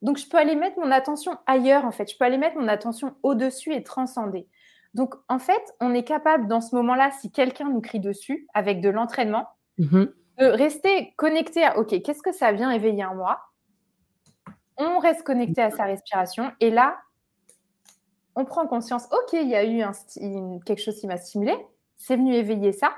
Donc, 0.00 0.16
je 0.16 0.28
peux 0.28 0.36
aller 0.36 0.56
mettre 0.56 0.78
mon 0.80 0.90
attention 0.90 1.38
ailleurs, 1.46 1.84
en 1.84 1.92
fait. 1.92 2.10
Je 2.10 2.16
peux 2.16 2.24
aller 2.24 2.38
mettre 2.38 2.56
mon 2.56 2.68
attention 2.68 3.14
au-dessus 3.22 3.72
et 3.72 3.82
transcender. 3.82 4.48
Donc, 4.94 5.14
en 5.28 5.38
fait, 5.38 5.62
on 5.80 5.94
est 5.94 6.04
capable, 6.04 6.48
dans 6.48 6.60
ce 6.60 6.74
moment-là, 6.74 7.10
si 7.12 7.30
quelqu'un 7.30 7.68
nous 7.68 7.80
crie 7.80 8.00
dessus, 8.00 8.46
avec 8.52 8.80
de 8.80 8.88
l'entraînement, 8.88 9.48
mm-hmm. 9.78 10.12
de 10.38 10.46
rester 10.46 11.14
connecté 11.16 11.64
à, 11.64 11.78
OK, 11.78 12.02
qu'est-ce 12.02 12.22
que 12.22 12.32
ça 12.32 12.52
vient 12.52 12.70
éveiller 12.70 13.04
en 13.04 13.14
moi? 13.14 13.40
On 14.76 14.98
reste 14.98 15.22
connecté 15.22 15.62
à 15.62 15.70
sa 15.70 15.84
respiration. 15.84 16.50
Et 16.60 16.70
là, 16.70 16.98
on 18.34 18.44
prend 18.44 18.66
conscience, 18.66 19.06
OK, 19.12 19.34
il 19.34 19.48
y 19.48 19.54
a 19.54 19.64
eu 19.64 19.84
quelque 20.64 20.80
chose 20.82 20.98
qui 20.98 21.06
m'a 21.06 21.18
stimulé 21.18 21.54
c'est 22.02 22.16
venu 22.16 22.34
éveiller 22.34 22.72
ça. 22.72 22.92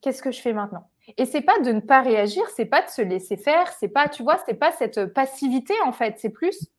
Qu'est-ce 0.00 0.22
que 0.22 0.30
je 0.30 0.40
fais 0.40 0.52
maintenant? 0.52 0.88
Et 1.16 1.24
c'est 1.24 1.40
pas 1.40 1.58
de 1.60 1.72
ne 1.72 1.80
pas 1.80 2.02
réagir, 2.02 2.42
c'est 2.54 2.66
pas 2.66 2.82
de 2.82 2.88
se 2.88 3.02
laisser 3.02 3.36
faire, 3.36 3.72
c'est 3.72 3.88
pas, 3.88 4.08
tu 4.08 4.22
vois, 4.22 4.38
c'est 4.46 4.54
pas 4.54 4.70
cette 4.72 5.06
passivité 5.06 5.74
en 5.84 5.92
fait, 5.92 6.14
c'est 6.18 6.30
plus 6.30 6.70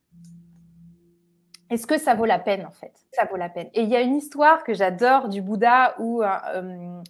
est-ce 1.70 1.86
que 1.86 1.98
ça 1.98 2.14
vaut 2.14 2.24
la 2.24 2.38
peine 2.38 2.66
en 2.66 2.70
fait? 2.70 2.92
Ça 3.12 3.24
vaut 3.24 3.36
la 3.36 3.48
peine. 3.48 3.68
Et 3.74 3.82
il 3.82 3.88
y 3.88 3.96
a 3.96 4.00
une 4.00 4.14
histoire 4.14 4.64
que 4.64 4.74
j'adore 4.74 5.28
du 5.28 5.42
Bouddha 5.42 5.96
où 5.98 6.22
euh, 6.22 6.28
euh, 6.54 7.02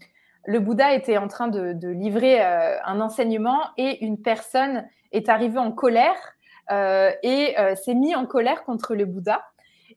le 0.46 0.60
Bouddha 0.60 0.94
était 0.94 1.18
en 1.18 1.28
train 1.28 1.48
de, 1.48 1.88
livrer 1.88 2.42
euh, 2.42 2.78
un 2.84 3.00
enseignement 3.00 3.60
et 3.76 4.04
une 4.04 4.20
personne 4.20 4.88
est 5.12 5.28
arrivée 5.28 5.58
en 5.58 5.72
colère 5.72 6.16
et 6.70 7.54
s'est 7.76 7.94
mis 7.94 8.14
en 8.14 8.24
colère 8.24 8.64
contre 8.64 8.94
le 8.94 9.04
Bouddha. 9.04 9.44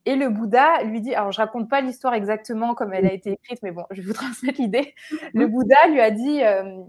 Et 0.07 0.15
le 0.15 0.29
Bouddha 0.29 0.83
lui 0.83 1.01
dit, 1.01 1.13
alors 1.13 1.33
je 1.33 1.41
raconte 1.41 1.69
pas 1.69 1.81
l'histoire 1.81 2.13
exactement 2.13 2.75
comme 2.75 2.93
elle 2.93 3.05
a 3.05 3.11
été 3.11 3.33
écrite, 3.33 3.61
mais 3.61 3.71
bon, 3.71 3.83
je 3.91 4.01
vais 4.01 4.07
vous 4.07 4.13
transmettre 4.13 4.61
l'idée. 4.61 4.95
Le 5.33 5.47
Bouddha 5.47 5.75
lui 5.89 5.99
a 5.99 6.11
dit, 6.11 6.41
euh, 6.45 6.81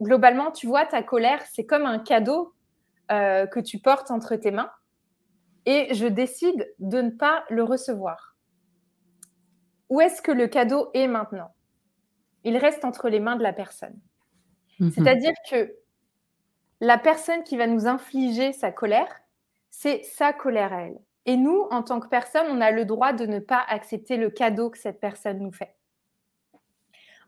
globalement, 0.00 0.50
tu 0.50 0.66
vois, 0.66 0.86
ta 0.86 1.02
colère, 1.02 1.42
c'est 1.52 1.66
comme 1.66 1.84
un 1.84 1.98
cadeau 1.98 2.54
euh, 3.12 3.46
que 3.46 3.60
tu 3.60 3.80
portes 3.80 4.10
entre 4.10 4.34
tes 4.36 4.50
mains, 4.50 4.70
et 5.66 5.92
je 5.92 6.06
décide 6.06 6.72
de 6.78 7.02
ne 7.02 7.10
pas 7.10 7.44
le 7.50 7.62
recevoir. 7.62 8.34
Où 9.90 10.00
est-ce 10.00 10.22
que 10.22 10.32
le 10.32 10.46
cadeau 10.46 10.88
est 10.94 11.06
maintenant? 11.06 11.52
Il 12.44 12.56
reste 12.56 12.86
entre 12.86 13.10
les 13.10 13.20
mains 13.20 13.36
de 13.36 13.42
la 13.42 13.52
personne. 13.52 14.00
Mhm. 14.80 14.90
C'est-à-dire 14.90 15.34
que 15.50 15.70
la 16.80 16.96
personne 16.96 17.42
qui 17.42 17.58
va 17.58 17.66
nous 17.66 17.86
infliger 17.86 18.54
sa 18.54 18.72
colère, 18.72 19.20
c'est 19.68 20.02
sa 20.02 20.32
colère 20.32 20.72
à 20.72 20.84
elle. 20.84 20.98
Et 21.26 21.36
nous, 21.36 21.66
en 21.70 21.82
tant 21.82 22.00
que 22.00 22.08
personne, 22.08 22.46
on 22.50 22.60
a 22.60 22.70
le 22.70 22.84
droit 22.84 23.12
de 23.12 23.26
ne 23.26 23.38
pas 23.38 23.64
accepter 23.68 24.16
le 24.16 24.30
cadeau 24.30 24.70
que 24.70 24.78
cette 24.78 25.00
personne 25.00 25.38
nous 25.38 25.52
fait. 25.52 25.74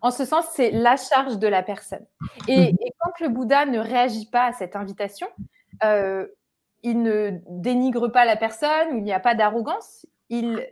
En 0.03 0.11
ce 0.11 0.25
sens, 0.25 0.47
c'est 0.53 0.71
la 0.71 0.97
charge 0.97 1.39
de 1.39 1.49
la 1.49 1.63
personne. 1.63 2.07
Et, 2.49 2.73
mhm. 2.73 2.79
quand 2.99 3.21
le 3.21 3.29
Bouddha 3.29 3.65
ne 3.67 3.79
réagit 3.79 4.27
pas 4.27 4.45
à 4.47 4.53
cette 4.53 4.77
invitation, 4.77 5.27
euh, 5.85 6.27
il 6.83 7.03
ne 7.03 7.41
dénigre 7.49 8.09
pas 8.09 8.25
la 8.25 8.37
personne, 8.37 8.97
il 8.97 9.03
n'y 9.03 9.13
a 9.13 9.21
pas 9.21 9.35
d'arrogance, 9.35 10.07
il 10.29 10.67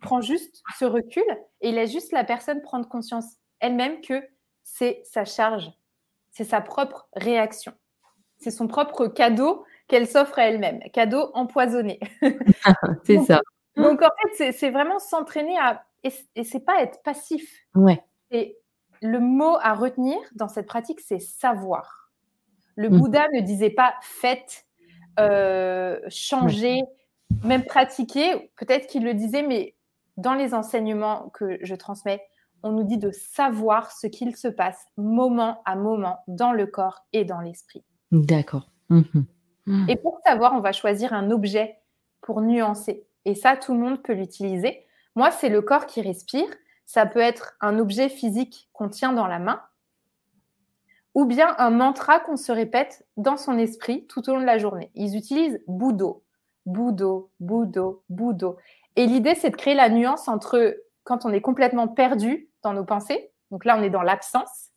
prend 0.00 0.20
juste 0.20 0.62
ce 0.78 0.84
recul 0.84 1.24
et 1.60 1.68
il 1.68 1.74
laisse 1.74 1.92
juste 1.92 2.12
la 2.12 2.24
personne 2.24 2.62
prendre 2.62 2.88
conscience 2.88 3.36
elle-même 3.60 4.00
que 4.00 4.26
c'est 4.62 5.02
sa 5.04 5.24
charge, 5.24 5.70
c'est 6.30 6.44
sa 6.44 6.60
propre 6.60 7.08
réaction, 7.14 7.72
c'est 8.38 8.50
son 8.50 8.66
propre 8.66 9.06
cadeau 9.06 9.64
qu'elle 9.90 10.06
s'offre 10.06 10.38
à 10.38 10.44
elle-même. 10.44 10.80
Cadeau 10.92 11.30
empoisonné. 11.34 12.00
c'est 13.04 13.18
ça. 13.24 13.40
Donc 13.76 14.02
en 14.02 14.10
fait, 14.36 14.52
c'est 14.52 14.70
vraiment 14.70 14.98
s'entraîner 14.98 15.58
à 15.58 15.84
et, 16.02 16.44
c'est 16.44 16.64
pas 16.64 16.82
être 16.82 17.02
passif. 17.02 17.66
Ouais. 17.74 18.02
Et 18.30 18.56
le 19.02 19.20
mot 19.20 19.56
à 19.60 19.74
retenir 19.74 20.18
dans 20.34 20.48
cette 20.48 20.66
pratique, 20.66 21.00
c'est 21.00 21.18
savoir. 21.18 22.10
Le 22.76 22.88
mmh. 22.88 22.98
Bouddha 22.98 23.26
ne 23.34 23.40
disait 23.40 23.70
pas 23.70 23.94
faites, 24.00 24.66
euh, 25.18 26.00
changez, 26.08 26.80
même 27.44 27.64
pratiquer. 27.64 28.50
Peut-être 28.56 28.86
qu'il 28.86 29.04
le 29.04 29.14
disait, 29.14 29.42
mais 29.42 29.74
dans 30.16 30.34
les 30.34 30.54
enseignements 30.54 31.28
que 31.30 31.58
je 31.62 31.74
transmets, 31.74 32.22
on 32.62 32.72
nous 32.72 32.84
dit 32.84 32.98
de 32.98 33.10
savoir 33.10 33.90
ce 33.92 34.06
qu'il 34.06 34.36
se 34.36 34.48
passe 34.48 34.86
moment 34.96 35.62
à 35.64 35.76
moment 35.76 36.20
dans 36.28 36.52
le 36.52 36.66
corps 36.66 37.06
et 37.12 37.24
dans 37.24 37.40
l'esprit. 37.40 37.84
D'accord. 38.10 38.70
Mmh 38.88 39.02
et 39.88 39.96
pour 39.96 40.20
savoir, 40.26 40.54
on 40.54 40.60
va 40.60 40.72
choisir 40.72 41.12
un 41.12 41.30
objet 41.30 41.78
pour 42.20 42.40
nuancer. 42.40 43.06
Et 43.24 43.34
ça, 43.34 43.56
tout 43.56 43.72
le 43.72 43.80
monde 43.80 44.02
peut 44.02 44.12
l'utiliser. 44.12 44.86
Moi, 45.14 45.30
c'est 45.30 45.48
le 45.48 45.62
corps 45.62 45.86
qui 45.86 46.00
respire. 46.00 46.48
Ça 46.86 47.06
peut 47.06 47.20
être 47.20 47.54
un 47.60 47.78
objet 47.78 48.08
physique 48.08 48.68
qu'on 48.72 48.88
tient 48.88 49.12
dans 49.12 49.26
la 49.26 49.38
main 49.38 49.60
ou 51.14 51.24
bien 51.24 51.54
un 51.58 51.70
mantra 51.70 52.20
qu'on 52.20 52.36
se 52.36 52.52
répète 52.52 53.06
dans 53.16 53.36
son 53.36 53.58
esprit 53.58 54.06
tout 54.06 54.28
au 54.28 54.34
long 54.34 54.40
de 54.40 54.46
la 54.46 54.58
journée. 54.58 54.90
Ils 54.94 55.16
utilisent 55.16 55.62
Boudo, 55.66 56.22
Boudo, 56.66 57.30
Boudo, 57.40 58.04
Boudo. 58.08 58.56
Et 58.96 59.06
l'idée, 59.06 59.34
c'est 59.34 59.50
de 59.50 59.56
créer 59.56 59.74
la 59.74 59.88
nuance 59.88 60.28
entre 60.28 60.76
quand 61.04 61.24
on 61.24 61.32
est 61.32 61.40
complètement 61.40 61.88
perdu 61.88 62.48
dans 62.62 62.72
nos 62.72 62.84
pensées, 62.84 63.32
donc 63.50 63.64
là, 63.64 63.76
on 63.78 63.82
est 63.82 63.90
dans 63.90 64.02
l'absence, 64.02 64.68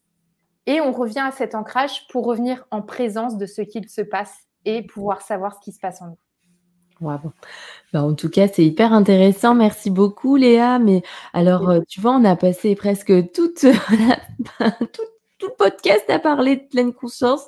Et 0.65 0.79
on 0.81 0.91
revient 0.91 1.19
à 1.19 1.31
cet 1.31 1.55
ancrage 1.55 2.07
pour 2.07 2.25
revenir 2.25 2.65
en 2.71 2.81
présence 2.81 3.37
de 3.37 3.45
ce 3.45 3.61
qu'il 3.61 3.89
se 3.89 4.01
passe 4.01 4.47
et 4.65 4.83
pouvoir 4.83 5.21
savoir 5.21 5.55
ce 5.55 5.59
qui 5.59 5.71
se 5.71 5.79
passe 5.79 6.01
en 6.01 6.07
nous. 6.07 6.17
Wow. 7.01 7.33
Bah, 7.91 8.03
en 8.03 8.13
tout 8.13 8.29
cas, 8.29 8.47
c'est 8.47 8.65
hyper 8.65 8.93
intéressant. 8.93 9.55
Merci 9.55 9.89
beaucoup, 9.89 10.35
Léa. 10.35 10.79
Mais 10.79 11.01
alors, 11.33 11.69
euh, 11.69 11.81
tu 11.87 11.99
vois, 11.99 12.11
on 12.11 12.23
a 12.23 12.35
passé 12.35 12.75
presque 12.75 13.31
toute, 13.31 13.59
tout, 14.93 15.03
tout, 15.39 15.47
le 15.47 15.55
podcast 15.57 16.09
à 16.09 16.19
parler 16.19 16.55
de 16.57 16.63
pleine 16.63 16.93
conscience. 16.93 17.41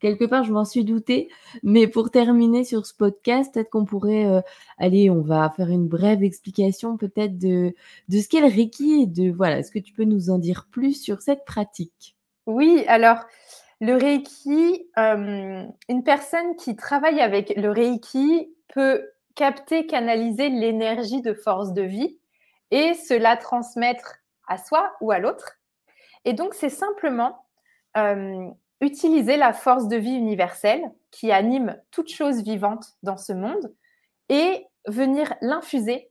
Quelque 0.00 0.24
part, 0.24 0.44
je 0.44 0.52
m'en 0.52 0.64
suis 0.64 0.84
doutée. 0.84 1.28
Mais 1.62 1.86
pour 1.86 2.10
terminer 2.10 2.64
sur 2.64 2.86
ce 2.86 2.94
podcast, 2.94 3.54
peut-être 3.54 3.70
qu'on 3.70 3.84
pourrait 3.84 4.26
euh, 4.26 4.40
aller, 4.78 5.10
on 5.10 5.22
va 5.22 5.50
faire 5.50 5.68
une 5.68 5.88
brève 5.88 6.22
explication 6.22 6.96
peut-être 6.96 7.38
de, 7.38 7.74
de 8.08 8.18
ce 8.18 8.28
qu'est 8.28 8.40
le 8.40 8.46
Reiki 8.46 9.02
et 9.02 9.06
de, 9.06 9.30
voilà, 9.30 9.58
est-ce 9.58 9.70
que 9.70 9.78
tu 9.78 9.92
peux 9.92 10.04
nous 10.04 10.30
en 10.30 10.38
dire 10.38 10.66
plus 10.70 11.00
sur 11.00 11.20
cette 11.20 11.44
pratique? 11.44 12.16
Oui, 12.46 12.84
alors, 12.88 13.18
le 13.80 13.94
Reiki, 13.94 14.90
euh, 14.98 15.64
une 15.88 16.04
personne 16.04 16.56
qui 16.56 16.74
travaille 16.76 17.20
avec 17.20 17.52
le 17.56 17.70
Reiki 17.70 18.52
peut 18.74 19.08
capter, 19.34 19.86
canaliser 19.86 20.48
l'énergie 20.48 21.22
de 21.22 21.32
force 21.32 21.72
de 21.72 21.82
vie 21.82 22.18
et 22.70 22.94
cela 22.94 23.36
transmettre 23.36 24.16
à 24.48 24.58
soi 24.58 24.92
ou 25.00 25.12
à 25.12 25.20
l'autre. 25.20 25.58
Et 26.24 26.32
donc, 26.32 26.54
c'est 26.54 26.68
simplement 26.68 27.46
euh, 27.96 28.48
utiliser 28.80 29.36
la 29.36 29.52
force 29.52 29.86
de 29.86 29.96
vie 29.96 30.14
universelle 30.14 30.82
qui 31.10 31.30
anime 31.30 31.80
toute 31.90 32.10
chose 32.10 32.42
vivante 32.42 32.96
dans 33.02 33.16
ce 33.16 33.32
monde 33.32 33.72
et 34.28 34.66
venir 34.86 35.34
l'infuser 35.40 36.10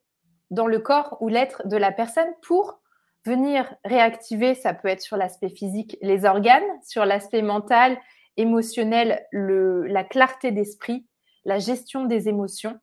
dans 0.52 0.68
le 0.68 0.80
corps 0.80 1.18
ou 1.20 1.28
l'être 1.28 1.68
de 1.68 1.76
la 1.76 1.92
personne 1.92 2.34
pour 2.42 2.80
venir 3.28 3.76
réactiver, 3.84 4.56
ça 4.56 4.74
peut 4.74 4.88
être 4.88 5.02
sur 5.02 5.18
l'aspect 5.18 5.50
physique, 5.50 5.98
les 6.02 6.26
organes, 6.26 6.64
sur 6.84 7.06
l'aspect 7.06 7.42
mental, 7.42 7.98
émotionnel, 8.38 9.26
le, 9.32 9.86
la 9.86 10.04
clarté 10.04 10.52
d'esprit, 10.52 11.06
la 11.46 11.60
gestion 11.60 12.06
des 12.06 12.30
émotions. 12.30 12.80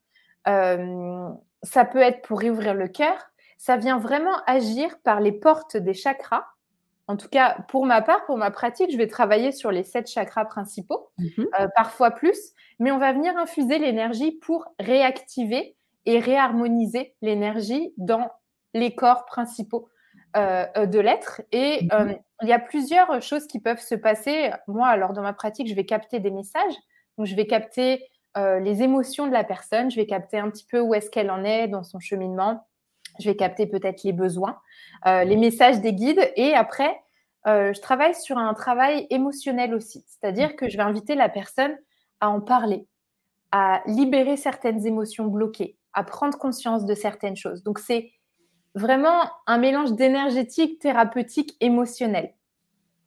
Euh, 0.48 1.28
ça 1.62 1.84
peut 1.84 2.00
être 2.00 2.22
pour 2.22 2.40
réouvrir 2.40 2.74
le 2.74 2.88
cœur. 2.88 3.30
Ça 3.56 3.76
vient 3.76 3.98
vraiment 3.98 4.36
agir 4.46 4.98
par 5.02 5.20
les 5.20 5.32
portes 5.32 5.76
des 5.76 5.94
chakras. 5.94 6.44
En 7.06 7.16
tout 7.16 7.28
cas, 7.28 7.56
pour 7.68 7.86
ma 7.86 8.02
part, 8.02 8.24
pour 8.26 8.36
ma 8.36 8.50
pratique, 8.50 8.90
je 8.90 8.96
vais 8.96 9.06
travailler 9.06 9.52
sur 9.52 9.70
les 9.70 9.84
sept 9.84 10.08
chakras 10.08 10.46
principaux, 10.46 11.10
mhm. 11.18 11.46
euh, 11.60 11.68
parfois 11.74 12.10
plus, 12.10 12.52
mais 12.78 12.90
on 12.90 12.98
va 12.98 13.12
venir 13.12 13.36
infuser 13.36 13.78
l'énergie 13.78 14.32
pour 14.32 14.66
réactiver 14.78 15.76
et 16.06 16.18
réharmoniser 16.18 17.14
l'énergie 17.22 17.92
dans 17.96 18.30
les 18.74 18.94
corps 18.94 19.26
principaux. 19.26 19.88
Euh, 20.36 20.66
euh, 20.76 20.86
de 20.86 20.98
l'être. 20.98 21.42
Et 21.52 21.84
mhm. 21.84 21.90
euh, 21.92 22.14
il 22.42 22.48
y 22.48 22.52
a 22.52 22.58
plusieurs 22.58 23.22
choses 23.22 23.46
qui 23.46 23.60
peuvent 23.60 23.80
se 23.80 23.94
passer. 23.94 24.50
Moi, 24.66 24.88
alors 24.88 25.12
dans 25.12 25.22
ma 25.22 25.32
pratique, 25.32 25.68
je 25.68 25.76
vais 25.76 25.86
capter 25.86 26.18
des 26.18 26.32
messages. 26.32 26.74
Donc, 27.16 27.28
je 27.28 27.36
vais 27.36 27.46
capter 27.46 28.04
les 28.36 28.82
émotions 28.82 29.28
de 29.28 29.32
la 29.32 29.44
personne. 29.44 29.92
Je 29.92 29.96
vais 29.96 30.06
capter 30.06 30.38
un 30.38 30.50
petit 30.50 30.66
peu 30.68 30.80
où 30.80 30.92
est-ce 30.92 31.08
qu'elle 31.08 31.30
en 31.30 31.44
est 31.44 31.68
dans 31.68 31.84
son 31.84 32.00
cheminement. 32.00 32.66
Je 33.20 33.30
vais 33.30 33.36
capter 33.36 33.68
peut-être 33.68 34.02
les 34.02 34.12
besoins, 34.12 34.58
les 35.06 35.36
messages 35.36 35.80
des 35.80 35.92
guides. 35.92 36.32
Et 36.34 36.52
après, 36.52 37.00
je 37.46 37.80
travaille 37.80 38.16
sur 38.16 38.36
un 38.36 38.52
travail 38.52 39.06
émotionnel 39.10 39.72
aussi. 39.72 40.04
C'est-à-dire 40.08 40.56
que 40.56 40.68
je 40.68 40.76
vais 40.76 40.82
inviter 40.82 41.14
la 41.14 41.28
personne 41.28 41.78
à 42.18 42.28
en 42.28 42.40
parler, 42.40 42.88
à 43.52 43.82
libérer 43.86 44.36
certaines 44.36 44.84
émotions 44.84 45.26
bloquées, 45.26 45.78
à 45.92 46.02
prendre 46.02 46.36
conscience 46.36 46.86
de 46.86 46.94
certaines 46.96 47.36
choses. 47.36 47.62
Donc, 47.62 47.78
c'est 47.78 48.10
vraiment 48.74 49.22
un 49.46 49.58
mélange 49.58 49.92
d'énergétique, 49.92 50.80
thérapeutique, 50.80 51.56
émotionnel. 51.60 52.34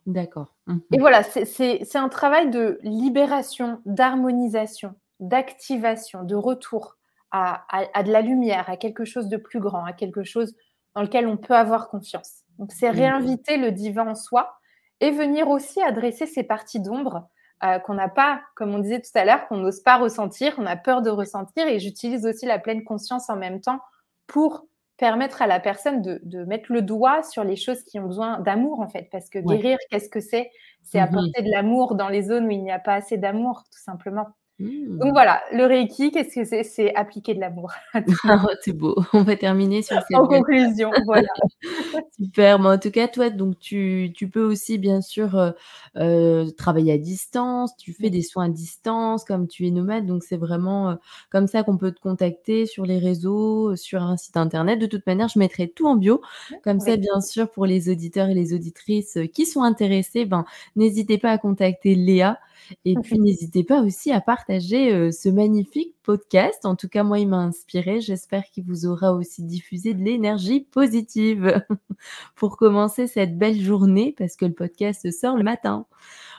D'accord. 0.05 0.55
Mhm. 0.67 0.81
Et 0.93 0.99
voilà, 0.99 1.23
c'est 1.23 1.95
un 1.95 2.09
travail 2.09 2.49
de 2.49 2.79
libération, 2.81 3.81
d'harmonisation, 3.85 4.95
d'activation, 5.19 6.23
de 6.23 6.35
retour 6.35 6.97
à, 7.31 7.65
de 8.03 8.11
la 8.11 8.21
lumière, 8.21 8.69
à 8.69 8.77
quelque 8.77 9.05
chose 9.05 9.27
de 9.27 9.37
plus 9.37 9.59
grand, 9.59 9.83
à 9.83 9.93
quelque 9.93 10.23
chose 10.23 10.55
dans 10.95 11.01
lequel 11.01 11.27
on 11.27 11.37
peut 11.37 11.55
avoir 11.55 11.89
confiance. 11.89 12.43
Donc, 12.57 12.71
c'est 12.71 12.89
mhm. 12.89 12.97
réinviter 12.97 13.57
le 13.57 13.71
divin 13.71 14.07
en 14.07 14.15
soi 14.15 14.57
et 15.01 15.11
venir 15.11 15.49
aussi 15.49 15.81
adresser 15.83 16.25
ces 16.25 16.43
parties 16.43 16.79
d'ombre 16.79 17.27
euh, 17.63 17.79
qu'on 17.79 17.95
n'a 17.95 18.07
pas, 18.07 18.41
comme 18.55 18.73
on 18.73 18.79
disait 18.79 19.01
tout 19.01 19.11
à 19.15 19.25
l'heure, 19.25 19.47
qu'on 19.47 19.57
n'ose 19.57 19.81
pas 19.81 19.97
ressentir, 19.97 20.55
on 20.57 20.65
a 20.65 20.75
peur 20.75 21.01
de 21.01 21.09
ressentir. 21.09 21.67
Et 21.67 21.79
j'utilise 21.79 22.25
aussi 22.25 22.45
la 22.45 22.59
pleine 22.59 22.83
conscience 22.83 23.29
en 23.29 23.35
même 23.35 23.61
temps 23.61 23.81
pour 24.25 24.65
permettre 24.97 25.41
à 25.41 25.47
la 25.47 25.59
personne 25.59 26.01
de, 26.01 26.43
mettre 26.45 26.71
le 26.71 26.81
doigt 26.81 27.23
sur 27.23 27.43
les 27.43 27.55
choses 27.55 27.83
qui 27.83 27.99
ont 27.99 28.07
besoin 28.07 28.39
d'amour, 28.39 28.79
en 28.79 28.89
fait. 28.89 29.07
Parce 29.11 29.29
que 29.29 29.39
guérir, 29.39 29.77
qu'est-ce 29.89 30.09
que 30.09 30.19
c'est? 30.19 30.49
C'est 30.83 30.99
mmh 30.99 31.03
apporter 31.03 31.41
de 31.41 31.51
l'amour 31.51 31.95
dans 31.95 32.09
les 32.09 32.23
zones 32.23 32.47
où 32.47 32.51
il 32.51 32.63
n'y 32.63 32.71
a 32.71 32.79
pas 32.79 32.95
assez 32.95 33.17
d'amour, 33.17 33.63
tout 33.71 33.81
simplement. 33.81 34.27
Mmh. 34.59 34.97
Donc 34.97 35.11
voilà, 35.11 35.43
le 35.53 35.65
Reiki, 35.65 36.09
qu'est-ce 36.09 36.33
que 36.33 36.43
c'est? 36.43 36.63
C'est 36.63 36.95
appliquer 36.95 37.35
de 37.35 37.39
l'amour. 37.39 37.71
Ah, 38.23 38.43
c'est 38.61 38.73
beau. 38.73 38.95
On 39.13 39.21
va 39.21 39.35
terminer 39.35 39.83
sur 39.83 39.97
cette. 40.01 40.17
En 40.17 40.27
conclusion, 40.27 40.91
voilà. 41.05 41.27
Super. 42.19 42.59
Mais 42.59 42.69
en 42.69 42.79
tout 42.79 42.89
cas, 42.89 43.07
toi, 43.07 43.29
donc 43.29 43.59
tu, 43.59 44.11
tu 44.15 44.29
peux 44.29 44.43
aussi 44.43 44.79
bien 44.79 45.01
sûr 45.01 45.37
euh, 45.37 45.51
euh, 45.97 46.49
travailler 46.57 46.93
à 46.93 46.97
distance. 46.97 47.77
Tu 47.77 47.93
fais 47.93 48.09
des 48.09 48.23
soins 48.23 48.45
à 48.45 48.49
distance, 48.49 49.23
comme 49.23 49.47
tu 49.47 49.67
es 49.67 49.71
nomade. 49.71 50.07
Donc 50.07 50.23
c'est 50.23 50.37
vraiment 50.37 50.89
euh, 50.89 50.95
comme 51.29 51.47
ça 51.47 51.61
qu'on 51.61 51.77
peut 51.77 51.91
te 51.91 51.99
contacter 51.99 52.65
sur 52.65 52.85
les 52.85 52.97
réseaux, 52.97 53.75
sur 53.75 54.01
un 54.01 54.17
site 54.17 54.37
internet. 54.37 54.79
De 54.79 54.87
toute 54.87 55.05
manière, 55.05 55.27
je 55.27 55.37
mettrai 55.37 55.67
tout 55.67 55.87
en 55.87 55.95
bio. 55.95 56.21
Comme 56.63 56.79
ça, 56.79 56.97
bien 56.97 57.21
sûr, 57.21 57.49
pour 57.51 57.67
les 57.67 57.89
auditeurs 57.89 58.29
et 58.29 58.33
les 58.33 58.53
auditrices 58.55 59.19
qui 59.33 59.45
sont 59.45 59.61
intéressés, 59.61 60.25
ben 60.25 60.45
n'hésitez 60.75 61.19
pas 61.19 61.29
à 61.31 61.37
contacter 61.37 61.93
Léa. 61.93 62.39
Et 62.85 62.95
puis 62.95 63.19
n'hésitez 63.19 63.63
pas 63.63 63.81
aussi 63.81 64.11
à 64.11 64.19
partager 64.19 64.46
euh, 64.49 65.11
ce 65.11 65.29
magnifique 65.29 65.95
podcast. 66.03 66.65
En 66.65 66.75
tout 66.75 66.87
cas, 66.87 67.03
moi, 67.03 67.19
il 67.19 67.27
m'a 67.27 67.37
inspiré. 67.37 68.01
J'espère 68.01 68.45
qu'il 68.45 68.63
vous 68.63 68.85
aura 68.85 69.13
aussi 69.13 69.43
diffusé 69.43 69.93
de 69.93 70.03
l'énergie 70.03 70.61
positive 70.61 71.61
pour 72.35 72.57
commencer 72.57 73.07
cette 73.07 73.37
belle 73.37 73.59
journée 73.59 74.15
parce 74.17 74.35
que 74.35 74.45
le 74.45 74.53
podcast 74.53 75.11
sort 75.11 75.37
le 75.37 75.43
matin. 75.43 75.85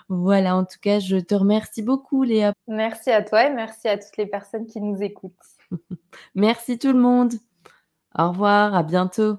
Voilà, 0.08 0.56
en 0.56 0.64
tout 0.64 0.78
cas, 0.80 1.00
je 1.00 1.16
te 1.16 1.34
remercie 1.34 1.82
beaucoup, 1.82 2.22
Léa. 2.22 2.52
Merci 2.66 3.10
à 3.10 3.22
toi 3.22 3.46
et 3.46 3.52
merci 3.52 3.88
à 3.88 3.98
toutes 3.98 4.16
les 4.16 4.26
personnes 4.26 4.66
qui 4.66 4.80
nous 4.80 5.02
écoutent. 5.02 5.34
merci 6.34 6.78
tout 6.78 6.92
le 6.92 7.00
monde. 7.00 7.34
Au 8.16 8.30
revoir, 8.30 8.74
à 8.74 8.82
bientôt. 8.82 9.38